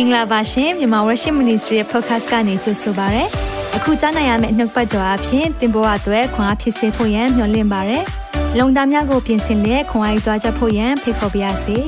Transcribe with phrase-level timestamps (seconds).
[0.00, 3.24] င်္ဂလာပါရှင်မြန်မာ Worship Ministry ရဲ့ podcast ကနေကြိုဆိုပါရစေ။
[3.76, 7.98] အခုကြားနိုင်ရမယ့်နှုတ်ပတ်တော်အဖြစ်သင်ပေါ်အပ်ွယ်ခွန်အားဖြစ်စေဖို့ယံမျှဝင့်ပါရစေ။
[8.58, 11.76] လုံတာများကိုပြင်ဆင်လက်ခွန်အားယူကြားချက်ဖို့ယံဖိတ်ခေါ်ပါရစေ။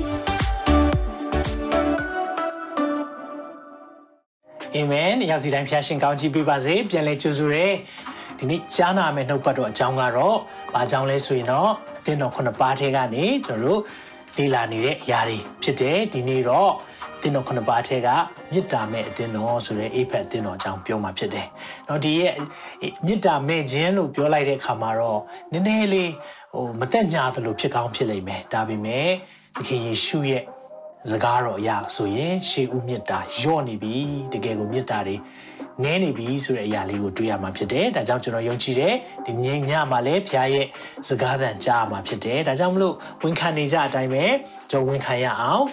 [4.74, 7.66] အာမင်။ရောက်စီတိုင်းဖျားရှင်ကောင်းချီးပေးပါစေ။ပြန်လဲကြိုဆိုရဲ။
[8.38, 10.36] ဒီနေ့ကြားနာမယ့်နှုတ်ပတ်တော်အကြောင်းကတော့
[10.74, 13.80] ဘာကြောင့်လဲဆိုရင်တော့အသင်းတော်ခုနှစ်ပါးထဲကနေကျွန်တော်တို့
[14.36, 16.72] လေ့လာနေတဲ့အရာတွေဖြစ်တယ်။ဒီနေ့တော့
[17.20, 18.08] အသင်းတော်ခုနှစ်ပါးထဲက
[18.52, 21.46] မေတ္တာမဲ့အသင်းတော်ဆိုတဲ့အိဖက်အသင်းတော်အကြောင်းပြောမှာဖြစ်တယ်။
[21.88, 22.34] နော်ဒီရဲ့
[23.06, 25.20] မေတ္တာမဲ့ခြင်းလို့ပြောလိုက်တဲ့အခါမှာတော့
[25.52, 26.12] နည်းနည်းလေး
[26.52, 29.08] ဟိုမသက်ညာသလိုဖြစ်ကောင်းဖြစ်လိမ့်မယ်။ဒါပေမဲ့
[29.56, 30.42] သခင်ယေရှုရဲ့
[31.10, 33.96] စကားတော်အရာဆိုရင်ရှေးဦးမြတ်တာညော့နေပြီ
[34.32, 35.16] တကယ်ကိုမြတ်တာတွေ
[35.84, 38.94] နည်းနေပြီဆိုတဲ့အရာလေးကိုတွေ့ရမှာဖြစ်တယ်ဒါကြောင့်ကျွန်တော်ယုံကြည်တယ်
[39.26, 40.66] ဒီငြိမ်ညမှာလည်းဖခင်ရဲ့
[41.08, 44.24] စကားသံကြားမှာဖြစ်တယ်ဒါကြောင့်မလို့ဝန်ခံနေကြအတိုင်းပဲ
[44.70, 45.64] ကျွန်တော်ဝန်ခံရအောင်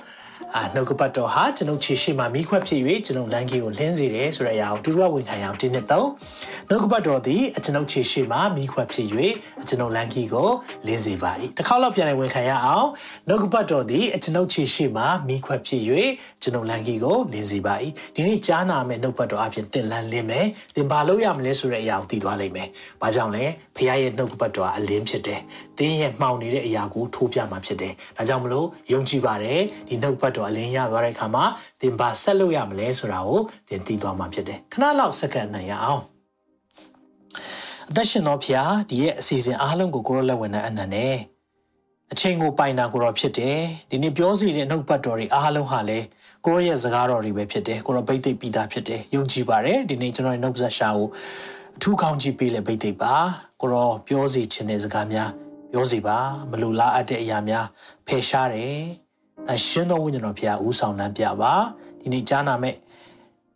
[0.56, 6.10] အာနှုတ်ကပတ်တော်ဟာကျွန်ုပ်ခြေရှိမှမိခွက်ဖြစ်၍ကျွန်ုပ်လမ်းကြီးကိုလင်းစေတယ်ဆိုတဲ့အရာကိုတူတူဝန်ခံရအောင်ဒီနှစ်သုံး
[6.70, 9.08] နှုတ်ကပတ်တော်သည်အကျွန်ုပ်ခြေရှိမှမိခွက်ဖြစ်၍
[9.68, 10.50] ကျွန်ုပ်လမ်းကြီးကို
[10.88, 12.88] လင်းစေပါ၏တစ်ခေါက်လောက်ပြန်လည်ဝန်ခံရအောင်
[13.28, 15.82] နှုတ်ကပတ်တော်သည်အကျွန်ုပ်ခြေရှိမှမိခွက်ဖြစ်၍
[16.44, 17.74] ကျွန်ုပ်လမ်းကြီးကိုလင်းစေပါ၏
[18.16, 22.68] ဒီနေ့ကြားနာမယ့်နှုတ်ပတ်တော်အပြင်သင်လန်းလင်းမယ်သင်ဘာလို့ရမလဲဆိုတဲ့အရာကိုသိသွားလိမ့်မယ်
[23.02, 23.46] ဘာကြောင့်လဲ
[23.76, 25.42] ဖခင်ရဲ့နှုတ်ကပတ်တော်အလင်းဖြစ်တယ်
[25.80, 31.46] သင်ရဲ့မှောင်နေတဲ့အရာကိုထိုးပြမှာဖြစ်တယ်ဒါကြောင့်မလို့ယုံကြည်ပါတယ်ဒီနှုတ်ပတ်တော်အလင်းရသွားတဲ့အခါမှာ
[31.82, 33.40] သင်ဘာဆက်လို့ရမလဲဆိုတာကို
[33.70, 36.02] သင်သိသွားမှာဖြစ်တယ်ခဏလောက်စက္ကန့်နိုင်ရအောင်
[37.90, 41.16] အသက်ရှင်တော်ဖျားဒီရဲ့အစီအစဉ်အားလုံးကိုကိုရောလက်ဝင်တဲ့အနန္နဲ့
[42.12, 46.06] အချိန်ကိုပိုင်တာကိုရောဖြစ်တယ်ဒီနေ့ပြောစီတဲ့နှုတ်ပတ်တော်တွေအားလုံးဟာလည်း
[46.46, 51.08] ကိုရောရဲ့စကားတော်တွေပဲဖြစ်တယ်ကိုရောဗိတ်သိက်ပြီးသားဖြစ်တယ်ယုံကြည်ပါတယ်ဒီနေ့ကျွန်တော်ရဲ့နှုတ်ဆက်ရှာကို
[51.78, 53.14] အထူးကောင်းကြည့်ပေးလေဗိတ်သိက်ပါ
[53.62, 55.47] ကိုရောပြောစီခြင်းတဲ့စကားများ
[55.78, 56.18] ပြောစီပါ
[56.52, 57.66] မလူလားအပ်တဲ့အရာများ
[58.08, 58.80] ဖယ်ရှားတယ်
[59.52, 61.54] အရှင်တော်ဝိညာဉ်တော်ဖျားဦးဆောင်လမ်းပြပါ
[62.02, 62.76] ဒီနေ့ကြားနာမဲ့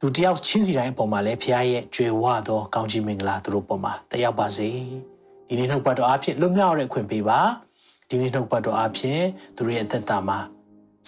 [0.02, 4.70] လူတယောက်ချင်းစီတိုင်းအပေါ်မှာလည်းဖခင်ရဲ့ကြွယ်ဝသောကောင်းချီးမင်္ဂလာသူတို့ပေါ်မှာတက်ရောက်ပါစေ
[5.48, 7.40] ဒီနေ့နှုတ်ပတ်တော်အဖြစ်လွတ်မြောက်တဲ့ခွင့်ပေးပါ
[8.10, 9.22] ဒီနေ့နှုတ်ပတ်တော်အဖြစ်
[9.56, 10.40] သူတို့ရဲ့အသက်တာမှာ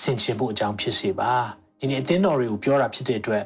[0.02, 1.32] ဆင်ခြင်ဖို့အကြောင်းဖြစ်စေပါ
[1.80, 3.44] ဒီနေ့အသင်းတော်တွေကိုပြောတာဖြစ်တဲ့အတွက်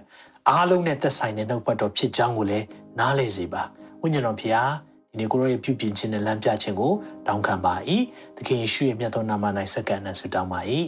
[0.50, 2.66] အားလုံးနဲ့သက်ဆိုင်တဲ့နှုတ်ပတ်တော်ဖြစ်ကြောင်းကိုလည်း
[3.00, 3.62] နားလည်စေပါ
[4.02, 4.87] ဝိညာဉ်တော်ဖခင်ဒီ
[5.20, 6.94] နေ့ကိုရောရဲ့ပြုပြင်ခြင်းနဲ့လမ်းပြခြင်းကို
[7.28, 7.74] တောင်းခံပါ၏
[8.36, 10.60] သခင်ယေရှုရဲ့မြတ်သောနာမ၌စက္ကန့်နဲ့ဆုတောင်းပါ၏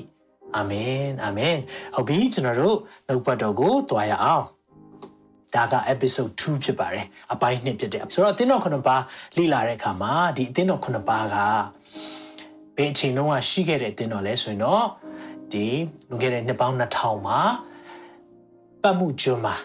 [0.56, 1.56] အာမင်အာမင်
[1.96, 4.46] ဟုတ်ပြီကျွန်တော်တို့နှုတ်ပတ်တော်ကိုတွားရအောင်
[5.56, 9.04] ဒါက episode 2ဖြစ်ပါတယ်အပိုင်း2ဖြစ်တယ်ဆိုတော့အသင်းတော်ခုနှစ်ပါး
[9.38, 11.36] လေ့လာတဲ့အခါမှာဒီအသင်းတော်ခုနှစ်ပါးက
[12.76, 14.86] ဘယ်အချိန်တုန်းကရှိခဲ့တဲ့အသင်းတော်လဲဆိုရင်တော့
[15.52, 15.66] ဒီ
[16.10, 17.40] လွန်ခဲ့တဲ့နှစ်ပေါင်း2000မှာ
[18.82, 19.56] ပတ်မှုကျွန်းမှာ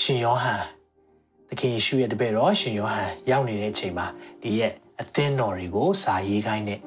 [0.00, 0.83] ရှင်ယောဟန်သ
[1.59, 4.07] ခင်ယေရှုရဲ့တပည့်တော်ရှင်ယောဟန်ရောက်နေတဲ့အချိန်မှာ
[4.41, 6.79] ဒီရဲ့အသင်းတော်တွေကိုစာရေးခိုင်းတဲ့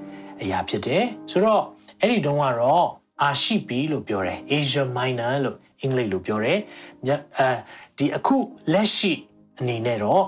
[0.42, 1.62] အရာဖြစ်တယ်ဆိုတော့
[2.00, 2.86] အဲ့ဒီတုန်းကတော့
[3.22, 6.58] အာရှိပီလို့ပြောတယ် Asia Minor လို့အင်္ဂလိပ်လိုပြောတယ်
[7.02, 7.48] အဲ
[7.98, 8.36] ဒီအခု
[8.72, 9.12] လက်ရှိ
[9.60, 10.24] အနေနဲ့တော့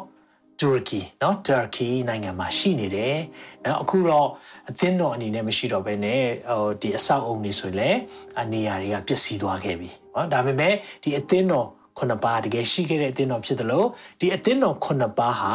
[0.60, 3.16] တူရကီเนาะတူရကီနိုင်ငံမှာရှိနေတယ်။
[3.64, 4.28] နော်အခုတော့
[4.68, 7.98] အသင်းတော်အနေနဲ့မရှိတော့ဘဲနဲ့ဟိုဒီအဆောက်အုံတွေဆိုရင်လည်း
[8.40, 11.68] အနေရာတွေကပျက်စီးသွားခဲ့ပြီ။เนาะဒါပေမဲ့ဒီအသင်းတော်
[11.99, 13.87] ခုနှစ်ပါးတကယ်ရှိခဲ့တဲ့အသင်းတော်ဖြစ်တယ်လို့
[14.19, 15.53] ဒီအသင်းတော်ခုနှစ်ပါးဟာ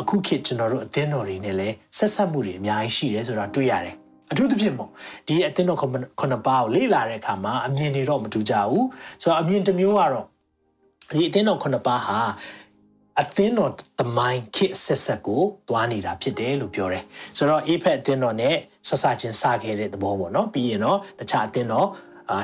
[0.00, 3.96] အခုခေတ်ကျွန်တော်တို့အသင်းတော်တွေနဲ့လည်းဆက်ဆက်မှုတွေအများကြီးရှိတယ်ဆိုတာတွေ့ရတယ်
[4.30, 4.90] အထူးသဖြင့်ပေါ့
[5.26, 5.86] ဒီအသင်းတော်ခု
[6.30, 8.86] နှစ်ပါးကိုလေ့လာတဲ့အခါမှာအမြင်တွေတော့မတူကြဘူး
[9.22, 10.26] ဆိုတော့အမြင်တစ်မျိုးကတော့
[11.12, 12.18] ဒီအသင်းတော်ခုနှစ်ပါးဟာ
[13.20, 17.04] အသင်းတော်သမိုင်းခေတ်ဆက်ဆက်ကိုသွားနေတာဖြစ်တယ်လို့ပြောတယ်
[17.36, 18.56] ဆိုတော့အေဖက်အသင်းတော်နဲ့
[18.88, 21.88] ဆက်စချင်းစခဲ့တဲ့သဘောပေါ့နော်ပြီးရင်တော့တခြားအသင်းတော်
[22.30, 22.38] အာ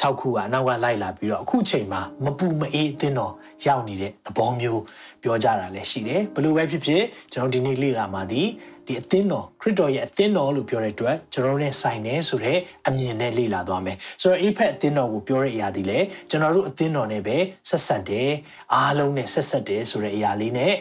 [0.00, 3.32] 6ခုကအနောက်ကလိုက်လာပြီးတော့အခုချိန်မှာမပူမအေးအသင်းတော်
[3.66, 4.82] ရောက်နေတဲ့သဘောမျိုး
[5.22, 8.42] ပြောကြတာလည်းရှိတယ်ဘလို့ပဲဖြစ်ဖြစ်ကျွန်တော်ဒီနေ့လေ့လာမှာဒီ
[8.86, 15.98] ဒီအသင်းတော်ခရစ်တော်ရဲ့အသင်းတော်လို့ပြောတဲ့အတွက်ကျွန်တော်တို့နဲ့ဆိုင်နေဆိုတဲ့အမြင်နဲ့လေ့လာသွားမယ်ဆိုတော့အိဖက်အသင်းတော်ကိုပြောတဲ့အရာဒီလေ
[16.30, 17.36] ကျွန်တော်တို့အသင်းတော်နဲ့ပဲ
[17.68, 18.30] ဆက်ဆက်တယ်
[18.74, 20.74] အားလုံးနဲ့ဆက်ဆက်တယ်ဆိုတဲ့အရာလေးနဲ့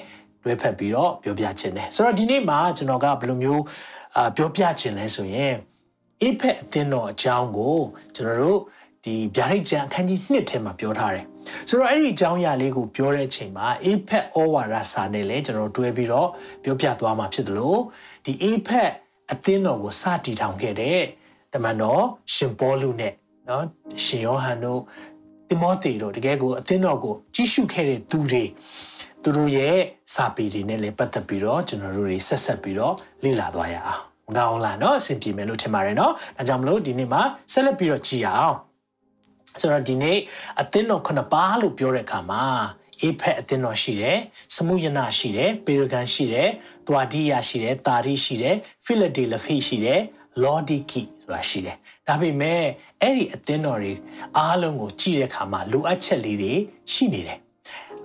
[0.44, 3.64] တွဲဖက်ပြီးတော့ပြောပြခြင်းတယ်ဆိုတော့ဒီနေ့မှာကျွန်တော်ကဘယ်လိုမျိုး
[4.16, 5.53] အာပြောပြခြင်းလဲဆိုရင်
[6.22, 7.78] အိဖက်အသင်းတော်အကြောင်းကို
[8.16, 8.59] ကျွန်တော်တို့
[9.04, 11.25] ဒီဗျာဒိတ်ကျမ်းအခန်းကြီး1ထဲမှာပြောထားတယ်
[11.69, 16.28] ဆိုတော့အဲ့ဒီအကြောင်းအရာလေးကိုပြောတဲ့အချိန်မှာ APEC ဩဝါဒစာနဲ့လည်းကျွန်တော်တွဲပြီးတော့
[16.63, 17.80] ပြောပြသွားမှာဖြစ်တယ်လို့
[18.25, 18.91] ဒီ APEC
[19.33, 21.01] အသင်းတော်ကိုစတည်ထောင်ခဲ့တဲ့
[21.53, 22.04] တမန်တော်
[22.34, 23.13] ရှင်ပေါလုနဲ့
[23.48, 23.65] နော်
[24.04, 24.80] ရှင်ယောဟန်တို့
[25.48, 28.45] တိမောသေတို့တကယ်ကိုအသင်းတော်ကိုကြီးစုခဲ့တဲ့သူတွေ
[29.22, 29.77] သူတို့ရဲ့
[30.15, 32.95] စာပေတွေနဲ့လည်းပတ်သက်ပြီးတော့ကျွန်တော်တို့တွေဆက်ဆက်ပြီးတော့
[33.25, 37.22] လေ့လာသွားရအောင်မကောင်းလားเนาะအဆင်ပြေမယ်လို့ထင်ပါတယ်เนาะဒါကြောင့်မလို့ဒီနေ့မှာ
[37.53, 38.57] ဆက်လက်ပြီးတော့ကြည်အောင်
[39.61, 40.17] ဆိုတော့ဒီနေ့
[40.61, 42.46] အသင်းတော်ခုနှစ်ပါးလို့ပြောတဲ့အခါမှာ
[43.02, 44.20] အေဖက်အသင်းတော်ရှိတယ်
[44.55, 46.50] စမှုယနာရှိတယ်ပေရဂန်ရှိတယ်
[46.88, 48.55] တွာဒီယာရှိတယ်တာရီရှိတယ်
[48.85, 50.02] ဖိလဒေလဖိရှိတယ်
[50.44, 51.78] Lodiki ဆိုတာရှိတယ်
[52.08, 52.61] ဒါပေမဲ့
[53.02, 53.94] အဲ့ဒီအသင်းတော်တွေ
[54.38, 56.53] အားလုံးကိုကြည့်တဲ့အခါမှာလိုအပ်ချက်လေးတွေ
[56.94, 57.40] ရှိနေတယ်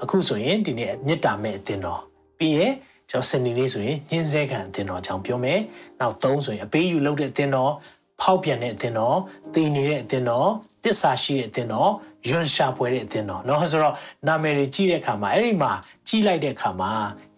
[0.03, 2.00] အခုဆိုရင်ဒီနေ့မေတ္တာမဲ့အသင်းတော်
[2.39, 2.73] ပြီးရင်
[3.11, 5.61] ကျွန်တော်စနေနေ့ဆိုရင်ညှင်းဆဲခံအသင်းတော်အကြောင်းပြောမယ်
[6.00, 7.73] နောက်၃ဆိုရင်အပေးယူလုပ်တဲ့အသင်းတော်
[8.21, 9.19] ဖောက်ပြန်တဲ့အသင်းတော်
[9.55, 10.50] တည်နေတဲ့အသင်းတော်
[10.84, 11.92] တစ္ဆာရှိတဲ့အသင်းတော်
[12.30, 13.96] ယွန်ရှာပွဲတဲ့အသင်းတော်เนาะဆိုတော့
[14.28, 15.72] နာမည်တွေကြည့်တဲ့အခါမှာအဲ့ဒီမှာ
[16.08, 16.92] ကြီးလိုက်တဲ့အခါမှာ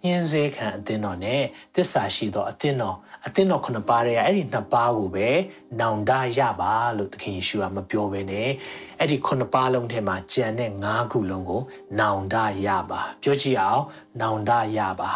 [0.04, 1.42] ညှင်းဆဲခံအသင်းတော်နဲ့
[1.76, 2.96] တစ္ဆာရှိသောအသင်းတော်
[3.26, 5.28] အသင်းတော်ခုနှစ်ပါးရဲ့အဲ့ဒီနှစ်ပါးကိုပဲ
[5.80, 8.50] နောင်တရပါလို့သခင်ယေရှုကမပြောဘဲနဲ့
[9.00, 11.62] အဲ့ဒီခုနှစ်ပါးလုံးထဲမှာကြံတဲ့၅ခုလုံးကို
[12.00, 12.36] နောင်တ
[12.66, 13.84] ရပါပြောကြည့်အောင်
[14.22, 15.12] နောင်တရပါ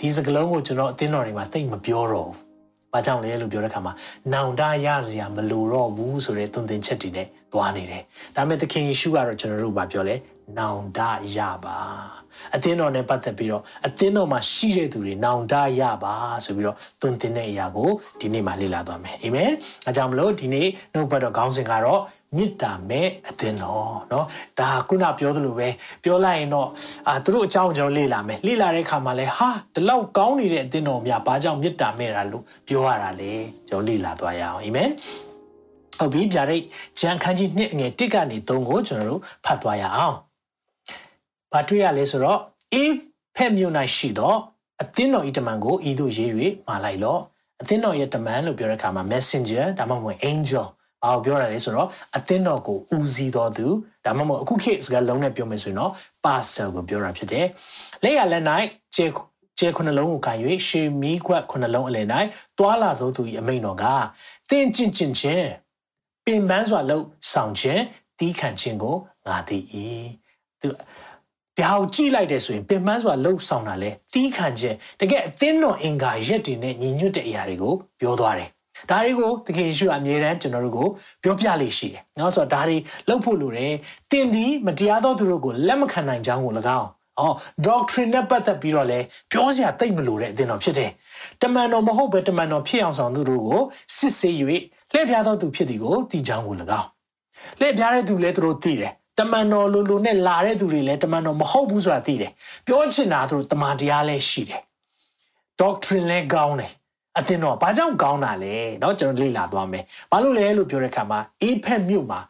[0.00, 2.48] ဒီစကလုံးကိုကျွန်တော်အသင်းတော်တွေမှာတိတ်မပြောတော့ဘူး။
[2.92, 3.92] ဘာကြောင့်လဲလို့ပြောတဲ့အခါမှာ
[4.32, 8.02] နောင်တရစရာမလိုတော့ဘူးဆိုတဲ့သွန်သင်ချက်တွေနဲ့ သွားနေတယ်။
[8.36, 10.16] ဒါပေမဲ့သခင်ယေရှုကတော့ကျွန်တော်တို့ဘာပြောလဲ
[10.58, 11.00] နောင်တ
[11.36, 11.78] ရပါ။
[12.54, 16.14] အသင်းတော်နဲ့ပတ်သက်ပြီးတော့အသင်းတော်မှာရှိတဲ့သူတွေနောင်တရပါ
[16.44, 17.90] ဆိုပြီးတော့သွန်သင်တဲ့အရာကို
[18.20, 19.50] ဒီနေ့မှာလေ့လာသွားမယ်။အာမင်။
[19.86, 22.02] အဲကြောင့်မလို့ဒီနေ့နှုတ်ဘတ်တော်ခေါင်းစဉ်ကတော့
[22.36, 24.24] မေတ္တာမဲ့အသင်းတော်เนาะ
[24.58, 25.68] ဒါခုနပြောသလိုပဲ
[26.02, 26.68] ပြောလိုက်ရင်တော့
[27.08, 33.32] အာသူတို့အကြောင်းကျွန်တော်လေ့လာမယ်လေ့လာတဲ့အခါမှာလဲဟာဒီလောက်ကောင်းနေတဲ့အသင်းတော်များဘာကြောင့်မေတ္တာမဲ့တာလို့ပြောရတာလဲ
[33.68, 34.90] ကျွန်တော်လေ့လာသွားရအောင်အာမင်
[35.99, 36.63] ဟုတ်ပြီဗျာဒိတ်
[36.99, 40.15] ဂျန်ခန်းကြီးနှစ်အငယ်1ကနေ3ကိုကျွန်တော်တို့ဖတ်သွားရအောင်
[41.51, 42.39] ဘာတွေ့ရလဲဆိုတော့
[42.73, 42.93] အေး
[43.35, 44.37] ဖက်မြို့၌ရှိတော့
[44.81, 46.31] အသင်းတော်ဤတမန်ကိုဤသို့ရေး၍
[46.67, 47.21] မာလိုက်လော့
[47.61, 50.65] အသင်းတော်ရဲ့တမန်လို့ပြောတဲ့အခါမှာ messenger ဒါမှမဟုတ် angel
[51.03, 53.67] ဘာကိုပြောတာလဲဆိုတော့အသင်းတော်ကိုဦးစီးတော်သူ
[54.05, 55.91] ဒါမှမဟုတ်အခုခေတ်စကားလုံးနဲ့ပြောမယ်ဆိုရင်တော့
[56.23, 57.45] pastor ကိုပြောတာဖြစ်တယ်။
[58.03, 58.43] လက်ရလက်၌
[58.95, 59.05] ကျဲ
[59.59, 60.33] ကျဲခုနှလုံးကိုခံ၍
[60.67, 62.07] ရှေမီးခွက်ခုနှလုံးအလယ်၌
[62.57, 63.85] တွာလာသောသူ၏အမိန်တော်က
[64.49, 65.47] တင်းကျင့်ကျင့်ခြင်း
[66.25, 67.81] ပင်ပန်းစွာလှုပ်ဆောင်ခြင်း
[68.19, 68.95] တီးခံခြင်းကို
[69.27, 69.57] ငါသိ၏
[70.61, 70.69] သူ
[71.59, 78.49] ဒါကိုကြည့်လိုက်တယ်ဆိုရင်ပင်ပန်းစွာလှုပ်ဆောင်တာလဲတီးခံခြင်းတကယ်အသင်းတော်အင်္ဂါရက်တွေနဲ့ညီညွတ်တဲ့အရာတွေကိုပြောသွားတယ်
[78.89, 80.87] ဒါတွေကိုသခင်ယေရှုအမြဲတမ်းကျွန်တော်တို့ကို
[81.23, 82.77] ပြောပြလေးရှိတယ်။နော်ဆိုတော့ဒါတွေ
[83.07, 83.73] လှုပ်ဖို့လိုတယ်။
[84.11, 86.89] တင်သည်မတရားသောသူတို့ကိုလက်မခံနိုင်ကြောင်းကို၎င်း။
[87.19, 87.35] အော်
[87.67, 88.99] doctrine နဲ့ပတ်သက်ပြီးတော့လဲ
[89.31, 90.91] ပြောစရာတိတ်မလိုတဲ့အသင်းတော်ဖြစ်တယ်။
[91.41, 93.61] တမန်တော်မဟုတ်ပဲတမန်တော်ဖြစ်အောင်ဆောင်သူတို့ကို
[93.97, 94.35] စစ်ဆေး၍
[94.92, 96.88] လှည့်ဖျားသောသူဖြစ်သည်ကိုသိကြောင်းကို၎င်း။
[97.60, 102.30] လှည့်ဖျားတဲ့သူလည်းသူတို့သိတယ်။တမန်တော်လိုလိုနဲ့လာတဲ့သူတွေလည်းတမန်တော်မဟုတ်ဘူးဆိုတာသိတယ်။
[102.66, 104.62] ပြောချင်တာသူတို့တမန်တရားလည်းရှိတယ်။
[105.60, 106.72] doctrine လည်းကောင်းတယ်
[107.18, 112.20] အသင်တော့ဘာကြောင့်ကောင်းတာလဲเนาะကျွန်တော်လေ့လာသွားမယ်ဘာလို့လဲလို့ပြောတဲ့အခါမှာအေးဖက်မြို့မှာ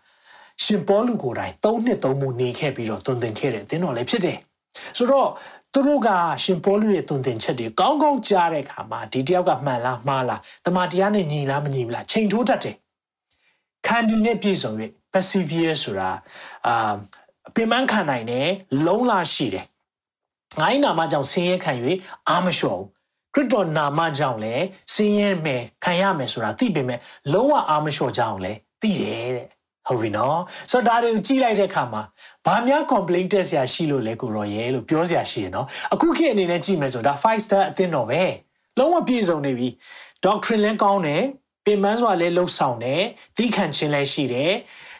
[0.65, 4.39] ရှင်ပေါလုကိုယ်တိုင်၃နှစ်၃မှုနေခဲ့ပြီးတော့တွင်တင်ခဲ့တဲ့အသင်တော်လည်းဖြစ်တယ်
[4.97, 5.29] ဆိုတော့
[5.74, 6.10] သူတို့က
[6.44, 12.76] ရှင်ပေါလုရဲ့တွင်တင်ချက်တွေကောင်းကောင်းကြားတဲ့အခါမှာဒီတယောက်ကမှန်လားမှားလားတမန်တရားနဲ့ညီလားမညီဘူးလားချိန်ထိုးတတ်တယ်
[13.88, 14.72] ခံဒီနဲ့ပြည့်စုံ၍
[15.14, 16.10] persevere ဆိုတာ
[16.68, 16.94] အာ
[17.56, 18.48] ပင်ပန်းခံနိုင်တယ်
[18.86, 19.66] လုံးလာရှိတယ်
[20.60, 21.72] ငိုင်းနာမကြောင့်ဆင်းရဲခံ၍
[22.30, 22.90] အာမလျှော်ဘူး
[23.34, 27.00] ခရစ်တော်နာမကြောင့်လည်းဆင်းရဲမယ်ခံရမယ်ဆိုတာသိပေမဲ့
[27.34, 29.48] လုံးဝအာမလျှော်ကြအောင်လည်းသိတယ်တဲ့
[29.88, 30.38] ဟုတ်ပြီနော်
[30.72, 32.02] ဆိုတော့ဒါတွေကိုကြည့်လိုက်တဲ့အခါမှာ
[32.46, 38.22] ဘာများ complaint တက်ဆရာရှိလို့လဲကိုရော်ရဲလို့ပြောဆရာရှိရနော်အခုခေတ်အနေနဲ့ကြည့်မယ်ဆိုဒါ five star အသင်းတော်ပဲ
[38.80, 39.70] လုံးဝပြည့်စုံနေပြီ
[40.26, 41.24] doctrine လည်းကောင်းတယ်
[41.66, 43.02] ပင်ပန်းစွာလည်းလှုပ်ဆောင်တယ်
[43.38, 44.54] သိခံခြင်းလည်းရှိတယ်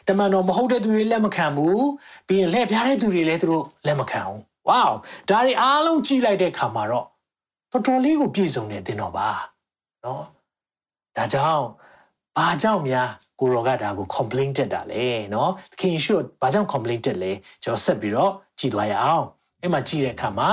[0.08, 1.84] တမန်တော်မဟုတ်တဲ့သူတွေလက်မခံဘူး
[2.28, 4.84] ပြီးရင်လှည့်ပြားတဲ့သူတွေလည်းသူတို့လက်မခံဘူးဝေါ
[5.28, 7.06] ဒါတွေအားလုံးကြည့်လိုက်တဲ့အခါမှာတော့
[7.70, 9.28] တော်တော်လေးကိုပြည့်စုံနေတင်တော့ပါ
[10.04, 10.24] နော်
[11.16, 11.66] ဒါကြောင့်
[12.36, 19.24] ဘာကြောင့်များ ကိုရောကဒါကို complain တက်တာလေနော်သခင်ယေရှုဘာကြောင့် complain တက်လဲကျွန်တော်ဆက်ပြီးတော့ကြည်သွားရအောင်
[19.62, 20.48] အဲ့မှာကြည်တဲ့အခါမှာ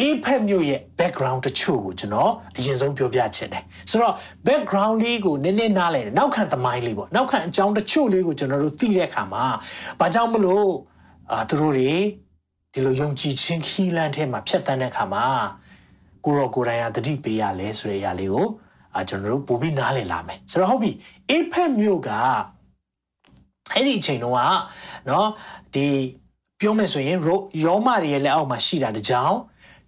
[0.00, 4.14] အေးဖက်မြို့ရဲ့ background တချို့ကိုကျွန်တော်အရင်ဆုံးပြောပြချင်တယ်ဆိုတော့
[4.46, 9.44] background လေးကိုနည်းနည်းနားလည်တယ်နောက်ခံသမိုင်းလေးပေါ့နောက်ခံအကြောင်းတချို့လေးကိုကျွန်တော်တို့သိတဲ့အခါမှာ
[10.00, 10.68] ဘာကြောင့်မလို့
[11.32, 11.92] အာသူတို့တွေ
[12.72, 15.26] ဒီလိုယုံကြည်ခြင်းခီးလန်းထဲမှာဖြတ်တန်းတဲ့အခါမှာ
[16.24, 18.46] ကိုရောကိုယ်တိုင်ကတတိပေးရလဲဆိုတဲ့အရာလေးကို
[19.09, 20.91] ကျွန်တော်တို့ပို့ပြီးနားလည်လာမယ်ဆိုတော့ဟုတ်ပြီ
[21.29, 22.09] အေဖက်မြို့က
[23.73, 24.41] အဲ့ဒီအချိန်တုန်းက
[25.07, 25.25] เนาะ
[25.73, 25.87] ဒီ
[26.59, 27.17] ပြောမယ်ဆိုရင်
[27.65, 29.35] ရောမတွေရဲ့လက်အောက်မှာရှိတာတကြောင်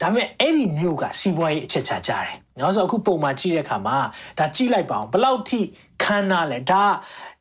[0.02, 3.98] ဒါပေမဲ့အဲ့ဒီမြို့ကစီးပွားရေးအချက်ချကြတယ်။နော်ဆိုအခုပုံမှန်ကြည့်တဲ့အခါမှာ
[4.40, 5.60] ဒါကြည့်လိုက်ပါအောင်ဘယ်လောက်ထိ
[6.04, 6.84] ခမ်းနားလဲဒါ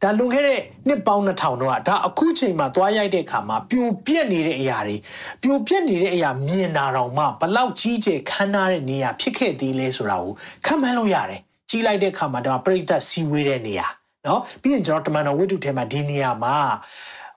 [0.02, 4.96] ဒါလွန်ခဲ့တဲ့နှစ်ပေါင်း2000တော့ဒါအခုချိန်မှာသွားရိုက်တဲ့အခါမှာပြိုပြက်နေတဲ့အရာတွေ
[5.42, 10.32] ပြိုပြက်နေတဲ့အရာမြင်တာတော့မှဘယ်လောက်ကြီးကျယ်ခမ်းနားတဲ့နေရာဖြစ်ခဲ့သေးလဲဆိုတာကို
[10.66, 11.40] ခံမှန်းလို့ရတယ်။
[11.72, 13.86] ကြီးလိုက်တဲ့အခါမှာဒါပြိသက်စီဝေးတဲ့နေရာ
[14.26, 16.56] နော်ပြီးရင်ကျွန်တော်တမန်တော်ဝိတုထဲမှာဒီနေရာမှာ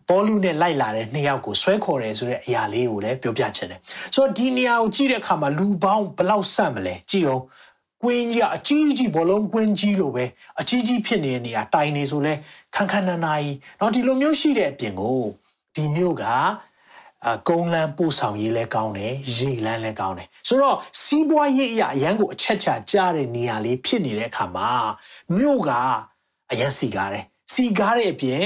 [0.08, 3.80] ပေါ်လူနဲ့လိုက်လာတဲ့နှစ်ယောက်ကိုဆွဲခေါ်တယ်ဆိုတဲ့အရာလေးကိုလည်းပြောပြချင်တယ်
[4.14, 7.44] ဆိုတော့ဒီနေရာကိုကြည့်တဲ့အခါမှာလူပေါင်းဘယ်လောက်ဆန့်မလဲကြည့်အောင်
[8.04, 10.26] ကွင်းကြီးအကြီးကြီးဘောလုံးကွင်းကြီးလိုပဲ
[10.60, 12.34] အကြီးကြီးဖြစ်နေတဲ့နေရာတိုင်နေဆိုလဲ
[12.76, 15.22] ခန်းခန်းနာနာကြီးเนาะဒီလိုမျိုးရှိတဲ့အပြင်ကို
[15.76, 16.34] ဒီမျိုးက အ
[17.49, 24.71] ကုန်းလန်းပို့ဆောင်ရေးလည်းကောင်းတယ်ရေလန်းလည်းကောင်းတယ်ဆိုတော့စီးပွားရေးအရာအရန်ကိုအချက်ချကြားတဲ့နေရာလေးဖြစ်နေတဲ့အခါမှာ
[25.37, 25.71] မြို့က
[26.51, 28.45] အရန်စီကားတယ်စီကားတဲ့အပြင်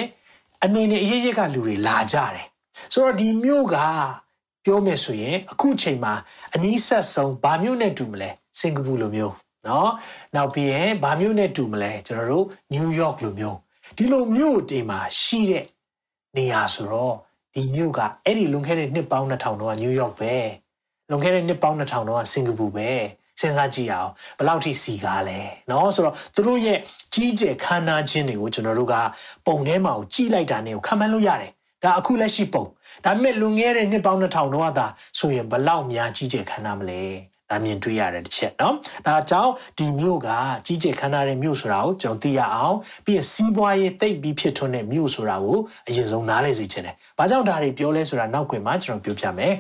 [0.64, 2.46] အနေနဲ့အရေးကြီးကလူတွေလာကြတယ်
[2.92, 3.76] ဆိုတော့ဒီမြို့က
[4.64, 6.14] ပြောမယ်ဆိုရင်အခုချိန်မှာ
[6.54, 9.34] အနီးဆက်ဆုံးဗာမြို့နဲ့တူမလဲစင်ကာပူလိုမျိုး
[9.66, 9.90] နော်
[10.34, 13.56] နောက်ပြီးရင်ဗာမြို့နဲ့တူမလဲကျွန်တော်တို့နယူးယောက်လိုမျိုး
[13.96, 15.64] ဒီလိုမြို့တွေမှာရှိတဲ့
[16.36, 17.16] နေရာဆိုတော့
[17.53, 20.33] ဒီမြို့ကအဲ့ဒီလွန်ခဲ့တဲ့နှစ်ပေါင်း2000တော့နယူးယောက်ပဲ
[21.09, 22.89] လွန်ခဲ့တဲ့နှစ်ပေါင်း2000တော့စင်ကာပူပဲ
[23.39, 26.77] စဉ်းစားကြည့်အောင်ဘယ်လောက်ထိစီကားလဲเนาะဆိုတော့သူတို့ရဲ့
[27.13, 28.95] ကြီးကျယ်ခမ်းနားခြင်းတွေကိုကျွန်တော်တို့က
[29.47, 31.51] ပုံထဲမှာကိုကြည့်လိုက်တာနဲ့ကိုခံမှန်းလို့ရတယ်
[31.83, 32.65] ဒါအခုလက်ရှိပုံ
[33.05, 34.85] ဒါပေမဲ့လွန်ခဲ့တဲ့နှစ်ပေါင်း2000တော့သာ
[35.19, 37.01] ဆိုရင်ဘယ်လောက်များကြီးကျယ်ခမ်းနားမလဲ
[37.51, 38.73] ဒါမြင်တွေ့ရတဲ့တစ်ချက်เนาะ
[39.07, 40.29] ဒါကြောင့်ဒီမြို့က
[40.65, 49.53] ကြီးကျယ်ခမ်းနားတဲ့မြို့ဆိုတာကိုကျွန်တော်သိရအောင်ပြီးရင်စီးပွားရေးတိတ်ပြီးဖြစ်ထွန်းတဲ့မြို့ဆိုတာကိုအရင်ဆုံးနားလည်စေချင်တယ်။ဘာကြောင့်ဒါတွေပြောလဲဆိုတာနောက်ွယ်မှာကျွန်တော်ပြောပြမယ်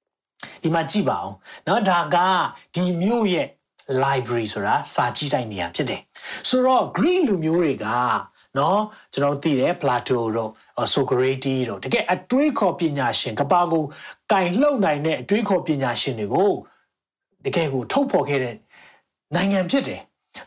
[0.62, 2.16] ။ဒီမှာကြည့်ပါအောင်။เนาะဒါက
[2.74, 3.46] ဒီမြို့ရဲ့
[4.02, 6.00] library ဆိုတာစာကြည့်တိုက်နေရဖြစ်တယ်။
[6.48, 7.86] ဆိုတော့ Greek လူမျိုးတွေက
[8.58, 8.80] နော်
[9.12, 10.50] ကျွန်တော်သိတယ် Plato တို့
[10.92, 13.84] Socrates တို့တကယ်အတွေးခေါ်ပညာရှင်ကပါကို
[14.32, 16.52] ကင်လှုပ်နိုင်တဲ့အတွေးခေါ်ပညာရှင်တွေကို
[17.46, 18.56] တကယ်ကိုထုတ်ဖော်ခဲ့တဲ့
[19.34, 20.00] နိုင်ငံဖြစ်တယ်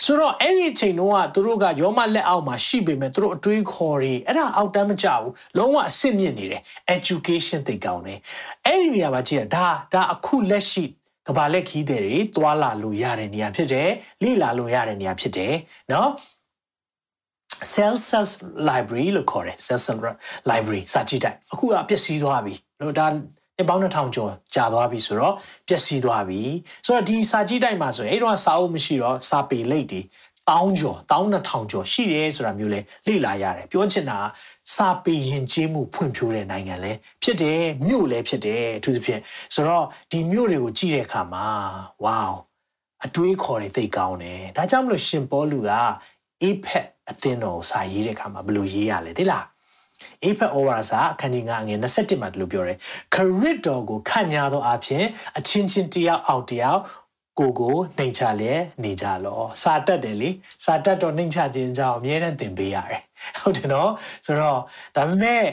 [0.05, 6.61] ဆိုတော့အဲ့ဒီအချိန်တုန်းကသူတို့ကရောမလက်အောက်မှာရှိပေမဲ့သူတို့အတွေးခေါ်တွေအဲ့ဒါအောက်တမ်းမကြဘူးလုံးဝအဆင့်မြင့်နေတယ်
[6.95, 8.19] education သိကောင်းတယ်
[8.65, 10.83] အဲ့ဒီနေရာမှာကြည့်ရဒါဒါအခုလက်ရှိ
[11.27, 13.89] ကဘာလက်ခီးတဲ့တွေတွာလာလို့ရတဲ့နေရာဖြစ်တယ်
[14.23, 15.53] လိလာလို့ရတဲ့နေရာဖြစ်တယ်
[15.89, 16.07] เนาะ
[17.73, 18.31] Celsius
[18.69, 19.97] library လို့ခေါ်တယ် Celsius
[20.49, 23.05] library စာကြည့်တိုက်အခုကပျက်စီးသွားပြီလို့ဒါ
[23.60, 25.34] နှစ်ပေါင်း2000ကျော်ကြာသွားပြီဆိုတော့
[25.68, 26.42] ပျက်စီးသွားပြီ
[26.86, 30.00] ဆိုတော့ဒီစာကြည့်တိုက်မှာဆိုရင်အဲ့တော့စာအုပ်မရှိတော့စာပေလိပ်တွေ
[30.48, 34.18] တောင်းကျော်တောင်း2000ကျော်ရှိတယ်ဆိုတာမျိုးလဲလေ့လာရတယ်ပြောချင်တာ
[34.74, 39.20] စာပေယဉ်ကျေးမှုဖွံ့ဖြိုးတဲ့နိုင်ငံလဲဖြစ်တယ်မြို့လဲဖြစ်တယ်အထူးသဖြင့်
[39.54, 41.46] ဆိုတော့ဒီမြို့တွေကိုကြည့်တဲ့အခါမှာ
[42.04, 42.24] ဝေါ
[43.04, 45.72] အတွေးခေါ်တွေသိကောင်းတယ်ဒါကြောင့်မလို့ရှင်ပေါလုက
[46.42, 49.44] APEC အသင်းတော်ကိုစာရေးတဲ့အခါမှာဘယ်လိုရေးရလဲသိလား
[50.24, 52.78] APEC over စာအခန်းကြီး9အငယ်27မှာဒီလိုပြောတယ်
[53.14, 55.04] ခရစ်တော်ကိုခန့်ညာသောအဖြစ်
[55.38, 56.80] အချင်းချင်းတယောက်အောက်တယောက်
[57.38, 60.30] ကိုကိုနှိမ်ချလဲနေကြလောစာတက်တယ်လေ
[60.64, 63.02] စာတက်တော့နှိမ်ချခြင်းကြောင့်အမြဲတမ်းသင်ပေးရတယ်
[63.40, 63.90] ဟုတ်တယ်နော်
[64.26, 64.58] ဆိုတော့
[64.96, 65.44] ဒါပေမဲ့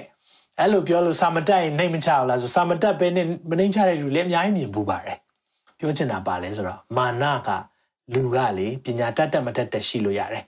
[0.59, 5.17] အဲ့လိုပြောလို့စာမတက်ရင်နှိမ်မချအောင်လားဆိုစာမတက်ပဲနဲ့မနှိမ်ချတဲ့လူလည်းအများကြီးမြင်ဘူးပါတယ်
[5.79, 7.49] ပြောချင်တာပါလဲဆိုတော့မာနက
[8.13, 10.43] လူကလေပညာတတ်တတ်မတတ်တတ်ရှိလို့ရတယ်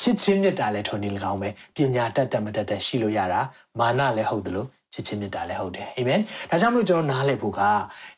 [0.00, 3.40] ချစ်ချင်းမြတ်တာလည်းထုံနေလကောင်းပဲပညာတတ်တတ်မတတ်တတ်ရှိလို့ရတာ
[3.78, 6.20] မာနလည်းဟုတ်တယ်လို့ချစ်ချင်းမြတ်တာလည်းဟုတ်တယ်အာမင်
[6.50, 7.60] ဒါကြောင့်မလို့ကျွန်တော်နားလည်ဖို့က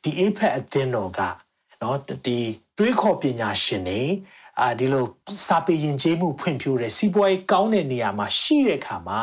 [0.03, 1.21] ဒီအိဖက်အသင်းတော်က
[1.83, 2.39] နော်ဒီ
[2.79, 4.03] တွေးခေါ်ပညာရှင်တွေ
[4.61, 5.05] အာဒီလို
[5.47, 9.23] စာပေယဉ်ကျေးမှုဖွံ့ဖြိုးတဲ့စီးပွားရေးကောင်းတဲ့နေရာမှာရှိတဲ့အခါမှာ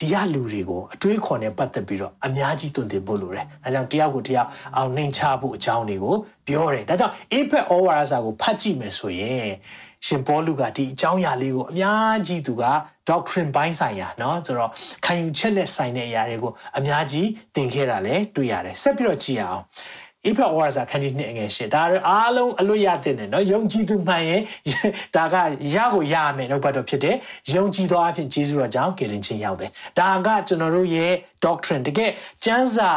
[0.00, 9.48] ဒီရလူတွေကိုအတွေးခေါ်နဲ့ပတ်သက်ပြီးတော့အများကြီးတွင်တင်ဖို့လိုတယ်။ဒါကြောင့်တယောက်ကိုတယောက်အောင်နှိမ်ချဖို့အကြောင်းတွေကိုပြောတယ်။ဒါကြောင့် APEC over စာကိုဖတ်ကြည့်မယ်ဆိုရင်
[10.06, 12.64] ရှင်ပေါလုကဒီအကြောင်းအရာလေးကိုအများကြီးသူက
[13.10, 14.70] doctrine ဘိုင်းဆိုင်ရာเนาะဆိုတော့
[15.04, 19.62] ခံယူချက်နဲ့ဆိုင်တဲ့အရာတွေကိုအများကြီးသင်ခဲ့တာလည်းတွေ့ရတယ်ဆက်ပြီးတော့ကြည့်အောင်
[20.24, 24.42] အိဖက်ဝါစာခန်းကြီးနှစ်အငယ်ရှစ်ဒါရအားလုံးအလွတ်ရတဲ့နဲ့နော်ယုံကြည်သူမှန်ရင်
[25.16, 25.36] ဒါက
[25.74, 27.16] ရကိုရမယ်နှုတ်ဘတ်တော်ဖြစ်တယ်
[27.54, 31.12] ယုံကြည်သောအဖြစ်ဂျေဇုတော်ကြောင့်ကယ်တင်ခြင်းရောက်တယ်ဒါကကျွန်တော်တို့ရဲ့
[31.44, 32.10] doctrine တကယ်
[32.44, 32.90] ကျမ်းစာ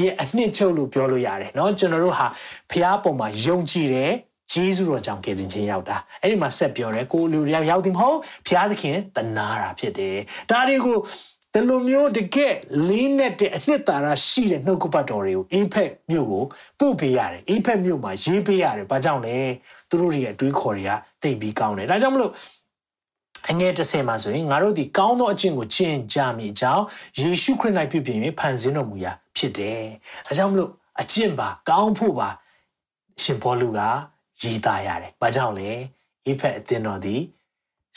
[0.00, 2.26] ရဲ့အနှစ်ချုပ်လို့ပြောလို့ရတယ်เนาะကျွန်တော်တို့ဟာ
[2.70, 4.12] ဖះပုံမှာယုံကြည်တယ်
[4.52, 10.16] ဂျေဇုတော်ကြောင့်ကယ်တင်ခြင်းရောက်တာအဲ့ဒီမှာဆက်ပြောတယ်ကိုလူတယောက်ရောက်သည်မဟုတ်ဖျားသခင်တနာတာဖြစ်တယ်
[10.50, 10.96] ဒါတွေကို
[11.55, 12.53] ဒီလိုမျိုးတကယ်
[12.89, 16.43] လေးနဲ့တဲ့အနှစ်သာရရှိတဲ့နှုတ်ကပတ်တော်တွေကိုအေးဖက်မြို့ကို
[16.79, 19.37] ပို့ပေးရတယ်အေးဖက်မြို့မှာရေးပေးရတယ်ဘာကြောင့်လဲ
[19.89, 22.31] သူတို့တွေရဲ့အတွေးခေါ်တွေကတိတ်ပြီးကောင်းတယ်ဒါကြောင့်မလို့
[23.51, 26.83] အငယ်တစ်ဆယ်မှာဆိုရင်ငါတို့ဒီကောင်းသောအကျင့်ကိုကျင့်ကြမိအကြောင်း
[27.19, 29.81] ယေရှုခရစ်၌ပြုပြင်၍ဖန်ဆင်းတော်မူရာဖြစ်တယ်
[30.25, 30.71] ဒါကြောင့်မလို့
[31.01, 32.29] အကျင့်ပါကောင်းဖို့ပါ
[33.21, 33.79] ရှင်ဘောလူက
[34.41, 35.69] ရေးသားရတယ်။ဘာကြောင့်လဲ။
[36.25, 37.15] အေဖက်အသင်းတော်ဒီ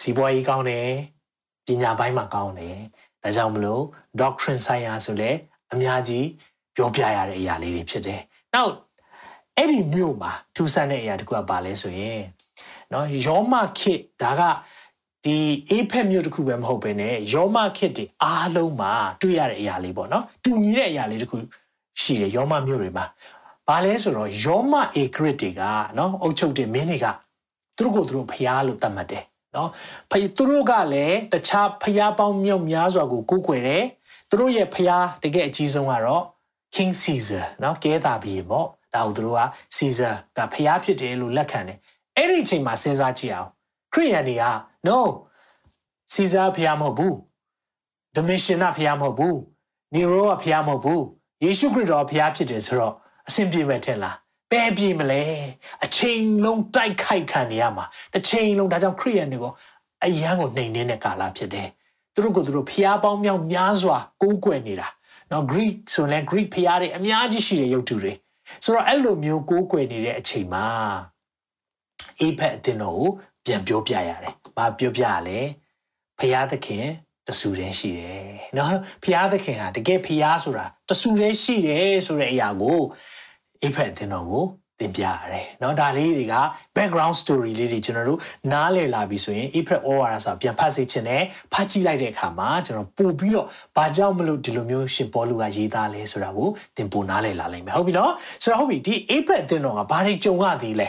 [0.01, 0.89] စီးပွားရေးကောင်းတယ်။
[1.67, 2.79] ပညာပိုင်းမှာကောင်းတယ်။
[3.23, 3.83] ဒါကြောင့်မလို့
[4.21, 5.31] doctrine ဆိုင်ရာဆိုလဲ
[5.73, 6.27] အများကြီး
[6.77, 8.21] ပြောပြရတဲ့အရာလေးတွေဖြစ်တယ်။
[8.55, 8.73] နောက်
[9.57, 12.23] အဲ့ဒီမြို့မှာထူးဆန်းတဲ့အရာတခုကပါလဲဆိုရင်
[12.93, 14.43] နော်ယောမခေတ်ဒါက
[15.25, 15.37] ဒီ
[15.71, 21.37] အေဖက်မြို့တခုပဲမဟုတ်ပဲねယောမခေတ်ဒီအားလုံးမှာတွေ့ရတဲ့အရာလေးပေါ့နော်တူညီတဲ့အရာလေးတခု
[22.01, 23.05] ရှိတယ်ယောမမြို့တွေမှာ
[23.69, 25.63] ဘာလဲဆိုတော့ယောမအေဂရစ်တွေက
[25.99, 27.07] နော်အုတ်ချုပ်တဲ့မင်းတွေက
[27.77, 29.25] သူတို့ကိုသူတို့ဖျားလို့သတ်မှတ်တယ်
[29.55, 29.71] နော်
[30.11, 33.85] ဖျသူတို့ကလည်းတခြားဖျားပေါင်းမြောက်များစွာကိုကိုးကွယ်တယ်
[34.29, 36.25] သူတို့ရဲ့ဖျားတကယ်အကြီးဆုံးကတော့
[36.75, 39.43] King Caesar နော်ကဲတာဘီပေါ့ဒါကိုသူတို့က
[39.77, 41.79] Caesar ကဖျားဖြစ်တယ်လို့လက်ခံတယ်
[42.17, 43.51] အဲ့ဒီအချိန်မှာစဉ်းစားကြည့်အောင်
[43.93, 44.45] ခရိယန်တွေက
[44.89, 44.99] no
[46.13, 47.15] Caesar ဖျားမဟုတ်ဘူး
[48.17, 49.37] Domitian ကဖျားမဟုတ်ဘူး
[49.95, 51.05] Nero ကဖျားမဟုတ်ဘူး
[51.45, 52.95] ယေရှုခရစ်တော်ဘုရားဖြစ်တယ်ဆိုတော့
[53.29, 54.17] အဆင်ပြေမဲ့ထင်လား
[54.51, 55.25] ပဲပြေမလဲ
[55.85, 59.53] အချိန်လုံးတိုက်ခိုက်ခံနေရမှာတစ်ချိန်လုံးဒါကြောင့်ခရိယန်တွေကို
[60.05, 61.69] အယံကိုနှိမ်နေတဲ့ကာလဖြစ်တယ်
[62.15, 64.89] သူတို့ကသူတို့ဖျားပေါင်းမြောက်များစွာကိုးကွယ်နေတာ
[65.31, 68.13] နော် Greek ဆိုရင် Greek ဖျားတွေအများကြီးရှိတဲ့ရုပ်တုတွေ
[68.65, 70.67] ဆိုတော့အဲ့လိုမျိုးကိုးကွယ်နေတဲ့အချိန်မှာ
[72.21, 73.11] အေဖက်အတင်တော်ကို
[73.45, 75.39] ပြန်ပြောပြရတယ်။ဘာပြောပြရလဲ။
[76.19, 76.87] ဖျားသခင်
[77.27, 82.81] တဆူတည်းရှိတယ်။နော်ဖျားသခင်ဟာတကယ်ဖျားဆိုတာတဆူတည်းရှိတယ်ဆိုတဲ့အရာကို
[83.64, 84.46] အိဖက်တင်တော်ကို
[84.80, 86.36] သင်ပြရတယ်เนาะဒါလေးတွေက
[86.76, 88.20] background story လေးတွေကျွန်တော်တို့
[88.52, 100.88] နားလည်လာပြီဆိုရင် April O'Hara ဆိုပြန်ဖတ်စေချင်တယ်ဖတ်ကြည့်လိုက်တဲ့အခါမှာကျွန်တော်ပို့ပြီးတော့ဘာကြောင့်မလို့ဒီလိုမျိုးရှင်ပေါ်လူကရေးသားလဲဆိုတာကိုသင်ပို့နားလည်လာလိမ့်မယ်ဟုတ်ပြီเนาะဆိုတော့ဟုတ်ပြီဒီ April အသင်းတော်ကဘာတွေကြုံရသေးလဲ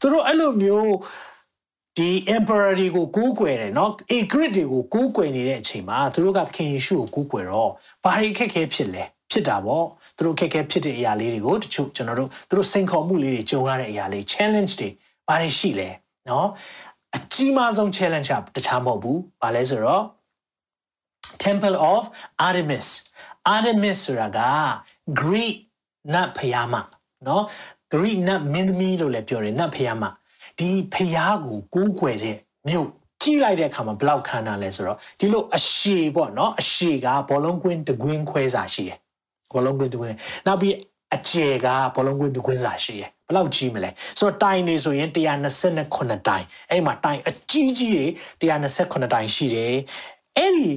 [0.00, 0.94] သူတို့အဲ့လိုမျိုး
[1.98, 7.70] ဒီ emperor တွေကိုကိုးကွယ်တယ်เนาะ a grid တွေကိုကိုးကွယ်နေတဲ့အချိန်မှာသူတို့ကသခင်ယေရှုကိုကိုးကွယ်တော့
[8.04, 9.86] ဘာတွေအခက်အခဲဖြစ်လဲဖြစ်တာပေါ့
[10.21, 14.89] သူတို့အခက်အခဲဖြစ်တဲ့အရာလေးတွေကိုတချို့ကျွန်တော်တို့သူတို့စိန်ခေါ်မှုလေးတွေကြုံရတဲ့အရာလေး challenge တွေ
[15.27, 15.89] ဘာတွေရှိလဲ
[16.29, 16.47] နော်
[17.15, 20.03] အကြီးမားဆုံး challenge ကတခြားမဟုတ်ဘူးဘာလဲဆိုတော့
[21.43, 22.03] Temple of
[22.47, 22.87] Artemis
[23.55, 24.39] Artemis ဆိုတာက
[25.21, 25.55] Greek
[26.13, 26.75] နတ်ဖယားမ
[27.27, 27.43] နော်
[27.93, 30.03] Greek နတ်မင်းသမီးလို့လည်းပြောတယ်နတ်ဖယားမ
[30.59, 32.37] ဒီဖယားကိုကူးကွယ်တဲ့
[32.67, 32.87] မြို့
[33.21, 39.00] ကြည့်လိုက်တဲ့အခါမှာဘလောက်ခမ်းတာလဲဆိုတော့ဒီလိုအရှည်ပေါ့နော်အရှည်ကဘောလုံးကွင်းတကွင်းခွဲစာရှိတယ်
[39.52, 40.74] ဘောလုံးကွင်းတကွင်းနောက်ပြီး
[41.14, 45.16] အကျယ်ကဘောလုံးကွင်းတကွင်းစာရှိတယ်ဘယ်လောက်ကြီးမလဲဆိုတော့တိုင်နေဆိုရင်129
[46.28, 48.06] တိုင်အဲ့မှာတိုင်အကြီးကြီးတွေ
[48.40, 49.74] 129တိုင်ရှိတယ်
[50.36, 50.70] အဲ့ဒီ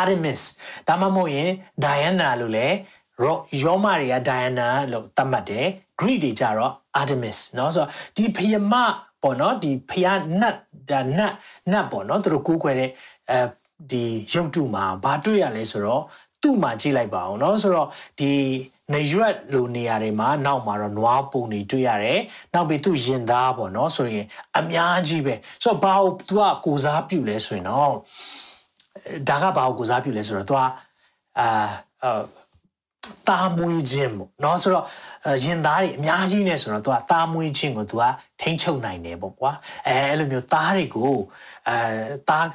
[0.00, 0.40] Artemis
[0.88, 1.50] ဒါမှမဟုတ်ရင်
[1.84, 2.76] Diana လို့လည်း
[3.62, 5.66] ရောမတွေက Diana လို့သတ်မှတ်တယ်
[6.00, 8.74] Greek တွေကြတော့ Artemis เนาะဆိုတော့ဒီဖယမ
[9.22, 10.56] ပေါ့နော်ဒီဖျားနတ်
[10.90, 11.34] ဒါနတ်
[11.70, 12.90] နတ်ပေါ့နော်သူတို့ကိုးကွယ်တဲ့
[13.30, 13.38] အဲ
[13.90, 16.02] ဒီရုပ်တုမှာဘာတွေ့ရလဲဆိုတော့
[16.43, 17.87] သူ့မှာကြည့်လိုက်ပါအောင်เนาะဆိုတော့
[18.19, 18.33] ဒီ
[18.93, 22.19] နရွက်လိုနေရာတွေမှာနောက်မှာတော့နွားပုံတွေတွေ့ရတယ်။
[22.53, 24.25] နောက်ပြီးသူ့ရင်သားပေါ့နော်ဆိုရင်
[24.57, 27.93] အများကြီးပဲ။ဆိုတော့ဘာကိုသူကကိုစားပြုလဲဆိုရင်တော့
[29.29, 30.61] ဒါကဘာကိုကိုစားပြုလဲဆိုတော့သူက
[31.39, 31.47] အာ
[33.27, 34.85] တာမွေးခြင်းပေါ့နော်ဆိုတော့
[35.43, 38.03] ရင်သားတွေအများကြီးနေဆိုတော့သူကတာမွေးခြင်းကိုသူက
[38.41, 39.51] ထိမ့်ချုပ်နိုင်တယ်ပေါ့ကွာ။
[39.87, 41.13] အဲအဲ့လိုမျိုးသားတွေကို
[41.67, 41.75] အဲ
[42.29, 42.47] သား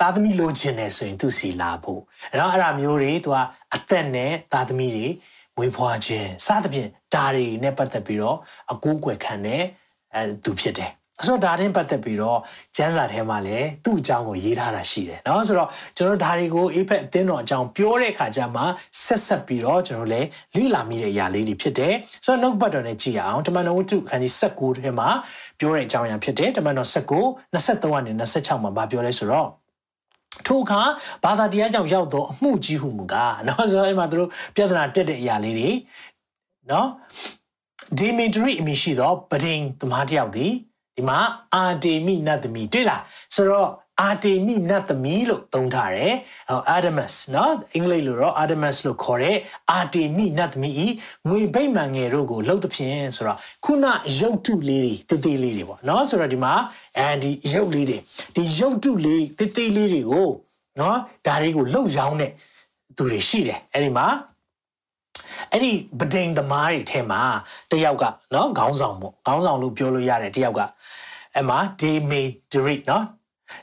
[0.00, 2.00] သားသမီးလိုချင်တယ်ဆိုရင်သူစီလာဖို့
[2.30, 3.36] အဲ့တော့အဲ့ဒါမျိုးတွေ तू က
[3.74, 5.06] အသက်နဲ့သားသမီးတွေ
[5.56, 8.38] မွေးဖွားခြင်းစသဖြင့်ဒါတွေနဲ့ပတ်သက်ပြီးတော့
[8.72, 9.62] အကူအကွယ်ခံတဲ့
[10.14, 10.92] အဲသူဖြစ်တယ်
[11.26, 12.38] ဆိုတော့ဒါရင်ပတ်သက်ပြီးတော့
[12.76, 18.62] ကျမ်းစာထဲမှာလည်းသူ့အကြောင်းကိုရေးထားတာရှိတယ်เนาะဆိုတော့ကျွန်တော်ဒါတွေကိုအေဖက်အသင်းတော်အကြောင်းပြောတဲ့အခါကျမှ
[19.04, 25.08] ဆက်ဆက်ပြီးတော့ကျွန်တော်လည်းလိလာမိတဲ့အရာလေးတွေဖြစ်တယ်ဆိုတော့နှုတ်ပတ်တော်နဲ့ကြည့်အောင်တမန်တော်ဝတ္ထုခန်းကြီး16ထဲမှာ
[25.58, 27.20] ပြောတဲ့အကြောင်းအရာဖြစ်တယ်တမန်တော်19
[27.54, 29.48] 23ကနေ26မှာဗာပြောလဲဆိုတော့
[30.47, 30.81] ထိုအခါ
[31.23, 35.69] ဘာသာတရားကြောင့်ရောက်သောအမှုကြီးဟုမူကားနော်ဆိုတော့အဲ့မှာသူတို့ပြဿနာတက်တဲ့အရာလေးတွေ
[36.71, 36.89] နော်
[37.97, 40.47] ဒီမီတရီအမည်ရှိသောပဒိန်သမားတယောက်ဒီ
[40.95, 41.19] ဒီမှာ
[41.53, 43.01] အာတေမိနတ်သမီးတွေ့လား
[43.35, 43.69] ဆိုတော့
[44.01, 46.15] အာတေမိနတ်သမီးလို့သုံးထားတယ်
[46.49, 49.37] ဟော Adamus နော်အင်္ဂလိပ်လိုတော့ Adamus လို့ခေါ်တဲ့
[49.71, 50.87] အာတေမိနတ်သမီးဤ
[51.29, 53.85] ငွေဗိမာန်ငယ်တို့ကိုလှုပ်သဖြင့်ဆိုတော့ခုန
[54.19, 56.53] ရုပ်တုလေးတွေတည်တည်လေးတွေပေါ့နော်ဆိုတော့ဒီမှာ
[56.97, 57.97] အဲဒီရုပ်လေးတွေ
[58.35, 60.29] ဒီရုပ်တုလေးတည်တည်လေးတွေကို
[60.79, 62.31] နော်ဒါတွေကိုလှုပ်ရောင်းတဲ့
[62.97, 64.07] သူတွေရှိတယ်အဲ့ဒီမှာ
[65.51, 67.21] အဲ့ဒီပဒိန်သမားတွေထဲမှာ
[67.71, 70.61] တယောက်ကနော်ခေါင်းဆောင်ပေါ့ခေါင်းဆောင်လို့ပြောလို့ရတယ်တယောက်က
[71.35, 73.05] အဲ့မှာဒေမေဒရစ်နော်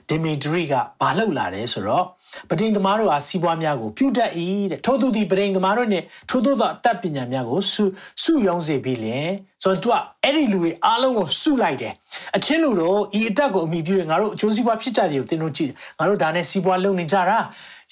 [0.08, 2.04] ဒေမေဒရိကဘာလုပ်လာတယ်ဆိုတော့
[2.50, 4.30] ပဒိန်သမားတို့ဟာစီးပွားများကိုပြုတတ်၏
[4.70, 7.84] တဲ့ထို့သူသည်ပဒိန်သမားတို့နဲ့ထို့သောသောအတတ်ပညာများကိုစု
[8.22, 9.28] စုယုံစေပြီးလင်
[9.62, 11.92] ဆိုတော့ तू ကအဲ့ဒီလူတွေအားလုံးကိုစုလိုက်တယ်
[12.36, 17.38] အချင်းလူတို့ဤအတက်ကိုအမိပြုရင်ငါတို့အကျိုးစီးပွားဖြစ်ကြတယ်ကိုသင်တို့ကြည့်ငါတို့ဒါနဲ့စီးပွားလုပ်နေကြတာ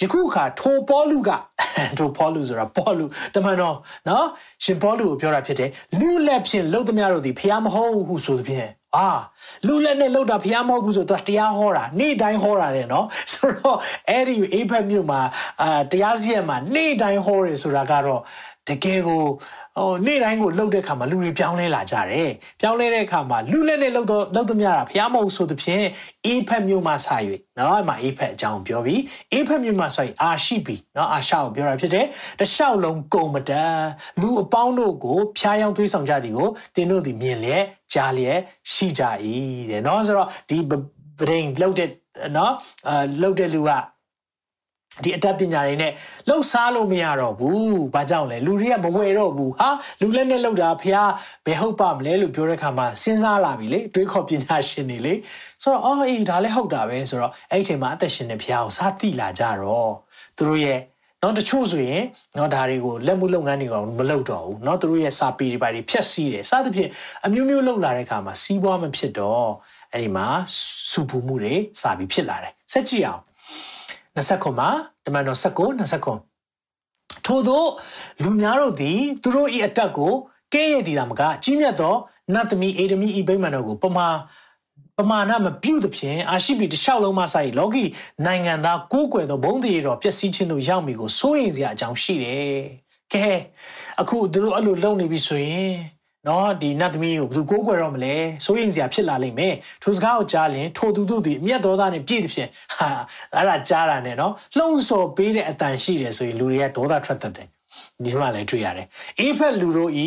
[0.01, 1.31] ယခုအခါထိုပေါလုက
[1.99, 3.05] ထိုပေါလုဆိုတာပေါလု
[3.35, 3.77] တမန်တော်
[4.09, 4.27] နော်
[4.65, 9.11] ရှင်ပေါလုကိုပြောတာဖြစ်တယ်လူလက်ဖြင့်လှုပ်သမျှတို့သည်ဖျားမဟုတ်ဟုဆိုသဖြင့် အာ
[9.67, 13.79] လူလက်နဲ့လှုပ်တာဖျားမဟုတ်ဘူးဆိုတော့တရားဟောတာနေ့တိုင်းဟောတာတဲ့နော်ဆိုတော့
[14.11, 15.21] အဲ့ဒီအိဖက်မြို့မှာ
[15.63, 18.21] အာတရားစီရင်မှာနေ့တိုင်းဟောတယ်ဆိုတာကတော့
[18.69, 19.23] တကယ်ကို
[19.77, 25.87] ဟိုနေ့တိုင်းကိုလှုပ်တဲ့အခါမှာလူတွေပြောင်းလဲလာကြတယ်ပြောင်းလဲတဲ့အခါမှာလူလက်နဲ့လှုပ်တော့လှုပ်သမျှတာဖျားမဟုတ်ဆိုသဖြင့်
[26.27, 27.17] အေးဖက်မြို့မှာဆာ၍
[27.59, 32.07] နော်အဲ့မှာအေးဖက်အကြောင်းပြောပြီးအေးဖက်မြို့မှာဆိုရင်အာရှိပြီနော်အာရှကိုပြောတာဖြစ်တယ်
[32.39, 33.77] တလျှောက်လုံးကုံမတန်
[34.21, 38.39] လူအပေါင်းတို့ကိုဖျားယောင်းသွေးဆောင်ကြသည်ကိုတင်းတို့သည်မြင်လျက်ကြားလျက်
[38.73, 39.03] ရှိကြ၏
[39.71, 40.59] တဲ့နော်ဆိုတော့ဒီ
[41.19, 41.89] brain လှုပ်တဲ့
[42.37, 42.53] နော်
[42.89, 43.71] အာလှုပ်တဲ့လူက
[45.03, 45.93] ဒီအတတ်ပညာတွေနဲ့
[46.29, 50.97] လှုပ်ရှားလို့မရတော့ဘူး။ဘာကြောင့်လဲလူတွေကမဝယ်တော့ဘူး။ဟာလူလက်နဲ့လှုပ်တာဖះ
[51.47, 55.15] ဘယ်ဟုတ်ပါမလဲလို့ပြောတဲ့ခါမှာစဉ်းစားလာပြီလေ။တွေးခေါ်ပညာရှင်တွေလေ။
[55.63, 59.93] ဆိုတော့အော်အေးဒါလည်းဟုတ်တာပဲဆိုတော့အဲ့ဒီအချိန်မှာအသက်ရှင်တဲ့ဖះကိုစားသိလာကြတော့
[60.37, 60.79] သူတို့ရဲ့
[61.23, 62.03] နော်တချို့ဆိုရင်
[62.37, 66.91] နော်ဒါတွေကိုလက်မှုလုပ်ငန်းတွေကမလုပ်တော့ဘူးနော်သူတို့ရဲ့စာပေတွေပါတွေဖြက်စီးတယ်စသဖြင့်
[67.27, 69.47] အမျိုးမျိုးလုပ်လာတဲ့အခါမှာစီးပွားမဖြစ်တော့
[69.93, 70.27] အဲ့ဒီမှာ
[70.91, 73.23] စူပူမှုတွေစာပြီးဖြစ်လာတယ်ဆက်ကြည့်အောင်
[74.17, 74.69] 20ခုမှာ
[75.05, 75.47] ဒီမှာတော့19
[76.35, 77.65] 29ထို့သော
[78.23, 80.13] လူများတို့သည်သူတို့၏အတက်ကို
[80.55, 81.95] ကဲ့ရဲ့တည်တာမကကြီးမြတ်သော
[82.35, 84.09] နတ်သမီးအေဒမီဤဗိမာန်တို့ကိုပမာ
[84.99, 87.85] ပမာဏမပြုတ်သဖြင့်အာရှိပီတစ်လျှောက်လုံးမှဆိုင်လောကီ
[88.27, 92.57] နိုင်ငံသားကိုးကွယ်သောဘုံတည်တော်ပျက်စီးခြင်းတို့ရောက်မီကိုစိုးရင်စရာအကြောင်းရှိတယ်။
[93.13, 93.27] ကဲ
[94.01, 95.73] အခုသူတို့အဲ့လိုလုပ်နေပြီဆိုရင်
[96.29, 102.89] နော်ဒီနတ်သမီးကိုဘယ်သူကိုးကွယ်တော့မလဲစိုးရင်စရာဖြစ်လာလိမ့်မယ်ထိုစကားကိုကြားရင်ထိုသူတို့ဒီအမျက်တော်သားနဲ့ပြည့်တဲ့ဖြင့်ဟာ
[103.35, 107.49] အဲ့ဒါကြားတာနဲ့နော်လှုံ့ဆော်ပေးတဲ့အတန်ရှိတယ်ဆိုရင်လူတွေကဒေါသထွက်တတ်တယ်
[108.05, 108.87] ဒီမှာလည်းတွေ့ရတယ်
[109.21, 110.07] အေးဖက်လူတို့ဤ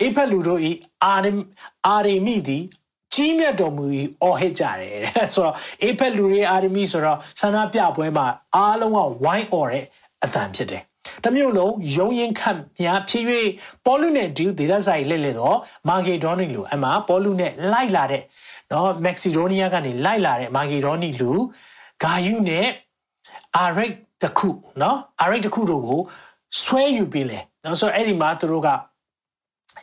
[0.00, 0.72] အေးဖက်လူတို့ဤ
[1.04, 1.26] အာရ
[1.86, 2.64] အာရမိသည်
[3.14, 3.84] ကြီးမြတ်တော်မူ၏
[4.22, 8.26] အော်ဟစ်ကြတယ်ဆိုတော့အေးဖက်လူတွေအာရမီဆိုတော့ဆန္ဒပြပွဲမှာ
[8.56, 9.84] အားလုံးကဝိုင်းအော်တဲ့
[10.24, 10.82] အတန်ဖြစ်တယ်
[11.24, 13.24] တမျိုးလုံးယုံရင်ခတ်များဖြစ်၍
[13.86, 18.22] ပေါလုနဲ့ဒူဒေသဆိုင်လက်လက်တော့မာဂေဒေါနီလူအမှပေါလုနဲ့လိုက်လာတဲ့
[18.72, 21.32] နော်မက္ဆီဒိုနီးယားကနေလိုက်လာတဲ့မာဂေဒေါနီလူ
[22.04, 22.66] ဂါယုနဲ့
[23.58, 24.50] အာရိတ်တခု
[24.82, 26.00] နော်အာရိတ်တခုတို့ကို
[26.62, 28.68] ဆွဲယူပြီးလဲနော်ဆိုတော့အဲ့ဒီမှာသူတို့က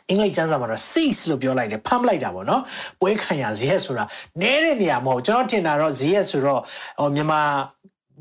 [0.08, 2.62] အင်္ဂလိပ်ကျမ်းစာမှာတော့ cease လို့ပြောလိုက်တယ်ဖမ်းလိုက်တာပေါ့နော်
[3.00, 4.04] ပွဲခံရဇရက်ဆိုတာ
[4.40, 6.60] နဲတဲ့နေရာမဟုတ်ကျွန်တော်ထင်တာတော့ဇရက်ဆိုတော့
[7.00, 7.40] ဟိုမြန်မာ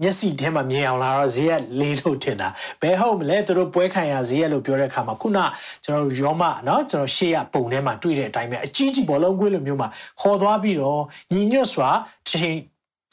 [0.03, 2.49] မျက်စိထဲမှာမြင်အောင်လာတော့ဇရက်လေးလို့ထင်တာ
[2.83, 5.39] ဘယ်ဟုတ်မလဲသူတို့ပွဲခံရဇရက်လို့ပြောတဲ့အခါမှာခုန
[5.85, 9.89] ကျွန်တော်ရောမเนาะကျွန်တော်ရှေ့ရပုံထဲမှာတွေ့တဲ့အတိုင်းပဲအကြီးကြီးဘောလုံးကွေးလိုမျိုးမှာ
[10.21, 11.01] ခေါ်သွားပြီးတော့
[11.33, 11.91] ညီညွတ်စွာ
[12.31, 12.57] ချိန်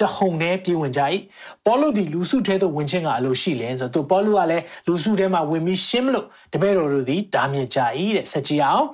[0.02, 1.02] တဟုန်နဲ့ပြေးဝင်ကြ၏
[1.65, 7.80] ပေါလုဒီလူစုထဲသို့ဝင်ခြင်းကအလိုရှိလဲဆိုတော့ပေါလုကလည်းလူစုထဲမှာဝင်ပြီးရှင်းမလို့တပည့်တော်တို့သည်တားမြစ်ကြ၏
[8.15, 8.86] တဲ့ဆက်ကြည့်အောင်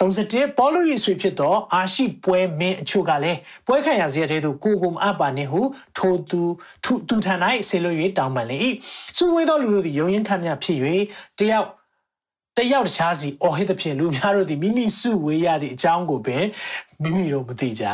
[0.00, 5.60] 31ပေါလုယေဆွေဖြစ်သောအာရှိပွဲမင်းအချို့ကလည်းပွဲခံရစေတဲ့သူကိုကုံအပ်ပါနေဟု
[5.98, 6.42] ထိုသူ
[6.84, 8.58] သူသူထန်၌ဆေလွ၍တောင်းပန်လေ၏
[9.16, 10.78] စုဝေးသောလူတို့သည်ယုံရင်ခံမြဖြစ်၍
[11.38, 11.68] တယောက်
[12.58, 16.44] တယောက်တခြားစီအော်ဟစ်သဖြင့်လူများတို့သည်မိမိစုဝေးရသည့်အကြောင်းကိုပင်
[17.02, 17.84] မိမိတို့မသိကြ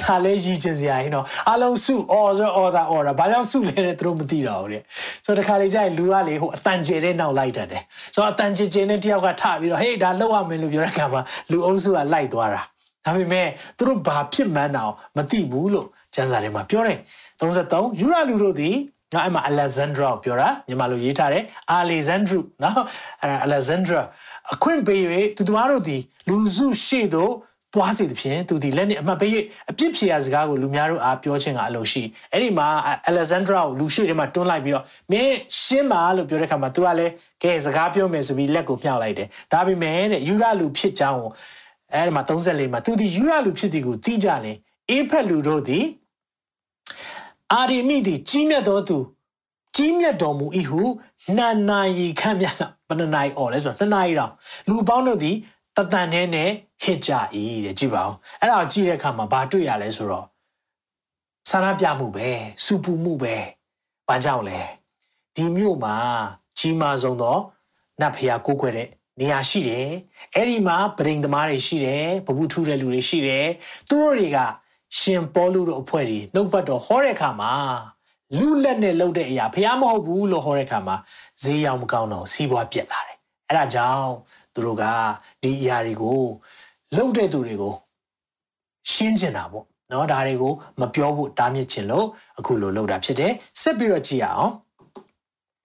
[0.00, 4.82] ဒါလည်းရည်ချင်စရာရင်တော့အလုံးစုအော်ဆိုအော်တာအော်တာဘာကြောင့်စုလဲတဲ့သူတို့မသိတော့ဘူးတဲ့
[5.24, 7.82] ဆိုတော့တခါလေကျရင်လူကလေဟိုအတန်ကျဲတဲ့နောက်လိုက်တတ်တယ်
[8.14, 12.62] ဆိုတော့အတန်ကျဲကျဲနဲ့တယောက်ကထပြီးတော့ဟေးဒါလောက်ရမယ်လို့ပြောတဲ့အခါမှာလူအုပ်စုကလိုက်သွားတာ
[13.04, 16.98] ဒါပေမဲ့သူတို့ဘာဖြစ်မှန်းတော့မသိဘူးလို့ကျမ်းစာထဲမှာပြောတယ်
[17.40, 18.76] 33ယူရလူတို့သည်
[19.14, 21.44] ငါအဲ့မှာ Alexandra ကိုပြောတာမြန်မာလိုရေးထားတယ်
[21.80, 22.82] Alexandru နော်
[23.22, 24.00] အဲ့ Alexandra
[24.54, 25.02] အခွင့်ပေး၍
[25.36, 27.32] သူတို့တို့ဒီလူစုရှေ့သို့
[27.74, 29.30] တွားစီသဖြင့်သူဒီလက်နဲ့အမှတ်ပေး၍
[29.70, 32.68] အပြစ်ဖြေရစကားကိုလူများတို့အားပြောခြင်းကအလိုရှိအဲ့ဒီမှာ
[33.10, 41.30] Alexandra ကိုလူရှိထဲမှာတွန်းလိုက်ပြီးတော့မင်းရှင်းပါလို့ပြောတဲ့ခါမှာ तू ကလည်းကဲစကားပြောမယ်ဆိုပြီးလက်ကိုမြှောက်လိုက်တယ်ဒါပေမဲ့တဲ့ယူရလူဖြစ်ကြောင်းကို
[41.94, 44.56] အဲ့ဒီမှာ34မှာ तू ဒီယူရလူဖြစ်သည်ကိုသိကြတယ်
[44.90, 45.84] အေးဖက်လူတို့သည်
[47.54, 48.98] အာရီမိသည်ကြီးမြတ်သောသူ
[49.76, 50.82] ကြီးမြတ်တော်မူ၏ဟု
[51.38, 52.56] နာနာရီခန့်မြတ်
[52.88, 54.32] ဘယ်နှနာရီអော်လဲဆိုတော့နှစ်နာရီတော့
[54.68, 55.36] လူပေါင်းတို့သည်
[55.76, 56.50] တတန်ထဲနဲ့
[56.82, 57.10] ဟစ်ကြ၏
[57.64, 60.26] တဲ့ကြည့်ပါဦးအဲ့ဒါကိုကြည့်တဲ့အခါမှာဘာတွေ့ရလဲဆိုတော့
[61.50, 62.28] ဆန္ဒပြမှုပဲ
[62.64, 63.34] စူပူမှုပဲ
[64.08, 64.60] ဘာကြောင့်လဲ
[65.36, 65.96] ဒီမြို့မှာ
[66.58, 67.38] ကြီးမားဆုံးသော
[68.00, 68.88] နတ်ဖျားကိုးကွယ်တဲ့
[69.20, 69.88] နေရာရှိတယ်
[70.34, 73.46] အဲ့ဒီမှာပရိန်သမားတွေရှိတယ်ပပူထူတဲ့လူတွေရှိတယ်
[73.88, 74.38] သူတို့တွေက
[74.98, 77.52] ရှင်ပေါလုတို့အဖွဲ့တွေနှုတ်ပတ်တော်ဟောတဲ့အခါမှာ
[78.38, 80.96] လူလက်နဲ့လှုပ်တဲ့အရာဖះမဟုတ်ဘူးလို့ဟောတဲ့အခါမှာ
[81.42, 84.10] ဈေးရောင်မကောင်းတော့စီးပွားပြက်လာတယ်အဲ့ဒါကြောင့်
[84.54, 84.84] သူတို့က
[85.42, 86.22] ဒီအရာတွေကို
[86.96, 87.74] လှုပ်တဲ့သူတွေကို
[88.90, 92.06] ရှင်းကျင်တာပေါ့နော်ဒါတွေကိုမပြောဖို့တားမြစ်ခြင်းလို့
[92.38, 94.52] အခုလိုလှုပ်တာဖြစ်တယ်ဆက်ပြီးတော့ကြည့်ရအောင်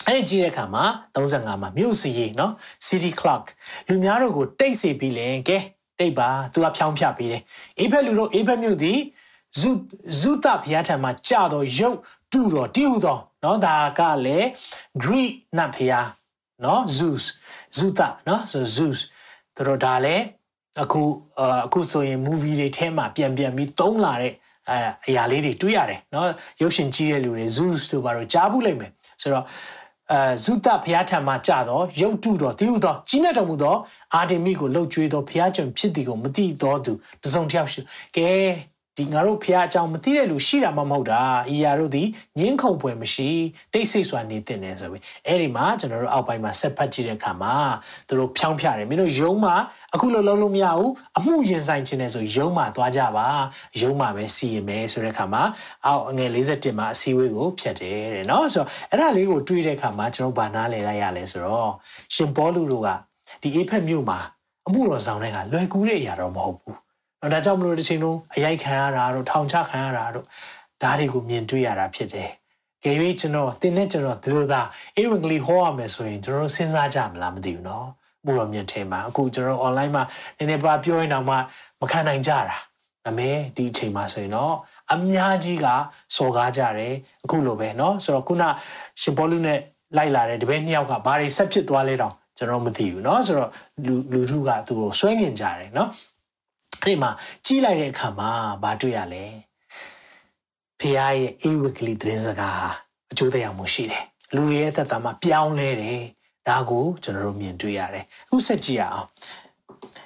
[0.07, 0.85] အဲ့ဒီကြည့်တဲ့အခါမှာ
[1.15, 2.53] 35မှာမြို့စီရေးနော်
[2.87, 3.43] city clock
[3.87, 5.57] လူများတို့ကိုတိတ်စေပြီးလဲကဲ
[5.99, 7.41] တိတ်ပါသူကဖြောင်းဖြပေးတယ်
[7.79, 8.99] အေးဖက်လူတို့အေးဖက်မြို့သည်
[9.58, 9.70] ဇု
[10.20, 11.98] ဇုတဘုရားထံမှာကြာတော့ရုပ်
[12.32, 14.46] တူတော့တိဟုတော့เนาะဒါကလည်း
[15.02, 16.08] Greek နတ်ဘုရား
[16.62, 17.24] เนาะ Zeus
[17.76, 18.98] ဇုတเนาะဆို Zeus
[19.56, 20.24] သူတို့ဒါလည်း
[20.82, 21.02] အခု
[21.66, 24.32] အခုဆိုရင် movie တွေထဲမှာပြန်ပြန်ပြီးသုံးလာတဲ့
[24.70, 26.24] အဲအရာလေးတွေတွေ့ရတယ်เนาะ
[26.60, 28.90] ရုပ်ရှင်ကြီးတဲ့လူတွေ Zeus တို့ဘာလို့ကြားဘူးလိမ့်မယ်
[29.22, 29.44] ဆိုတော့
[30.12, 33.76] အဲဇုတဘုရားထံမှာကြာတော့ရုပ်တုတော်တိဟုသောကြီးမြတ်တော်မူသော
[34.14, 37.80] အာဒေမိကိုလှုပ်ကြွေးသောဘုရားကျွန်ဖြစ်သည်ကိုမသိသောသူတစုံတစ်ယောက်ရှိ
[38.16, 38.30] ကဲ
[38.99, 41.21] ဒီငါတို့ဖះအကြောင်းမသိတဲ့လူရှိတာမှမဟုတ်တာ။
[41.53, 42.07] ဤရာတို့သည်
[42.39, 43.29] ငင်းခုန်ပွဲမရှိ
[43.73, 47.55] တိတ်ဆိတ်စွာနေတင်တယ်ဆိုပြီးအဲ့ဒီမှာကျွန်တော်တို့အောက်ပိုင်းမှာဆက်ဖတ်ကြည့်တဲ့အခါမှာ
[48.07, 49.55] သူတို့ဖြောင်းဖြတယ်မင်းတို့ယုံမှာ
[49.93, 53.27] အခုလိုလုံးလို့မရဘူးအမှုရင်ဆိုင်ခြင်းနဲ့ဆိုယုံမှာသွားကြပါ
[53.81, 55.43] ယုံမှာပဲစီရင်မယ်ဆိုတဲ့အခါမှာ
[55.85, 61.71] အောက်အငယ်51မှာအစည်းအဝေးကိုဖြတ်တယ်တဲ့နော်ဆိုတော့အဲ့ဒါလေးကိုတွေးတဲ့အခါမှာကျွန်တော်ဘာနားလည်လိုက်ရလဲဆိုတော့
[62.15, 62.89] ရှင်ပေါလုတို့က
[63.41, 64.19] ဒီအေဖက်မြို့မှာ
[64.67, 66.84] အမှုတော်ဆောင်တဲ့ကလွယ်ကူတဲ့အရာတော့မဟုတ်ဘူး
[67.24, 70.26] နော်ဒါကြောင့်မလို့တစ်ချိန်လုံးအရိုက်ခံရတာတို့ထောင်ချခံရတာတို့
[70.82, 72.30] ဒါတွေကိုမြင်တွေ့ရတာဖြစ်တယ်
[72.84, 74.60] က ကယ်၍ကျွန်တော်တင်းနဲ့ကျွန်တော်ဒီလိုသာ
[74.96, 77.84] အေဝံဂေလိဟောရမယ်ဆိုရင်ကျွန်တော်စဉ်းစားကြမလားမသိဘူးเนาะ
[78.26, 80.04] ဘုရားမြတ်ထဲမှာအခုကျွန်တော် online မှာ
[80.38, 81.36] နည်းနည်းပါပြောရင်တော့မှ
[81.80, 82.56] မခံနိုင်ကြတာဒါ
[83.04, 84.54] ပေမဲ့ဒီအချိန်မှာဆိုရင်တော့
[84.92, 85.66] အများကြီးက
[86.16, 88.44] စော်ကားကြတယ်အခုလိုပဲเนาะဆိုတော့ခုန
[89.00, 89.58] ရှင်ပေါလုနဲ့
[89.96, 93.50] လိုက်လာတဲ့တပည့်နှစ်ယောက်ကဘာတွေဆက်ဖြစ်သွားလဲတော့ကျွန်တော်မသိဘူးเนาะဆိုတော့
[93.86, 95.88] လူလူထုကသူ့ကိုဆွဲငင်ကြတယ်เนาะ
[96.84, 97.10] အဲ့ဒီမှာ
[97.46, 98.30] ကြီးလိုက်တဲ့အခါမှာ
[98.62, 99.24] ဘာတွေ့ရလဲ
[100.80, 102.70] ဖခင်ရဲ့အေဝကလေးသတင်းစကားဟာ
[103.12, 106.00] အကျိုးတရားမှုရှိတယ်လူတွေရဲ့သက်တာမှာပြောင်းလဲတယ်
[106.48, 109.08] ဒါကိုကျွန်တော်တို့မြင်တွေ့ရတယ်အခုဆက်ကြည့်ရအောင်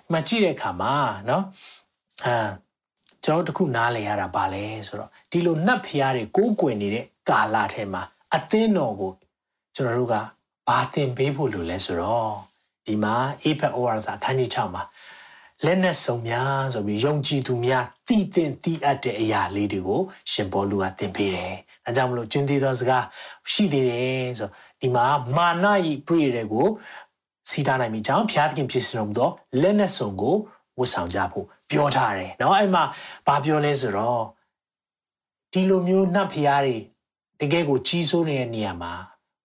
[0.04, 0.94] ဒီမှာကြည့်တဲ့အခါမှာ
[1.26, 1.42] เนาะ
[2.26, 2.48] အာ
[3.24, 8.02] ကျွန်တော်တို့တခုနားလည်ရတာပါလဲဆိုတော့ဒီလိုနှက်ဖျားတွေကိုးကွယ်နေတဲ့ကာလထဲမှာ
[8.34, 9.12] အသင်းတော်ကို
[9.76, 10.16] ကျွန်တော်တို့က
[10.68, 12.32] ဘာသင်ပေးဖို့လိုလဲဆိုတော့
[12.86, 14.82] ဒီမှာ APEC OR စာအခန်းကြီး6မှာ
[15.65, 21.53] လက်နက်စုံများဆိုပြီးယုံကြည်သူများတည်တင်တည်အပ်တဲ့အရာလေးတွေကိုရှင်ဘောလူကသင်ပေးတယ်။
[21.85, 23.03] ဒါကြောင့်မလို့ကျွန်းသေးသောစကား
[23.51, 24.49] ရှိသေးတယ်ဆို
[24.81, 25.05] ဒီမှာ
[25.37, 26.67] မာနဤပြည့်တွေကို
[27.49, 29.29] စီတာနိုင်ပြီကြောင့်ဖျားသခင်ဖြစ်စံတော်မူသော
[29.61, 30.35] လက်နက်စုံကို
[30.79, 32.83] ဝတ်ဆောင်ကြဖို့ပြောထားတယ်။နော်အဲ့မှာ
[33.27, 34.21] ဘာပြောလဲဆိုတော့
[35.53, 36.77] ဒီလိုမျိုးနတ်ဖျားတွေ
[37.41, 38.93] တကယ်ကိုကြီးစိုးနေတဲ့နေရာမှာ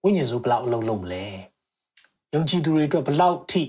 [0.02, 1.24] ဝိညာဉ်စုဘလောက်အလုံးလုံးမလဲ။
[2.34, 3.62] ယုံကြည်သူတွေအတွက်ဘလောက်ထိ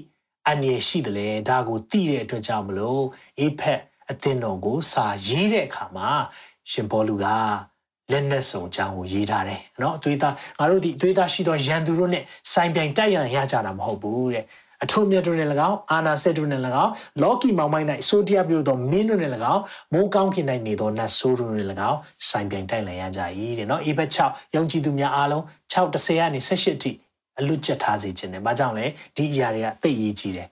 [0.46, 3.04] အန္တရာယ်ရှိတယ်လဲဒါကိုသိတဲ့အတွက်ကြောင့်မလို့
[3.40, 6.08] အေဖက်အသင်းတော်ကိုစာရေးတဲ့အခါမှာ
[6.70, 7.26] ရှင်ဘောလူက
[8.12, 14.44] လက်နက်စုံအကြောင်းကိုရေးထားတယ်เนาะအသွေးသားငါတို့ဒီအသွေးသားရှိသောရန်သူတို့နဲ့ဆိုင်ပြိုင်တိုက်ရန်ရကြတာမဟုတ်ဘူးတဲ့
[14.82, 19.62] အထုံမြတ်တို့နဲ့၎င်းအာနာဆက်တို့နဲ့၎င်းလောကီမောင်မိုင်း၌ဆိုတရပြုသောမင်းတို့နဲ့၎င်း
[19.92, 23.20] မိုးကောင်းခင်၌နေသောနတ်ဆိုးတို့နဲ့၎င်းဆိုင်ပြိုင်တိုက်လည်ရကြ၏
[23.58, 26.90] တဲ့နော်အေဘက်6ယုံကြည်သူများအားလုံး6 10ကနေ18အထိ
[27.39, 30.47] အလွတ်ကျက်ထားစေခြင်းနဲ့ဘာကြောင့်လဲဒီအရာတွေကသိရေးကြီးတယ်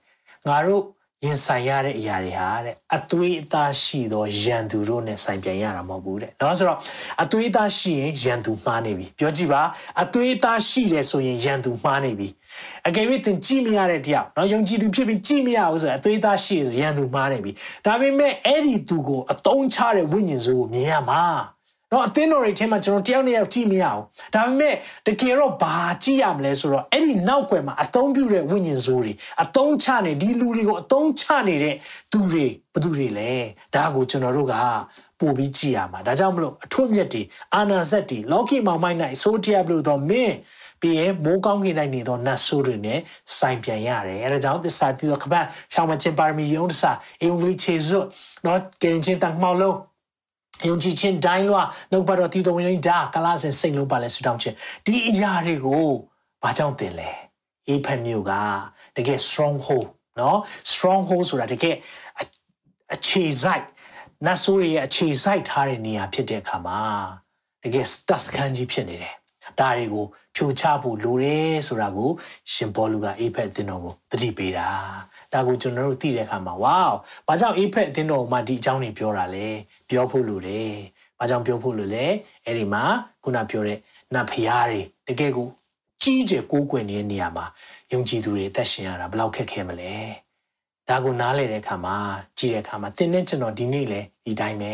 [0.48, 0.82] ငါတို့
[1.24, 6.78] ရင်ဆိုင်ရတဲ့အရာတွေဟာတဲ့အသွေးအသားရှိသောရန်သူတို့နဲ့ဆိုင်ပြန်ရတာမဟုတ်ဘူးတဲ့။နော်ဆိုတော့
[7.22, 9.62] အသွေးအသားရှိရင်ရန်သူမှားနေပြီ။ပြောကြည့်ပါ
[10.02, 12.28] အသွေးအသားရှိတယ်ဆိုရင်ရန်သူမှားနေပြီ။
[12.86, 17.52] အကယ်၍သင်ကြည့်မရတဲ့တရားနော်ယုံကြည်သူဖြစ်ပြီးကြည့်မရဘူးဆိုရင်အသွေးအသားရှိရဆိုရန်သူမှားနေပြီ။
[17.86, 21.22] ဒါပေမဲ့အဲ့ဒီသူကိုအတုံးချတဲ့ဝိညာဉ်စုကိုမြင်ရမှာ။
[21.94, 24.00] နော်အသင်းတော်တွေထဲမှာကျွန်တော်တယောက်နဲ့ယောက်ကြည့်မရအောင်
[24.34, 24.74] ဒါပေမဲ့
[25.06, 31.74] တကယ်တော့ဘာကြည့်ရမလဲဆိုတော့အဲ့ဒီနောက်ွယ်မှာအသုံးပြုတဲ့ဝိညာဉ်စိုးတွေအသုံးချနေဒီလူတွေကိုအသုံးချနေတဲ့
[32.12, 33.32] သူတွေဘသူတွေလဲ
[33.74, 34.54] ဒါကိုကျွန်တော်တို့က
[35.20, 37.22] ပို့ပြီးကြည့်ရမှာဒါကြောင့်မလို့အထွတ်မြတ်တွေ
[37.54, 40.34] အာနာဇက်တွေလောကီမောင်မိုက်၌ဆိုတရားဘလို့တော့မင်း
[40.80, 43.00] ပြီးရင်မိုးကောင်းကင်၌နေသောနတ်ဆိုးတွေနဲ့
[43.38, 46.90] ဆိုင်ပြန်ရတယ်အဲဒါကြောင့်သစ္စာတည်သောကပတ်ဖြောင်းမခြင်းပါရမီယုံတစာ
[47.22, 48.06] အင်္ဂလိပ်ခြေစွတ်
[48.46, 49.76] နော်ကရင်ချင်းတန်မှောက်လုံး
[50.67, 55.87] ယုံကြည်ခြင်းတိုင်းလွှာနှုတ်ပတ်တော်တည်တော်ဝင်ဒါကလာစင်စိတ်လုံးပါလဲဆူတောင်းခြင်းဒီအရာတွေကို
[56.43, 57.09] ဘာကြောင့်တင်လဲ
[57.67, 58.31] အေဖက်မျိုးက
[58.97, 59.87] တကယ် stronghold
[60.17, 60.37] เนาะ
[60.71, 61.75] stronghold ဆိုတာတကယ်
[62.93, 63.65] အခြေစိုက်
[64.25, 66.81] နတ်ဆိုးရဲ့အခြေစိုက်ထားတဲ့နေရာဖြစ်တဲ့အခါမှာ
[67.63, 69.15] တကယ် stas ခန်းကြီးဖြစ်နေတယ်
[69.60, 72.10] ဒါတွေကိုဖြိုချဖို့လိုတယ်ဆိုတာကို
[72.52, 74.68] ရှင်ဘောလူကအေဖက်အသင်းတော်ကိုတတိပေးတာ
[75.32, 76.82] ဒါကိုကျွန်တော်တို့သိတဲ့အခါမှာဝေါ
[77.26, 79.48] ဘာကြောင့်အေဖက်အသင်းတော်မှာဒီအကြောင်းတွေပြောတာလဲ
[79.88, 80.72] ပြောဖို့လိုတယ်
[81.18, 82.06] ဘာကြောင့်ပြောဖို့လိုလဲ
[82.44, 82.84] အဲ့ဒီမှာ
[83.22, 83.78] ခုနပြောတဲ့
[84.14, 85.48] နတ်ဖျားတွေတကယ်ကို
[86.02, 87.46] ကြီးကျယ်ကိုးကွယ်နေတဲ့နေရာမှာ
[87.92, 89.94] ယုံကြည်သူတွေအသက်ရှင်ရတာဘယ်လောက်ခက်ခဲမလဲ
[90.88, 91.96] ဒါကိုနားလည်တဲ့အခါမှာ
[92.38, 94.72] ကြည့်တဲ့အခါမှာသင်နဲ့ကျွန်တော်ဒီနေ့လဲဒီတိုင်းပဲ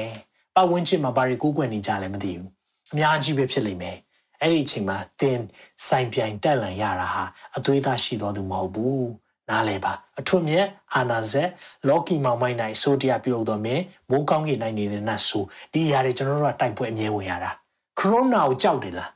[0.54, 2.48] ပတ်ဝန်းကျင်မှာဘာတွေကိုးကွယ်နေကြလဲမသိဘူး
[2.92, 3.96] အများကြီးပဲဖြစ်လိမ့်မယ်
[4.42, 5.38] အဲ့ဒီအချိန်မှာသင်
[5.86, 7.24] ဆိုင်ပြိုင်တက်လန်ရတာဟာ
[7.56, 9.10] အသွေးသားရှိတော်သူမဟုတ်ဘူး
[9.50, 11.48] နားလဲပါအထွတ်မြတ်အာနာဇက်
[11.88, 17.50] လော်ကီမောင်မိုင်းနိုင်ဆိုတရားပြုတ်တော်မင်းမိုးကောင်းကြီးနိုင်နေတဲ့နတ်ဆိုဒီຢာတွေကျွန်တော်တို့ကတိုက်ပွဲအမြဲဝင်ရတာ
[17.98, 19.10] ခရိုနာကိုကြောက်တယ်လား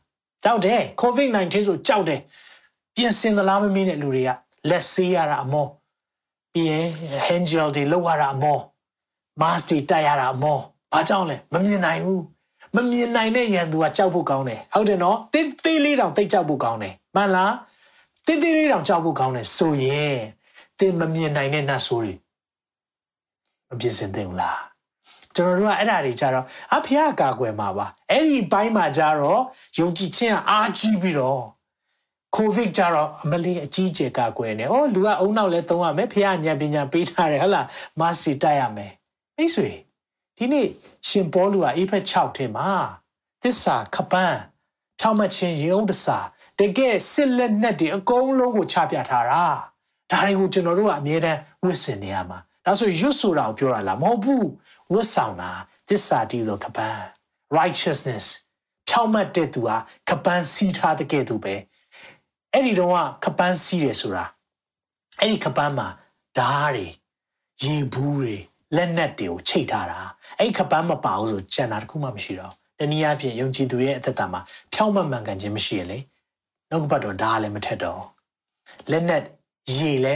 [0.44, 2.20] ကြောက်တယ် covid-19 ဆိုကြောက်တယ်
[2.94, 4.30] ပြင်ဆင်သလားမမင်းတဲ့လူတွေက
[4.68, 5.66] လက်ဆေးရတာအမော
[6.52, 6.87] ပြီးရင်
[7.26, 8.58] hand gel တွေလောက်ရတာအမော
[9.40, 10.58] mask တွေတိုက်ရတာအမော
[10.92, 12.22] ဘာကြောင့်လဲမမြင်နိုင်ဘူး
[12.76, 17.54] မမြင်နိုင်တဲ့ရန်သူကကြောက်ဖို့ကောင်းတယ်ဟုတ်တယ်နော်တင်းသေးလေးတောင်တိတ်ကြောက်ဖို့ကောင်းတယ်မှန်လား
[18.26, 20.18] တင်းတင်းလေးတောင်ကြောက်ဖို့ကောင်းတယ်ဆိုရင်
[20.78, 22.14] တင်းမမြင်နိုင်တဲ့နတ်ဆိုးတွေ
[23.68, 24.58] မပြည့်စင်သင့်ဘူးလား
[25.34, 29.40] ကျွန်တော်တို့ကအဲ့ဒါတွေကြတော့အဖေကကာကွယ်မှာပါအဲ့ဒီဘိုင်းမှာကြတော့
[29.78, 31.42] ယုံကြည်ခြင်းအားကြီးပြီးတော့
[32.37, 37.66] ကိုဗစ်ကြတော့အမလေးအကြီးကျယ်ကာကွယ်နေ။အော်လူကအုံနောက်လဲသုံးရမယ်။ဖះညံပညာပေးထားတယ်ဟုတ်လား။
[38.00, 38.92] မတ်စီတိုက်ရမယ်။
[39.37, 39.70] မိတ်ဆွေ
[40.37, 40.68] ဒီနေ့
[41.07, 42.71] ရှင်ပေါလုကအေဖက်6ထဲမှာ
[43.43, 44.40] သစ္စာခပန်း
[45.01, 46.19] ဖြောင့်မတ်ခြင်းရေုံတစာ
[46.61, 49.45] တကယ်စစ်လက်နက်တွေအကုန်လုံးကိုချပြထားတာ
[50.11, 54.47] ဒါတွေကိုကျွန်တော်တို့ကအမြဲတမ်းဝတ်ဆင်နေရမှာဒါဆိုရွတ်ဆိုတာကိုပြောတာလားမဟုတ်ဘူး
[54.93, 55.51] ဝတ်ဆောင်တာ
[55.88, 57.03] သစ္စာတည်သောခပန်း
[57.59, 58.27] righteousness
[58.88, 59.77] ဖြောင့်မတ်တဲ့သူဟာ
[60.09, 61.55] ခပန်းစီးထားတဲ့ကဲ့သို့ပဲ
[62.53, 64.25] အဲ့ဒီတော့ကခပန်းစီးတယ်ဆိုတာ
[65.19, 65.88] အဲ့ဒီခပန်းမှာ
[66.38, 66.87] ဓားတွေ
[67.62, 68.37] ရေဘူးတွေ
[68.76, 70.00] လက်နက်တွေကိုချိတ်ထားတာ
[70.38, 74.40] အဲ့ခပန်းမပါဘူးဆိုကြံတာတခုမှမရှိတော့တနည်းအားဖြင့်ယုံကြည်သူရဲ့အသက်တာမှာ
[74.72, 75.98] ဖြောင့်မတ်မှန်ကန်ခြင်းမရှိရင်လေ
[76.70, 78.02] နှုတ်ကပတ်တော်ဒါလည်းမထက်တော့
[78.90, 79.22] လက်နဲ့
[79.76, 80.14] ရေလဲ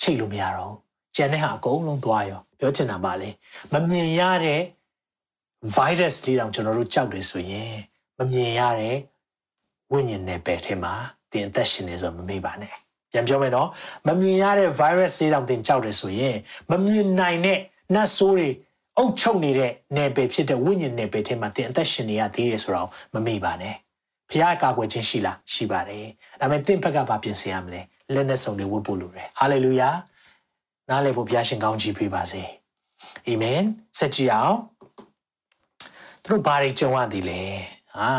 [0.00, 0.74] ချိတ်လို့မရတော့
[1.16, 3.28] ကျန်တဲ့ဟာအကုန်လုံးသွားရောပြောချင်တာပါလေ
[3.72, 4.60] မမြင်ရတဲ့
[5.76, 7.74] virus လေးတောင်ကျွန်တော်တို့ကြောက်တယ်ဆိုရင်
[8.18, 8.96] မမြင်ရတဲ့
[9.92, 10.92] ဝိညာဉ်နယ်ပယ်ထဲမှာ
[11.32, 12.74] တင်အသက်ရှင်နေဆိုမမေ့ပါနဲ့
[13.12, 13.68] ပြန်ပြောမယ်နော်
[14.06, 16.36] မမြင်ရတဲ့ virus လေးတောင်တင်ကြောက်တယ်ဆိုရင်
[16.70, 17.58] မမြင်နိုင်တဲ့
[17.94, 18.50] နတ်ဆိုးတွေ
[18.98, 23.74] အုပ်ချုပ်နေတဲ့နယ်ပယ်ဖြစ်တဲ့ဝိညာဉ်နယ်ပယ်ထဲမှာတင်အသက်ရှင်နေရသေးတယ်ဆိုတော့မမေ့ပါနဲ့
[24.30, 26.06] ဖခင်ကာကွယ်ခြင်းရှိလားရှိပါတယ်
[26.40, 27.80] ဒါပေမဲ့တင့်ဘက်ကဘာပြင်ဆင်ရမလဲ
[28.14, 29.90] လက်နဲ့ဆုံတွေဝတ်ဖို့လိုတယ်ဟာလေလုယာ
[30.88, 32.42] နားလည်ဖို့ဘုရားရှင်ကောင်းချီးပေးပါစေ
[33.26, 33.60] အာမင်
[33.98, 34.56] ဆက်ကြည့်အောင်
[36.24, 37.42] သူတို့ဘာတွေကြုံရသည်လဲ
[37.94, 38.10] ဟာ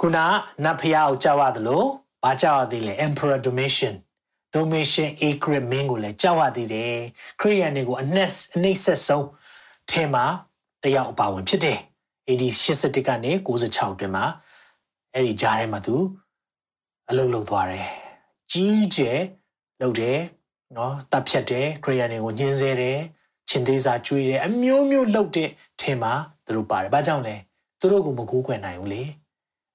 [0.00, 0.18] ခုန
[0.64, 1.88] နတ်ဖျားကိုကြောက်ရတယ်လို့
[2.24, 3.94] ဘာကြောက်ရသေးလဲ Emperor Domitian
[4.54, 6.94] Domitian Acre မင်းကိုလည်းကြောက်ရသေးတယ်
[7.40, 9.26] ခရိယန်တွေကိုအနှက်အနှိမ့်ဆက်ဆုံး
[9.90, 10.24] ထဲမှာ
[10.82, 11.78] တယောက်အပါဝင်ဖြစ်တယ်
[12.28, 12.42] AD
[12.74, 14.24] 81ကနေ96တွင်မှာ
[15.14, 15.96] အဲ့ဒီကြားထဲမှာသူ
[17.08, 17.88] အလုပ်လုပ်သွားတယ်
[18.52, 19.20] ကြီးကျယ်
[19.80, 20.20] လုပ်တယ်
[20.76, 22.98] နော်တပ်ဖြတ်တယ်ခရိယန်တွေကိုညှင်းဆဲတယ်
[23.48, 26.12] ချင်းသေးစာကျွေးတယ်အမျိုးမျိုးလုပ်တဲ့ထဲမှာ
[26.46, 27.36] သူတို့ပါတယ်ဘာကြောင့်လဲ
[27.80, 29.02] သူတို့ကမကူးကွယ်နိုင်ဘူးလေ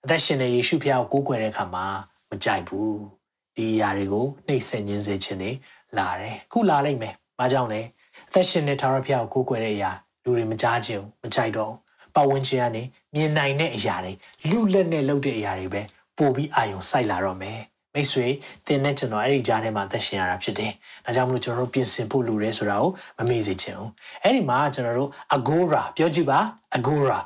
[0.03, 1.85] အသက်ရှင်တဲ့ယေရှုဖခင်ကိုကိုးကွယ်တဲ့အခါမှာ
[2.29, 3.12] မကြိုက်ဘူး
[3.57, 5.51] ဒီຢာတွေကိုနှိမ့်ဆက်ညင်းစေခြင်းတွေ
[5.97, 7.81] လာတယ်အခုလာလိုက်မယ်ဘာကြောင့်လဲ
[8.29, 9.91] အသက်ရှင်တဲ့ထာဝရဘုရားကိုကိုးကွယ်တဲ့အရာ
[10.23, 11.73] လူတွေမကြားခြင်းမကြိုက်တော့
[12.15, 12.83] ပတ်ဝန်းကျင်ကနေ
[13.15, 14.13] မြင်နိုင်တဲ့အရာတွေ
[14.49, 15.81] လူလက်နဲ့လုပ်တဲ့အရာတွေပဲ
[16.17, 17.59] ပို့ပြီးအာယုံစိုက်လာတော့မယ်
[17.93, 18.27] မိတ်ဆွေ
[18.67, 20.71] တင်နဲ့ကျွန်တော်အဲ့ဒီကြားထဲမှာသက်ရှင်ရတာဖြစ်တယ်။
[21.05, 23.89] ဒါကြောင့်မလို့ကျွန်တော်တို့ပြင်ဆင်ဖို့လိုတယ်ဆိုတာကိုမမေ့စေချင်ဘူး။
[24.23, 26.39] အဲ့ဒီမှာကျွန်တော်တို့ agora ပြောကြည့်ပါ
[26.77, 27.19] agora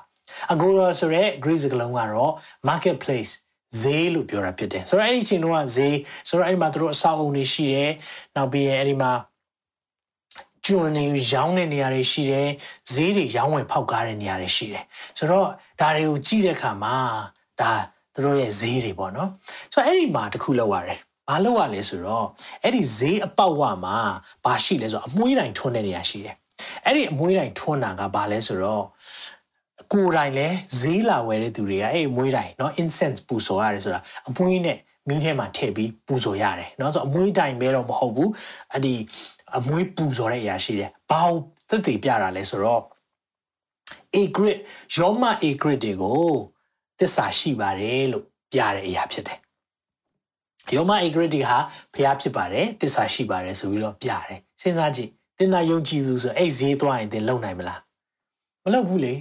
[0.53, 2.33] agora ဆိုရဲ Greek စကားလုံးကတော့
[2.69, 3.31] marketplace
[3.81, 7.91] ဈေးလို့ပြောတာဖြစ်တယ်။ဆိုတော့အဲ့ဒီအချိန်တုန်းကဈေးဆိုတော့အဲ့ဒီမှာတို့အဆောက်အုံတွေရှိတယ်။
[8.35, 9.11] နောက်ပြီးရင်အဲ့ဒီမှာ
[10.65, 12.49] ကျွန်းနေရောင်းတဲ့နေရာတွေရှိတယ်
[12.93, 14.83] ဈေးတွေရောင်းဝယ်ဖောက်ကားတဲ့နေရာတွေရှိတယ်
[15.17, 15.47] ဆိုတော့
[15.79, 16.95] ဒါတွေကိုကြည့်တဲ့အခါမှာ
[17.61, 17.71] ဒါ
[18.13, 19.29] သူတို့ရဲ့ဈေးတွေပေါ့နော်
[19.73, 20.99] ဆိုတော့အဲ့ဒီမှာတခုလောက်ရတယ်
[21.29, 22.25] ဘာလောက်ရလဲဆိုတော့
[22.63, 23.97] အဲ့ဒီဈေးအပေါက်ဝမှာ
[24.45, 26.35] ဘာရှိလဲဆိုတော့အမွှေးတိုင်ထွန်းတဲ့နေရာရှိတယ်
[26.85, 28.83] အဲ့ဒီအမွှေးတိုင်ထွန်းတာကဘာလဲဆိုတော့
[29.92, 30.48] ကိုယ်တိုင်လဲ
[30.80, 34.78] ဈေးလာဝယ်တဲ့သူတွေကအဲ့အမွှေးတိုင်เนาะ incense ပူဇော်ရတယ်ဆိုတာအမွှေးနဲ့
[35.08, 38.30] မီးထဲမှာထည့်ပြီးပူဇော်ရတယ်เนาะဆိုတော့အမွှေးတိုင်ပဲတော့မဟုတ်ဘူး
[38.72, 38.94] အဲ့ဒီ
[39.58, 42.82] အမွှေးပူဇော်တဲ့အရာရှိတယ်ဘာလို့သက်သေပြတာလဲဆိုတော့
[44.20, 44.58] a grid
[44.96, 46.30] ရောမ a grid တွေကို
[46.98, 49.38] သစ္စာရှိပါတယ်လို့ပြတဲ့အရာဖြစ်တယ်
[50.74, 51.58] ယောမ a grid တွေဟာ
[51.94, 57.80] ဘုရားဖြစ်ပါတယ်သစ္စာရှိပါတယ်ဆိုပြီးတော့ပြတယ်စဉ်းစားကြည့်သင်သာယုံကြည်သူဆိုအဲ့ဈေးသွားရင်သင်လုံနိုင်မလား
[58.64, 59.14] မလုံဘူးလေ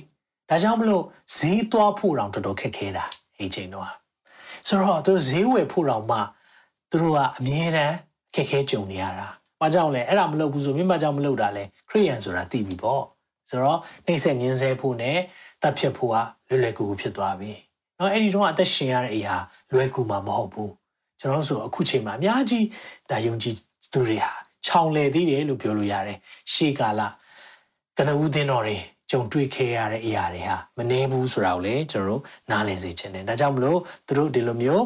[0.51, 1.05] ဒါကြောင့်မလို့
[1.37, 3.05] ဈေးသွားဖို့တောင်တော်တော်ခက်ခဲတာ
[3.39, 3.89] အဲ့ချိန်တော့
[4.67, 6.19] ဆိုတော့သူဈေးဝယ်ဖို့တောင်မှ
[6.91, 7.95] သူတို့ကအမြဲတမ်း
[8.35, 9.27] ခက်ခဲကြုံနေရတာ။
[9.61, 13.03] ဘာကြောင့်လဲအဲ့ဒါမလုပ်ဘူးဆိုမြင့်မကြောင့်မလုပ်တာလဲခရိယန်ဆိုတာသိပြီပေါ့။
[13.51, 15.19] ဆိုတော့နှိမ့်ဆက်ညင်းဆဲဖို့နဲ့
[15.63, 16.17] တပ်ဖြစ်ဖို့က
[16.49, 17.53] လွယ်လွယ်ကူကူဖြစ်သွားပြီ။
[17.99, 19.35] နော်အဲ့ဒီတော့အသက်ရှင်ရတဲ့အရာ
[19.73, 20.71] လွယ်ကူမှာမဟုတ်ဘူး။
[21.21, 22.67] ကျွန်တော်ဆိုအခုချိန်မှာအများကြီး
[23.11, 23.55] ဒါယုံကြည်
[23.93, 24.33] သူတွေဟာ
[24.67, 26.19] ခြောင်လေသေးတယ်လို့ပြောလို့ရတယ်။
[26.53, 27.01] ရှေးကာလ
[27.97, 28.77] ကနဦးသင်းတော်တွေ
[29.11, 34.85] ကြုံတွေ့ခဲ့ရတဲ့အရာတွေဟာမနှဲဘူးဆိုတာကိုလည်းကျွန်တော်တို့နားလည်စေချင်တယ်။ဒါကြောင့်မလို့သူတို့ဒီလိုမျိုး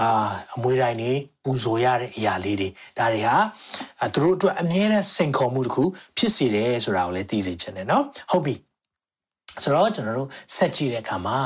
[0.00, 0.08] အာ
[0.54, 1.12] အမွေတိုင်းတွေ
[1.44, 3.36] ပူဇော်ရတဲ့အရာလေးတွေဒါတွေဟာ
[4.14, 5.82] သူတို့အတွက်အမြဲတမ်းစိန်ခေါ်မှုတစ်ခု
[6.16, 8.54] ဖြစ်စေတယ်ဆိုတာကိုလည်းသိစေချင်တယ်နော်။ဟုတ်ပြီ။
[9.62, 11.38] ဆိုတော့ကျွန်တော်တို့ဆက်ကြည့်တဲ့အခါမှာ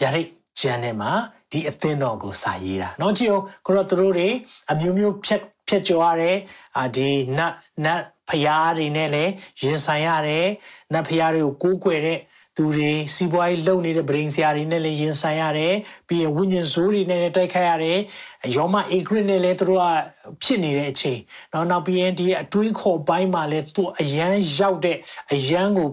[0.00, 0.28] ဗျာဒိတ်
[0.60, 1.10] ကျမ်းထဲမှာ
[1.52, 4.28] ဒီအသင်းတော်ကိုစာရေးတာ။နော်ကြည့်အောင်ကိုတော့သူတို့တွေ
[4.70, 6.36] အမျိုးမျိုးဖြတ် ဖြတ်ကျော်ရတယ်။
[6.78, 7.54] အာဒီနတ်
[7.84, 10.46] နတ်ဖျားတွေနဲ့လည်းရင်ဆိုင်ရတယ်
[10.92, 12.18] နတ်ဖျားတွေကိုကိုးကွယ်တဲ့
[12.60, 15.74] သူတွေစီးပွားရေးလုပ်နေတဲ့ဗရင်ဆရာတွေနဲ့လည်းရင်ဆိုင်ရတယ်
[16.08, 17.98] ပြီးရင်ဝိညာဉ်ဇိုးတွေနဲ့လည်းတိုက်ခိုက်ရတယ်
[18.56, 19.86] ယောမအေဂရစ်နဲ့လည်းသူတို့က
[20.42, 21.20] ဖြစ်နေတဲ့အချိန်
[21.52, 24.96] နောက်နောက်ပြီးရင်ဒီအတွေးခေါ်ပိုင်းမှာလည်းသူအရန်ရောက်တဲ့
[25.32, 25.88] အရန်ကို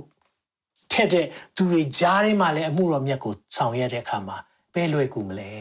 [0.91, 4.37] ထက်တဲ့သူတွေကြားထဲမှာလည်းအမှုတော်မြတ်ကိုဆောင်ရတဲ့အခါမှာ
[4.73, 5.51] ပဲလွယ်ကူမလဲ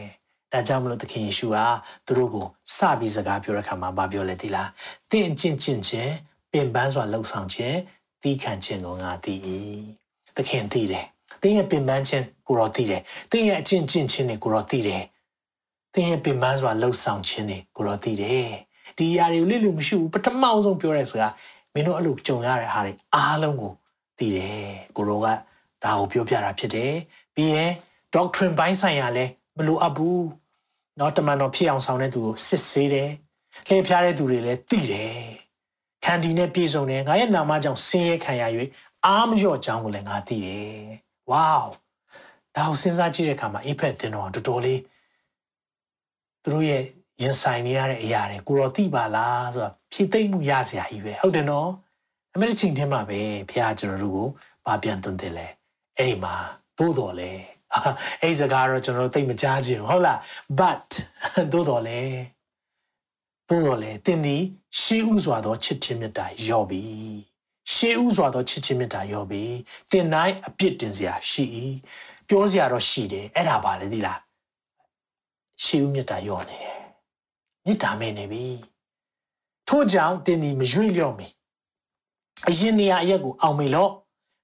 [0.55, 1.65] ဒါကြောင့်မလို့သခင်ယေရှုဟာ
[2.05, 4.69] သူတို့ကိုစပြီးစကားပြောတဲ့အခါမှာဗာပြောလဲသီလား
[5.11, 6.13] တင့်ကျင့်ကျင့်ခြင်း
[6.51, 7.77] ပင်ပန်းစွာလှုပ်ဆောင်ခြင်း
[8.23, 9.33] တီးခံခြင်းကိုငါသိ၏
[10.35, 11.05] သခင်သိတယ်
[11.41, 15.03] တင်းရဲ့ပင်ပန်းခြင်းကိုတော့သိတယ်တင်းရဲ့အကျင့်ကျင့်ခြင်းတွေကိုတော့သိတယ်
[15.93, 18.49] တင်းရဲ့ပင်ပန်းစွာလှုပ်ဆောင်ခြင်းတွေကိုတော့သိတယ်
[18.97, 21.33] ဒီຢာတွေကိုလိလူမရှိဘူးပထမဆုံးပြောတဲ့စကား
[21.73, 23.71] မင်းတို့အဲ့လိုကြုံရတဲ့ဟာတွေအားလုံးကို
[24.19, 25.27] သိတယ်ကိုရောက
[25.83, 26.93] ဒါကိုပြောပြတာဖြစ်တယ်
[27.35, 27.71] ပြီးရင်
[28.15, 29.25] doctrine ဘိုင်းဆိုင်ရာလဲ
[29.57, 30.19] မလိုအပ်ဘူး
[30.99, 33.11] နော်တမန်တော်ဖြစ်အောင်ဆောင်တဲ့သူကိုစစ်ဆေးတယ်
[33.67, 35.15] လှည့်ဖျားတဲ့သူတွေလည်းသိတယ်
[36.05, 38.43] ခန္တီနဲ့ပြည့်စုံတယ်ငါရဲ့နာမကြောင့်ဆင်းရဲခံရ၍
[39.05, 40.77] အာမလျော့ကြောင်းကိုလည်းငါသိတယ်
[41.31, 41.53] ဝေါ
[42.55, 44.81] ဒါကိုစဉ်းစားကြည့်တဲ့အခါမှာအိဖက်တင်တော်တော်တော်လေး
[46.43, 46.83] သူတို့ရဲ့
[47.21, 51.69] ရင်ဆိုင်နေရတဲ့အရာတွေကိုတော့သိပါလားဆိုတာဖြည့်သိမ့်မှုရစရာကြီးပဲဟုတ်တယ်နော်
[52.33, 53.19] အမေရိကန်ချင်းမှာပဲ
[53.49, 54.27] ဖခင်ကျွန်တော်တို့ကို
[54.65, 55.47] ဗာပြန်သွန်တယ်လေ
[55.97, 56.35] အဲ့ဒီမှာ
[56.77, 57.31] သို့တော်လဲ
[58.21, 60.19] အဲ့စကားတော့ကျွန်တော်တို့သိမကြားခြင်းဟုတ်လား
[60.59, 60.89] but
[61.51, 62.01] သို့တော်လဲ
[63.49, 64.43] သို့တော်လဲသင်သည်
[64.79, 66.83] ရှေးဥစွာသောချစ်ခြင်းမေတ္တာယော့ပြီ
[67.73, 69.43] ရှေးဥစွာသောချစ်ခြင်းမေတ္တာယော့ပြီ
[69.91, 70.05] သင်၌
[70.47, 71.45] အပြစ်တင်စရာရှိ၏
[72.27, 74.19] ပြောစရာတော့ရှိတယ်အဲ့ဒါပါလေဒီလား
[75.63, 76.79] ရှေးဥမေတ္တာယော့နေတယ်
[77.65, 78.45] မေတ္တာမဲ့နေပြီ
[79.67, 81.27] ထို့ကြောင့်သင်သည်မရွေ့လျော့မီ
[82.49, 83.91] အရင်နေရာအရက်ကိုအောင်မေလော့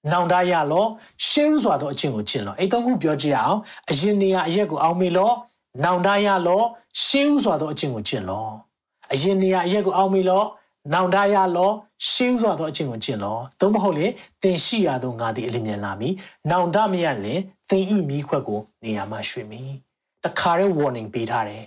[0.10, 0.86] နောင်တရလော
[1.28, 5.32] ရှင်းစွာသောအချင်းကိုကျင့်လောအဲ့တော့ခုပြောကြည့်အောင်အရင်နေရာအရက်ကိုအောင်မေလော
[5.84, 6.62] နောင်တရလော
[7.04, 8.48] ရှင်းစွာသောအချင်းကိုကျင့်လော
[9.14, 10.44] အရင်နေရာအရက်ကိုအောင်မေလော
[10.94, 11.72] နောင်တရလော
[12.10, 14.08] ရှင်းစွာသောအချင်းကိုကျင့်လောသို့မဟုတ်လေ
[14.42, 16.14] သင်ရှိရသောငါသည်အလင်းမြန်လာမည်
[16.50, 17.40] နောင်တမရလင်
[17.70, 19.70] သင်ဤမိခွက်ကိုနေရာမှာရွှေ့မည်
[20.24, 21.64] တခါရဲ warning ပေးထားတယ်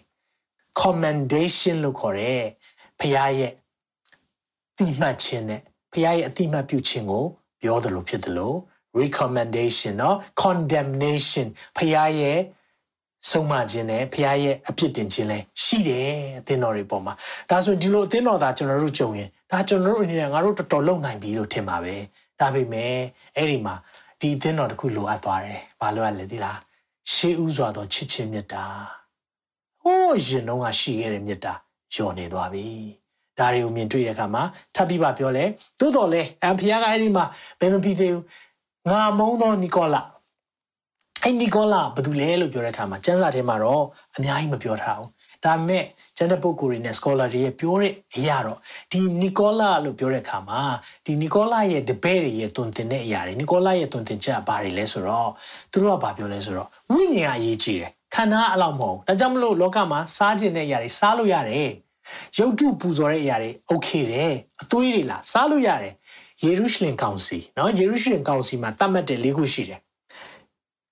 [0.80, 2.42] commendation လို့ခေါ်တယ်
[2.98, 3.52] ဖခင်ရဲ့
[4.78, 5.60] တိမှတ်ခြင်းနဲ့
[5.92, 7.26] ဖခင်ရဲ့အတိမှတ်ပြုခြင်းကို
[7.63, 8.53] ပြောသလိုဖြစ်သလို
[8.99, 12.39] recommendation เนาะ condemnation ဖခင်ရဲ့
[13.29, 17.13] ဆုံးမခြင်းနဲ့ဖခင်ရဲ့အပြစ်တင်ခြင်းလဲရှိတယ်အသင်းတော်တွေပေါ်မှာ
[17.49, 21.95] ဒါဆိုဒီလိုအသင်းတော်သားကျွန်တော်တို့ကြုံရင်ဒါကျွန်တော်တို့အနေနဲ့ငါတို့တော်တော်လုံနိုင်ပြီလို့ထင်ပါပဲ
[22.39, 22.93] ဒါပေမဲ့
[23.35, 23.75] အဲ့ဒီမှာ
[24.19, 26.59] ဒီအသင်းတော်တစ်ခုလိုအပ်သွားတယ်ဘာလို့ ਆ လဲဒီလား
[27.11, 28.65] ရှေးဥစွာသောချစ်ချင်းမြတ်တာ
[29.81, 31.53] ဟိုးရင်တော့ကရှိခဲ့တဲ့မြတ်တာ
[31.93, 32.67] ညော်နေသွားပြီ
[33.38, 34.42] ဒါတွေကိုမြင်တွေ့တဲ့အခါမှာ
[34.74, 35.44] ထပ်ပြီးပါပြောလဲ
[35.80, 37.24] သို့တော်လဲအဖခင်ကအဲ့ဒီမှာ
[37.60, 38.24] ဘယ်မပြီးသေးဘူး
[38.88, 40.02] ငါမုန်းသောနီကိုလာ
[41.22, 43.84] အဲ့နီကိုလာဘာတူလဲလို့ပြောတဲ့အခါမှာကျမ်းစာထဲမှာတော့
[44.16, 45.10] အများကြီးမပြောထားဘူး
[45.44, 45.84] ဒါပေမဲ့
[46.16, 48.58] ကျန်တဲ့ပုဂ္ဂိုလ်တွေနဲ့ scholar တွေရဲ့ပြောတဲ့အရာတော့
[48.92, 50.60] ဒီနီကိုလာလို့ပြောတဲ့အခါမှာ
[51.04, 55.30] ဒီနီကိုလာရဲ့ debate တွေရဲ့တွင်တင်တဲ့အရာတွေနီကိုလာရဲ့တွင်တင်ချက်ဘာတွေလဲဆိုတော့
[55.72, 61.70] သူတို့ကဘာပြောလဲဆိုတော့ဝိညာဉ်အရေးကြီးတယ်ခန္ဓာအလောက်မဟုတ်ဒါကြောင့်မလို့လောကမှာစားခြင်းတဲ့အရာတွေစားလို့ရတယ်
[62.37, 65.93] ရုပ်တုပူဇော်တဲ့အရာတွေโอเคတယ်အသွေးတွေလားစားလို့ရတယ်
[66.43, 69.81] ယေရုရှလင်ကောင်စီเนาะယေရုရှလင်ကောင်စီမှာတတ်မှတ်တဲ့၄ခုရှိတယ်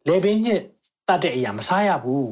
[0.07, 0.61] လေပင်ညစ်
[1.07, 2.29] တတ်တဲ့အရာမစားရဘူး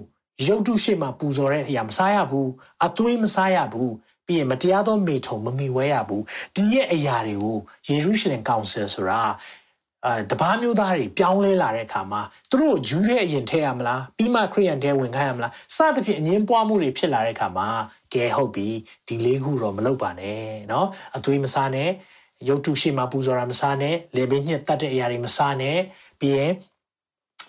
[0.47, 2.49] ရုပ်တုရှိမှပူဇော်တဲ့အရာမစားရဘူး
[2.85, 3.93] အသွေးမစားရဘူး
[4.25, 6.23] ပြီးရင်မတရားသောမိထုံမမိဝဲရဘူး
[6.55, 7.57] ဒီရဲ့အရာတွေကို
[7.87, 9.21] ယေရုရှလင်ကောင်ဆယ်ဆိုတာ
[10.05, 17.67] အဲတပားမျိုးသားတွေပြောင်းလဲလာတဲ့အခါမှာသူတို့ဂျူးရဲ့အရင်ထဲရမလားပြီးမှခရိယန်ထဲဝင်ခိုင်းရမလားစသဖြင့်အငင်းပွားမှုတွေဖြစ်လာတဲ့အခါမှာ
[18.13, 18.67] ကဲဟုတ်ပြီ
[19.07, 20.85] ဒီလေးခုတော့မလုပ်ပါနဲ့เนาะ
[21.15, 21.89] အသွေးမစားနဲ့
[22.47, 25.77] ရုပ်တုရှိမှပူဇော်တာမစားနဲ့လေပင်ညှက်တတ်တဲ့အရာတွေမစားနဲ့
[26.19, 26.51] ပြီးရင်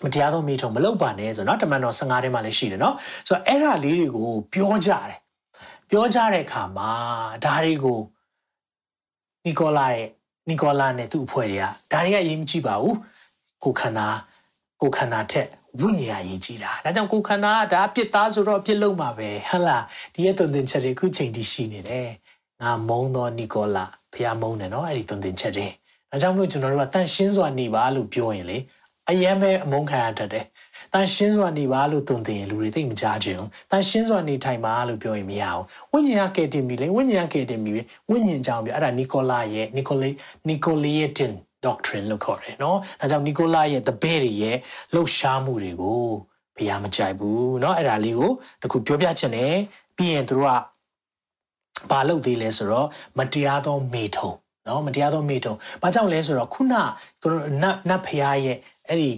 [0.03, 2.95] မတရားသောမိထုံမလုပ်ပါနဲ့ဆိုတော့တမန်တော်15ထဲမှာလည်းရှိတယ်เนาะ
[3.27, 5.17] ဆိုတော့အဲ့ဒါလေးတွေကိုပြောကြတယ်
[5.89, 6.91] ပြောကြတဲ့အခါမှာ
[7.43, 7.99] ဒါတွေကို
[9.45, 10.07] နီကိုလာရဲ့
[10.48, 12.96] နီကိုလာနဲ့သူ့အဖွဲ့တွေကဒါတွေကအရေးမကြီးပါဘူး
[13.64, 14.06] ကိုခန္ဓာ
[14.82, 15.48] ကိုခန္ဓာထက်
[15.80, 19.84] ဝိညာဉ်အရေးကြီးတာဒါကြောင့်ကိုခန္ဓာကဒါအပြစ်သားဆိုတော့အပြစ်လုံးမှာပဲဟဟလား
[20.14, 22.08] ဒီရဲ့တုံတင်ချက်တွေခုချိန်ထိရှိနေတယ်
[22.62, 25.66] ငါမုံသောနီကိုလာဖះမုံတယ်နော်အဲ့ဒီတုံတင်ချက်တွေ
[26.10, 28.58] ဒါကြောင့်မလို့ကျွန်တော်တို့ကတန်ရှင်းစွာနေပါလို့ပြောရင်လေ
[29.08, 30.44] အယံပဲအမုန်းခံရတတ်တယ်
[30.93, 37.71] တန်ရှင်းစွာနေပါလို့တုံတင်ရင်လူတွေသိမကြကြဘူးတန်ရှင်းစွာနေထိုင်ပါလို့ပြောရင်မရဘူးဝိညာဉ်ကကဲတင်ပြီလေဝိညာဉ်ကကဲတင်ပြီ
[38.09, 40.09] ဝိညာဉ်ကြောင့်ပြအဲ့ဒါနီကိုလာရဲ့နီကိုလေ
[40.47, 41.33] နီကိုလီယက်တင်
[41.65, 44.57] doctrine လို့ခေါ်တယ်เนาะဒါကြောင့်နီကိုလာရဲ့ the bear ရဲ့
[44.93, 46.01] လှုပ်ရှားမှုတွေကို
[46.57, 49.55] ဘုရားမကြိုက်ဘူးเนาะအဲ့ဒါလေးကိုတခုပြောပြချင်တယ်
[49.97, 50.47] ပြီးရင်တို့က
[51.91, 52.87] ဘာလုပ်သေးလဲဆိုတော့
[53.17, 54.31] မတရားသောမေထုံ
[54.65, 56.75] เนาะမတရားသောမေထုံဘာကြောင့်လဲဆိုတော့ခုန
[57.23, 57.25] က
[57.61, 58.57] နတ်နတ်ဖျားရဲ့
[58.87, 59.11] အဲ့ဒီ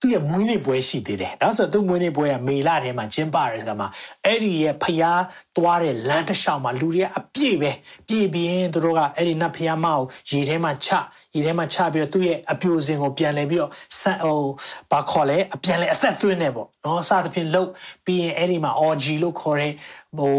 [0.00, 3.88] သူ့ရဲ့မွေးနေ့ပွဲရှိသေးတယ်။ဒါဆိုသူ့မွေးနေ့ပွဲကမေလထဲမှာကျင်းပရဲကမှာ
[4.24, 5.22] အဲ့ဒီရဲ့ဖျား
[5.56, 7.70] သွားတဲ့လမ်းတစ်လျှောက်မှာလူတွေကအပြည့်ပဲ
[8.08, 10.88] ပြည့်ပြင်းသူတို့ကအဲ့ဒီနတ်ဖျားမကိုရေထဲမှာချ
[11.34, 14.42] ရေထဲမှာချပြီးတော့သူ့ရဲ့အပြိုစင်ကိုပြန်လဲပြီးတော့ဆန်ဟို
[14.90, 17.70] ဘာခေါ်လဲအပြန်လဲအသက်သွင်းနေပေါ့နော်စသဖြင့်လှုပ်
[18.04, 19.72] ပြီးရင်အဲ့ဒီမှာ org လို့ခေါ်တဲ့
[20.18, 20.38] ဟို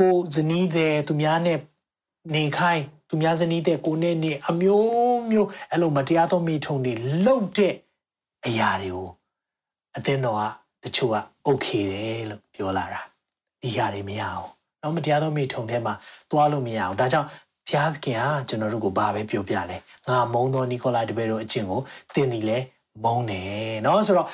[0.00, 1.58] ကိုဇနီးတဲ့သူများနဲ့
[2.34, 6.92] နေခိုင်းသူများဇနီးတဲ့ကိုနဲ့နေအမျိုးမျိုးအဲ့လိုမတရားသောမိထုံတွေ
[7.24, 7.74] လှုပ်တဲ့
[8.46, 9.08] အရာတွေကို
[9.96, 10.42] အသင်းတော်က
[10.84, 11.16] တချို့က
[11.46, 13.00] okay တယ်လို့ပြောလာတာ
[13.62, 14.48] ဒီဟာတွေမရအောင်
[14.82, 15.94] နော်မတရားသောမိထုံထဲမှာ
[16.30, 17.28] သွားလို့မရအောင်ဒါကြောင့်
[17.68, 19.76] ဘုရားသခင်ကကျွန်တော်တို့ကိုဘာပဲပြောပြလဲ
[20.08, 21.80] ငါမုံသောနီကိုလာတပည့်တို့အချင်းကို
[22.14, 22.58] သင်သည်လဲ
[23.04, 24.28] မုံတယ်နော်ဆိုတော့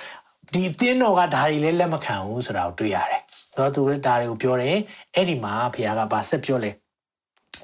[0.53, 3.23] ဒီအသင်းတော်ကဒါတွေလဲလက်မခံဘူးဆိုတာကိုတွေ့ရတယ်
[3.57, 4.77] နော်သူတို့ဒါတွေကိုပြောတယ်
[5.15, 6.71] အဲ့ဒီမှာဘုရားကဘာဆက်ပြောလဲ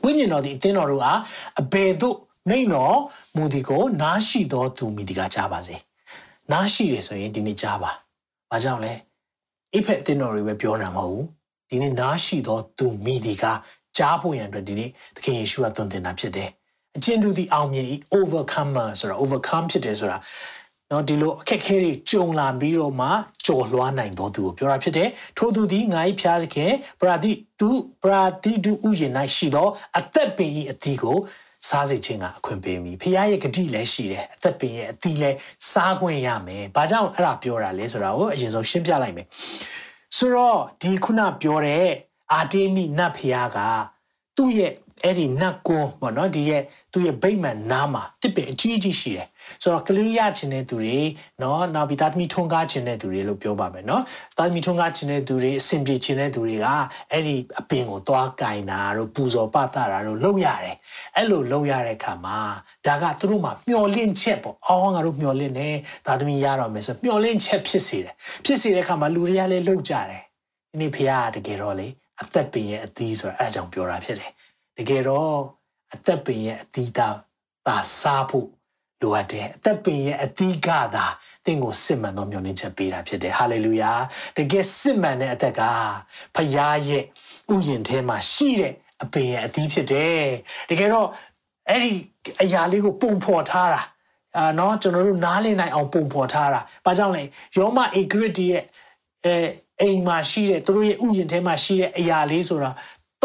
[0.03, 1.07] ဝိညာဉ်တော်ဒီအသင်းတော်တို့က
[1.61, 2.17] အဘယ်သို့
[2.51, 2.97] နိုင်တော်
[3.37, 5.77] မူဒီကိုနားရှိတော်သူမိဒီကကြားပါစေ
[6.53, 7.91] နားရှိတယ်ဆိုရင်ဒီနေ့ကြားပါ။
[8.51, 8.93] ဘာကြောင့်လဲ။
[9.75, 11.25] အိဖက်အသင်းတော်တွေပဲပြောတာမဟုတ်ဘူး။
[11.71, 13.45] ဒီနေ့နားရှိသောသူမိဒီက
[13.97, 16.49] ကြားဖို့ရန်အတွက်ဒီနေ့သခင်ယေရှုကသွန်သင်တာဖြစ်တယ်။
[16.97, 17.87] အကျဉ်သူဒီအောင်မြင်
[18.19, 20.19] overcomer ဆိုတာ overcome ဖြစ်တယ်ဆိုတာ
[20.93, 23.09] နော်ဒီလိုအခက်ခဲတွေကြုံလာပြီးတော့မှ
[23.47, 27.31] ကြော်လွှားနိုင်တော်သူကိုပြောတာဖြစ်တယ်ထို့သူသည်ငါ၏ဖျားသခင်ပရာတိ
[27.61, 27.71] သူ
[28.03, 29.69] ပရာတိတုဥယျာဉ်၌ရှိသော
[29.99, 31.17] အသက်ပင်၏အသီးကို
[31.69, 35.37] စားစေခြင်းကအခွင့်ပေးမိဖခင်ရဲ့ဂတိလည်းရှိတယ်အသက်ပင်ရဲ့အသီးလည်း
[35.71, 39.27] စားခွင့်ရမယ်ဘာကြောင့်အဲ့ဒါပြောတာလဲဆိုတာကိုအရင်ဆုံးရှင်းပြလိုက်မယ်
[40.17, 41.87] ဆိုတော့ဒီခုနပြောတဲ့
[42.33, 43.59] အာတေမိနတ်ဖခင်က
[44.37, 44.73] သူ့ရဲ့
[45.07, 49.29] အဲ့ဒီနတ်ကွန်းပေါ့နော်ဒီရဲ့သူ့ရဲ့ဗိမ္မာန်နားမှာတစ်ပင်အကြီးကြီးရှိတယ်
[49.63, 51.01] ဆိုတော့ကလေးရချင်တဲ့သူတွေ
[51.43, 54.03] နော်နောက်ပြီးသားသမီးထွန်းကားချင်တဲ့သူတွေလို့ပြောပါမယ်နော်
[54.37, 56.67] သားသမီးထွန်းကားချင်တဲ့သူတွေအဆင်ပြေချင်တဲ့သူတွေက
[57.13, 60.77] အဲ့ဒီအပင်ကိုသွားကင်တာတို့ပူဇော်ပသတာတို့လုပ်ရတယ်
[61.17, 62.39] အဲ့လိုလုပ်ရတဲ့အခါမှာ
[62.87, 65.69] ဒါကသူတို့မှာမျောလင့်ချက်ပေါ့အော်ငါတို့မျောလင့်နေ
[66.07, 70.23] သားသမီးရတော့မယ်ဆိုမျောလင့်ချက်ဖြစ်စေတယ်ဖြစ်စေတဲ့အခါမှာလူတွေကလည်းလှုပ်ကြတယ်
[70.71, 71.89] ဒီနေ့ဖခင်ကတကယ်တော့လေ
[72.23, 74.33] အသက်ပင်ရဲ့အသီးဆိုတော့အဲအကြောင်းပြောတာဖြစ်တယ်
[74.79, 75.35] တကယ်တော့
[75.95, 77.17] အသက်ပင်ရဲ့အတီးသား
[77.67, 78.49] သာစားဖို့
[79.03, 81.07] လိုအပ်တယ်အသက်ပင်ရဲ့အတီးကသာ
[81.45, 83.93] တင့်ကိုစစ်မှန်သောမျှော်လင့်ချက်ပေးတာဖြစ်တယ်ဟာလေလုယာ
[84.37, 85.63] တကယ်စစ်မှန်တဲ့အသက်က
[86.35, 86.77] ဖခင်ရဲ့
[87.55, 88.73] ဥယျာဉ်ထဲမှာရှိတဲ့
[89.03, 90.25] အပင်ရဲ့အတီးဖြစ်တယ်
[90.71, 91.09] တကယ်တော့
[91.69, 91.93] အဲ့ဒီ
[92.43, 93.83] အရာလေးကိုပုံဖော်ထားတာ
[94.37, 97.23] အာနော်ကျွန်တော်တို့နားလည်နိုင်အောင်ပုံဖော်ထားတာဘာကြောင့်လဲ
[97.57, 98.63] ယောမအေဂရစ်တီရဲ့
[99.25, 99.35] အဲ
[99.81, 102.71] အိမ်မှာရှိတဲ့သူတို့ရဲ့ဥယျာဉ်ထဲမှာရှိတဲ့အရာလေးဆိုတာ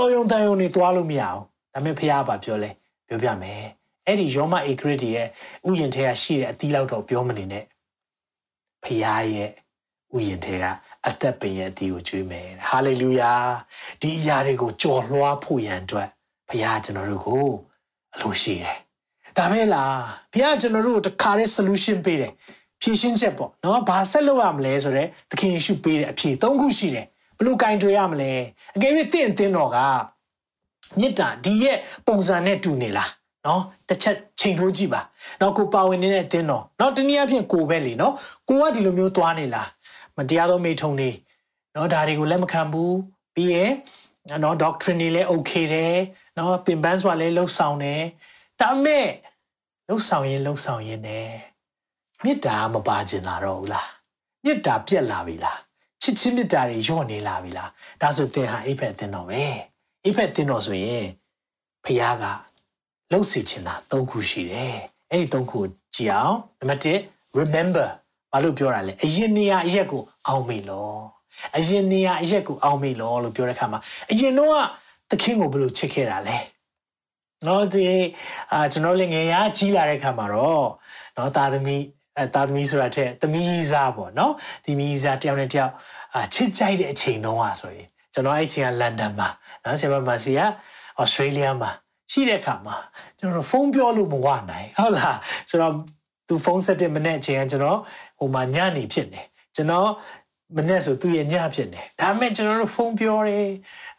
[0.01, 1.41] တော်ယုံတန်ယုံနေသွားလို့မရအောင်
[1.73, 2.69] ဒါပေမဲ့ဖះကပြောလဲ
[3.07, 3.63] ပြောပြမယ်
[4.07, 5.27] အဲ့ဒီယောမအေဂရစ်ရဲ့
[5.67, 7.63] ဥယျာဉ်ထဲကရှိတဲ့အသီးလောက်တော့ပြောမနေနဲ့
[8.83, 9.49] ဖះရဲ့
[10.15, 10.65] ဥယျာဉ်ထဲက
[11.07, 13.33] အသက်ပင်ရဲ့အသီးကိုကျွေးမယ်ဟာလေလုယာ
[14.01, 16.07] ဒီအရာတွေကိုကြော်လွှားဖို့ရန်အတွက်
[16.49, 17.47] ဖះကျွန်တော်တို့ကို
[18.15, 18.77] အလိုရှိတယ်
[19.37, 19.97] ဒါပဲလား
[20.33, 22.31] ဖះကျွန်တော်တို့တခါတည်း solution ပေးတယ်
[22.81, 27.07] ဖြည့်ရှင်းချက်ပေါ့နော်ဘာဆက်လုပ်ရမလဲဆိုတော့သခင်ယေရှုပေးတဲ့အဖြေ၃ခုရှိတယ်
[27.41, 28.31] ဘလို့ကင်တွေရမလဲ
[28.75, 29.77] အကယ်၍တင့်အသင်းတော်က
[30.99, 31.77] မြစ်တာဒီရဲ့
[32.07, 33.11] ပုံစံနဲ့တူနေလား
[33.45, 35.01] နော်တစ်ချက်ချိန်ထိုးကြည့်ပါ
[35.41, 38.13] နော်ကိုပါဝင်နေတဲ့အသင်းတော်နော်တနည်းအားဖြင့်ကိုပဲလေနော်
[38.49, 39.67] ကိုကဒီလိုမျိုးသွားနေလား
[40.17, 41.09] မတရားသောမိထုံနေ
[41.75, 42.95] နော်ဒါတွေကိုလက်မခံဘူး
[43.35, 43.71] ပြီးရင်
[44.43, 45.95] နော် doctrine တွေလည်း okay တယ်
[46.37, 48.01] နော်ပင်ပန်းစွာလည်းလှုပ်ဆောင်တယ်
[48.61, 49.07] ဒါမဲ့
[49.87, 51.19] လှုပ်ဆောင်ရင်လှုပ်ဆောင်ရင် ਨੇ
[52.23, 53.89] မေတ္တာမပါကျင်လာတော့ဘူးလား
[54.43, 55.59] မေတ္တာပြက်လာပြီလား
[56.01, 57.69] ချစ်ချင်းမေတ္တာတွေညော့နေလာပြီလား
[58.01, 59.43] ဒါဆိုသင်ဟာအိဖက်သင်တော်ပဲ
[60.05, 61.05] အိဖက်သင်တော်ဆိုရင်
[61.85, 62.25] ဖခင်က
[63.11, 64.75] လှုပ်စီချင်တာ၃ခုရှိတယ်
[65.11, 65.63] အဲ့ဒီ၃ခုကို
[65.95, 67.87] ကြည့်အောင်နံပါတ်1 remember
[68.31, 70.91] ဘာလို့ပြောတာလဲအရင်နေရာအရက်ကိုအောင်းမိလော
[71.57, 73.79] အရင်နေရာအရက်ကိုအောင်းမိလောလို့ပြောတဲ့အခါမှာ
[74.11, 74.61] အရင်တော့
[75.09, 76.37] သခင်ကိုဘယ်လိုချစ်ခဲ့တာလဲ
[77.47, 77.85] နော်ဒီ
[78.51, 80.67] အာကျွန်တော်လည်းငယ်ရကြီးလာတဲ့အခါမှာတော့
[81.17, 81.83] နော်သားသမီး
[82.17, 84.33] အဲသားသမီးဆိုတာတဲ့သမီးစားပေါ့နော်
[84.65, 85.71] သမီးစားတယောက်နဲ့တယောက်
[86.13, 89.29] အာချစ်ကြိုက်တဲ့အချိန်တုန်းอ่ะဆိုရင်ကျွန်တော်အဲ့အချိန်ကလန်ဒန်မှာ
[89.63, 90.39] နော်ဆရာမမစီက
[90.99, 91.71] ဩစတြေးလျမှာ
[92.11, 92.75] ရှိတဲ့အခါမှာ
[93.19, 95.17] ကျွန်တော်ဖုန်းပြောလို့မဝနိုင်ဟုတ်လား
[95.49, 95.73] ဆိုတော့
[96.27, 97.79] သူဖုန်းဆက်တဲ့မနေ့အချိန်ကကျွန်တော်
[98.19, 99.21] ဟိုမှာညနေဖြစ်နေ
[99.55, 99.89] ကျွန်တော်
[100.57, 103.49] မနေ့ဆိုသူ့ရဲ့ညဖြစ်နေဒါပေမဲ့ကျွန်တော်တို့ဖုန်းပြောတယ်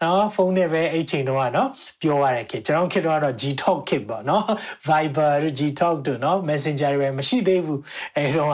[0.02, 1.68] နော်ဖုန်းနဲ့ပဲအဲ့ချိန်တော့နော်
[2.02, 4.44] ပြောရတဲ့ခေတ်ကျွန်တော်ခေတ်တော့ G Talk ခေတ်ပေါ့နော်
[4.88, 7.80] Viber G Talk တို့နော် Messenger တွေပဲမရှိသေးဘူး
[8.16, 8.50] အဲ့တော့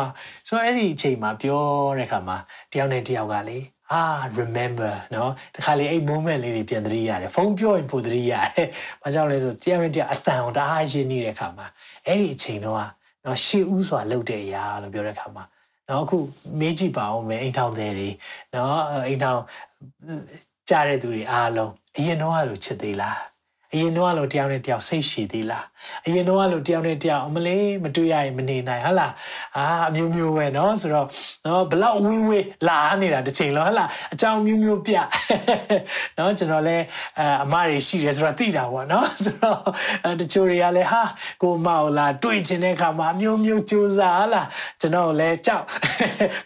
[0.49, 1.63] ဆိုတော့အဲ့ဒီအချိန်မှာပြော
[1.99, 2.37] တဲ့ခါမှာ
[2.73, 3.59] တယောက်နဲ့တယောက်ကလေ
[3.93, 4.05] အာ
[4.39, 8.69] remember နော်တခါလေအဲ့ moment လေးတွေပြန်သတိရတယ်ဖုန်းပြောရင်ပိုသတိရတယ်။
[9.03, 11.67] ဘာကြောင့်လဲဆိုတရားမတရားအတန်အောင်တအားရင်းနေတဲ့ခါမှာ
[12.07, 12.77] အဲ့ဒီအချိန်တော့
[13.25, 15.45] နော်ရှေ့ဦးစွာလှုပ်တဲ့အရာလို့ပြောတဲ့ခါမှာ
[15.91, 16.19] နော်အခု
[16.61, 18.09] မေးကြည့်ပါဦးမယ်အိမ်ထောင်တွေတွေ
[18.55, 19.41] နော်အိမ်ထောင်
[20.69, 23.19] ကြားတဲ့သူတွေအားလုံးအရင်တော့လို့ချစ်သေးလား
[23.76, 25.66] အရင်တော့လို့တယောက်နဲ့တယောက်စိတ်ရှည်သေးလား
[26.06, 29.14] အရင်တော့လို့တယောက်နဲ့တယောက်အမလေးမတွေ့ရရင်မနေနိုင်ဟဟလား
[29.58, 31.08] အာအမျိုးမျိုးပဲเนาะဆိုတော့
[31.44, 34.96] เนาะဘလောက်ဝင်းဝေးလာနေတာတစ်ချိန်လုံးဟဟလားအကြောင်းမျိုးမျိုးပြ
[36.16, 36.84] เนาะကျွန်တော်လည်း
[37.44, 39.60] အမတွေရှိတယ်ဆိုတော့သိတာပေါ့เนาะဆိုတော့
[40.20, 41.04] တချို့တွေကလည်းဟာ
[41.42, 44.48] ကိုမောက်လာတွေ့ချင်တဲ့ခါမှာအမျိုးမျိုးစူးစားဟလား
[44.82, 45.66] ကျွန်တော်လည်းကြောက်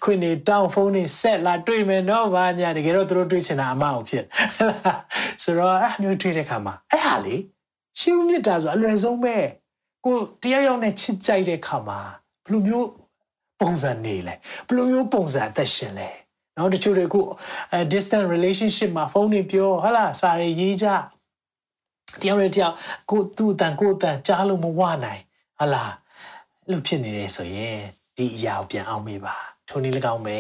[0.04, 4.24] ခွင့်နေတောင်းဖုန်းနေဆက်လာတွေ့မယ်เนาะဘာညာတကယ်တော့သူတို့တွေ့ချင်တာအမအောင်ဖြစ်
[5.44, 7.37] ဆိုတော့အမျိုးတွေ့တဲ့ခါမှာအဲ့ဟာ လေ
[7.99, 9.37] ရှင်းမြစ်တာဆိုအလွယ်ဆုံးပဲ
[10.05, 12.01] ကိုတရားရောက်နဲ့ချစ်ကြိုက်တဲ့ခါမှာ
[12.45, 12.89] ဘယ်လိုမျိုး
[13.61, 14.35] ပုံစံနေလဲ
[14.67, 16.11] ဘယ်လိုမျိုးပုံစံအသက်ရှင်လဲ
[16.57, 17.17] နော်တချို့တွေက
[17.73, 20.87] အဲ distant relationship မှာဖုန်းနေပြောဟာလားစာရေးရေးကြ
[22.21, 22.75] တယောက်နဲ့တယောက်
[23.11, 25.23] ကိုသူ့အတန်ကိုအတန်ကြားလို့မဝနိုင်
[25.59, 25.93] ဟာလား
[26.65, 27.79] အဲ့လိုဖြစ်နေတယ်ဆိုရင်
[28.17, 29.37] ဒီအရာကိုပြန်အောင်မေးပါ
[29.69, 30.39] ထိုနည်း၎င်းပဲ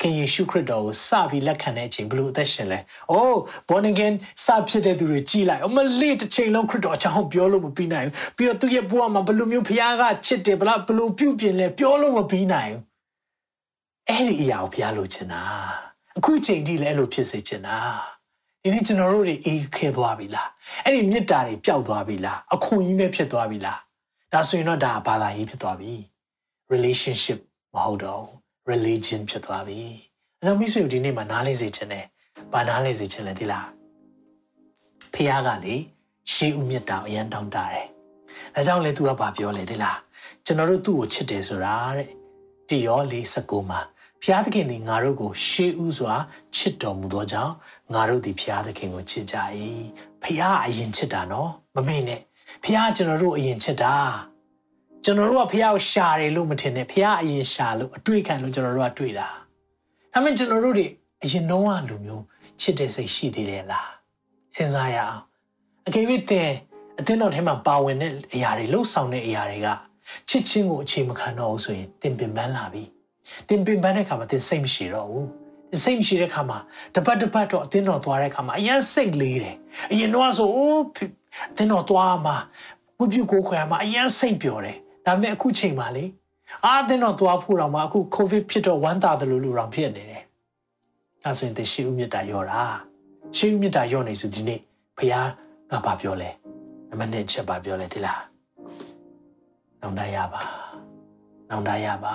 [0.00, 2.78] ခင်ယေရှုခရစ်တော်ကိုစပြီးလက်ခံတဲ့အချိန်ဘလို့အသက်ရှင်လဲ။
[3.12, 3.34] Oh
[3.68, 12.82] born again စဖြစ်တဲ့သူတွေကြည်လိုက်။အမလေးတစ်ချိန်လုံးခရစ်တော်အကြောင်းပြောလို့မပြီးနိုင်ဘူး။ပြီးတော့သူ့ရဲ့ဘဝမှာဘလို့မျိုးဖခင်ကချစ်တယ်ဘလားဘလို့ပြုပြင်လဲပြောလို့မပြီးနိုင်ဘူး။
[14.08, 15.42] အဲ့ဒီအရာကိုဖခင်လိုချင်တာ။
[16.16, 17.78] အခုချိန်ထိလည်းအဲ့လိုဖြစ်စေချင်တာ။
[18.62, 20.48] ဒီနေ့ကျွန်တော်တို့တွေအေးခဲသွားပြီလား။
[20.84, 23.78] အဲ့ဒီမေတ္တာတွေပျောက်သွားပြီလား။အခွန်ကြီးပဲဖြစ်သွားပြီလား။
[24.32, 25.92] ဒါဆိုရင်တော့ဒါဘာသာရေးဖြစ်သွားပြီ။
[26.72, 27.38] relationship
[27.74, 29.80] မဟုတ်တော့ဘူး religion ဖြစ်သွားပြီ။
[30.40, 32.04] အဲကြောင့်မိတ်ဆွေတို့ဒီနေ့မှာနားလဲစေခြင်းနဲ့
[32.52, 33.66] ဘာနားလဲစေခြင်းလဲဒီလား။
[35.12, 35.76] ဖះကလေ
[36.32, 37.86] ရှေးဥမြတ်တာအရန်တောင်းတတယ်
[38.54, 39.98] ဒါကြောင့်လေ तू ကဘာပြောလဲသိလား
[40.44, 42.08] ကျွန်တော်တို့သူ့ကိုချစ်တယ်ဆိုတာတဲ့
[42.68, 43.00] တိရော
[43.34, 43.80] 49မှာ
[44.22, 46.14] ဖျားသခင်သည်ငါတို့ကို ရှေးဥစွာ
[46.56, 47.54] ချစ်တော်မူသောကြောင့်
[47.94, 49.36] ငါတို့သည်ဖျားသခင်ကိုချစ်ကြ၏
[50.22, 52.20] ဖျားအရင်ချစ်တာနော်မမေ့နဲ့
[52.64, 53.94] ဖျားကျွန်တော်တို့အရင်ချစ်တာ
[55.04, 59.28] ကျွန်တော်တို့ကဖះကိုရှာတယ်လို့မထင်နဲ့ဖះအရင်ရှာလို့အတွေ့ခံလို့ကျွန်တော်တို့ကတွေ့တာ
[60.12, 60.86] ဒါပေမဲ့ကျွန်တော်တို့တွေ
[61.22, 62.24] အရင်တော့ကလူမျိုး
[62.60, 63.90] ချစ်တဲ့စိတ်ရှိသေးတယ်လား
[64.54, 65.20] စဉ်းစားရအောင်
[65.86, 66.50] အကယ်၍တဲ့
[66.98, 69.68] အသင်းတော်ထဲမှာပါဝင်တဲ့အရာတွေလှုပ်ဆောင်တဲ့အရာတွေက
[70.28, 72.82] ချစ်ချင်းကိုအခြေမခံတော့ဘူးဆိုရင်တင်ပင်ပန်းလာပြီ
[73.48, 75.28] တင်ပင်ပန်းတဲ့အခါမှာတင်စိတ်မရှိတော့ဘူး
[75.82, 76.58] စိတ်မရှိတဲ့ခါမှာ
[76.94, 79.56] တပတ်တပတ်တော့အသင်းတော်သွားတဲ့ခါမှာအရင်စိတ်လေးတယ်
[79.92, 80.82] အရင်တော့ဆိုအိုး
[81.52, 82.36] အသင်းတော်သွားမှာ
[82.98, 86.04] ဝပြုကိုခွဲမှာအရင်စိတ်ပျော်တယ် ဒါပေမဲ့အခုချိန်မှာလေ
[86.64, 90.22] အာအသင်းတော်သွားဖို့တော့မှအခုကိုဗစ်ဖြစ်တော့ဝမ်းသာတယ်လို့လူတော်ဖြစ်နေတယ်
[91.22, 92.62] ဒါဆိုရင်တရှိဦးမြတ်တာရောတာ
[93.36, 94.60] ရှိဦးမြတ်တာရောနေဆိုဒီနေ့
[94.98, 95.28] ဖခင်
[95.70, 96.30] ကဘာပြောလဲ
[96.88, 98.22] နံပါတ်1ချက်ဘာပြောလဲဒီလား
[99.80, 100.42] နောင်တရပါ
[101.50, 102.14] နောင်တရပါ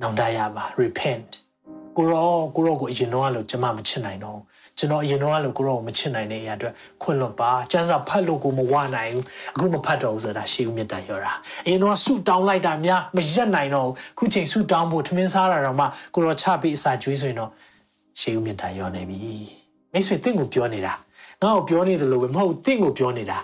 [0.00, 1.30] နောင်တရပါ repent
[1.96, 4.38] ကိုရောကိုရောကိုအရင်တော့လို့ကျွန်မမချစ်နိုင်တော့
[4.78, 11.32] ကျွန်တော်အရင်တော့လို့ကိုရောကိုမချစ်နိုင်တဲ့အရာအတွက်ခွင့်လွတ်ပါကျန်းစာဖတ်လို့ကိုမဝနိုင်ဘူးအခုမဖတ်တော့ဘူးဆိုတာရှေးဦးမြတ်တာပြောတာ
[11.66, 17.50] အရင်တော့ဆူတောင်းလိုက်တာများမရက်နိုင်တော့ဘူးခုချိန်ဆူတောင်းဖို့ထမင်းစားတာတော့မှကိုရောချပြီးအစာကျွေးဆိုရင်တော့
[18.20, 19.18] ရှေးဦးမြတ်တာရောနေပြီ
[19.92, 20.92] မိတ်ဆွေတင့်ကိုပြောနေတာ
[21.42, 23.38] ငါ့ကိုပြောနေတယ်လို့ပဲမဟုတ်တင့်ကိုပြောနေတာ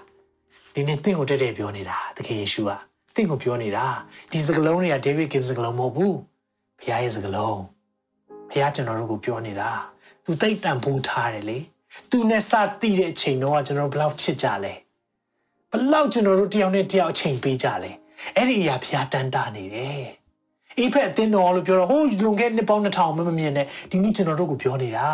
[0.74, 2.70] ဒီနေ့တင့်ကိုတက်တက်ပြောနေတာသခင်ယေရှုက
[3.14, 3.84] တင့်ကိုပြောနေတာ
[4.30, 6.16] ဒီစကလုံးတွေကဒေးဗစ်ကင်စကလုံးမဟုတ်ဘူး
[6.80, 7.60] ဖခင်ရဲ့စကလုံး
[8.50, 9.70] ဖခင်ကျွန်တော်တို့ကိုပြောနေတာ
[10.28, 11.58] သူတိတ်တန်ဖိုးထားတယ်လေ
[12.10, 14.74] သူနဲ့စတိတဲ့အချိန်တော့ကျွန်တော်ဘလောက်ချစ်ကြလဲ
[15.72, 17.92] ဘလောက်ကျွန်တော်တို့တယောက်နဲ့တယောက်အချိန်ပေးကြလဲ
[18.36, 20.04] အဲ့ဒီအရာဖခင်တန်တာနေတယ်
[20.78, 25.08] အိဖက်အတင်းတော်လို့ပြောတော့ဟိုလွန်ခဲ့နှစ်ပေါင်း2000မမမြင်နဲ့ဒီနေ့ကျွန်တော်တို့ကိုပြောနေတာ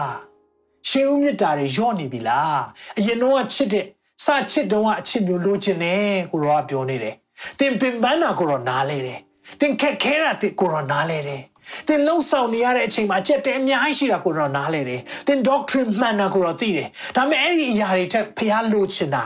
[0.89, 2.61] ရှေးဦးမြတ်တာတွေညော့နေပြီလား
[2.99, 3.85] အရင်တော့ချစ်တဲ့
[4.25, 7.15] စချစ်တော့အချစ်မျိုးလိုချင်တယ်ကိုရောကပြောနေတယ်
[7.59, 9.21] တင်ပင်ပန်းတာကိုရောနားလဲတယ်
[9.61, 11.43] တင်ခက်ခဲတာကိုရောနားလဲတယ်
[11.89, 19.25] တင်လှုပ်ဆောင်နေရတဲ့အချိန်မှာကြက်တဲအများကြီးရှိတာကိုတော့နားလဲတယ်။တင် doctrine မှန်တာကိုတော့သိတယ်။ဒါပေမဲ့အဲ့ဒီအရာတွေထက်ဖះလိုချင်တာ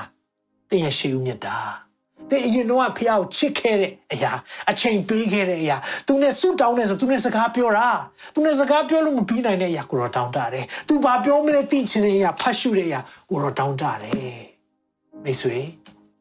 [0.70, 1.56] တင်ရဲ့ရှိဦးမြတ်တာ။
[2.30, 4.32] တင်အရင်တော့ဖះကိုချစ်ခဲ့တဲ့အရာ
[4.70, 5.76] အချိန်ပေးခဲ့တဲ့အရာ
[6.06, 7.88] သူနဲ့ဆုတောင်းနေဆိုသူနဲ့စကားပြောတာ
[8.34, 14.38] သူနဲ့စကားပြောလို့မပြီးနိုင်တဲ့အရာကိုတော့တောင်းတတယ်။ तू ဘာပြောမလဲသိချင်တဲ့အရာဖတ်ရှုတဲ့အရာကိုတော့တောင်းတတယ်။
[15.24, 15.56] မိတ်ဆွေ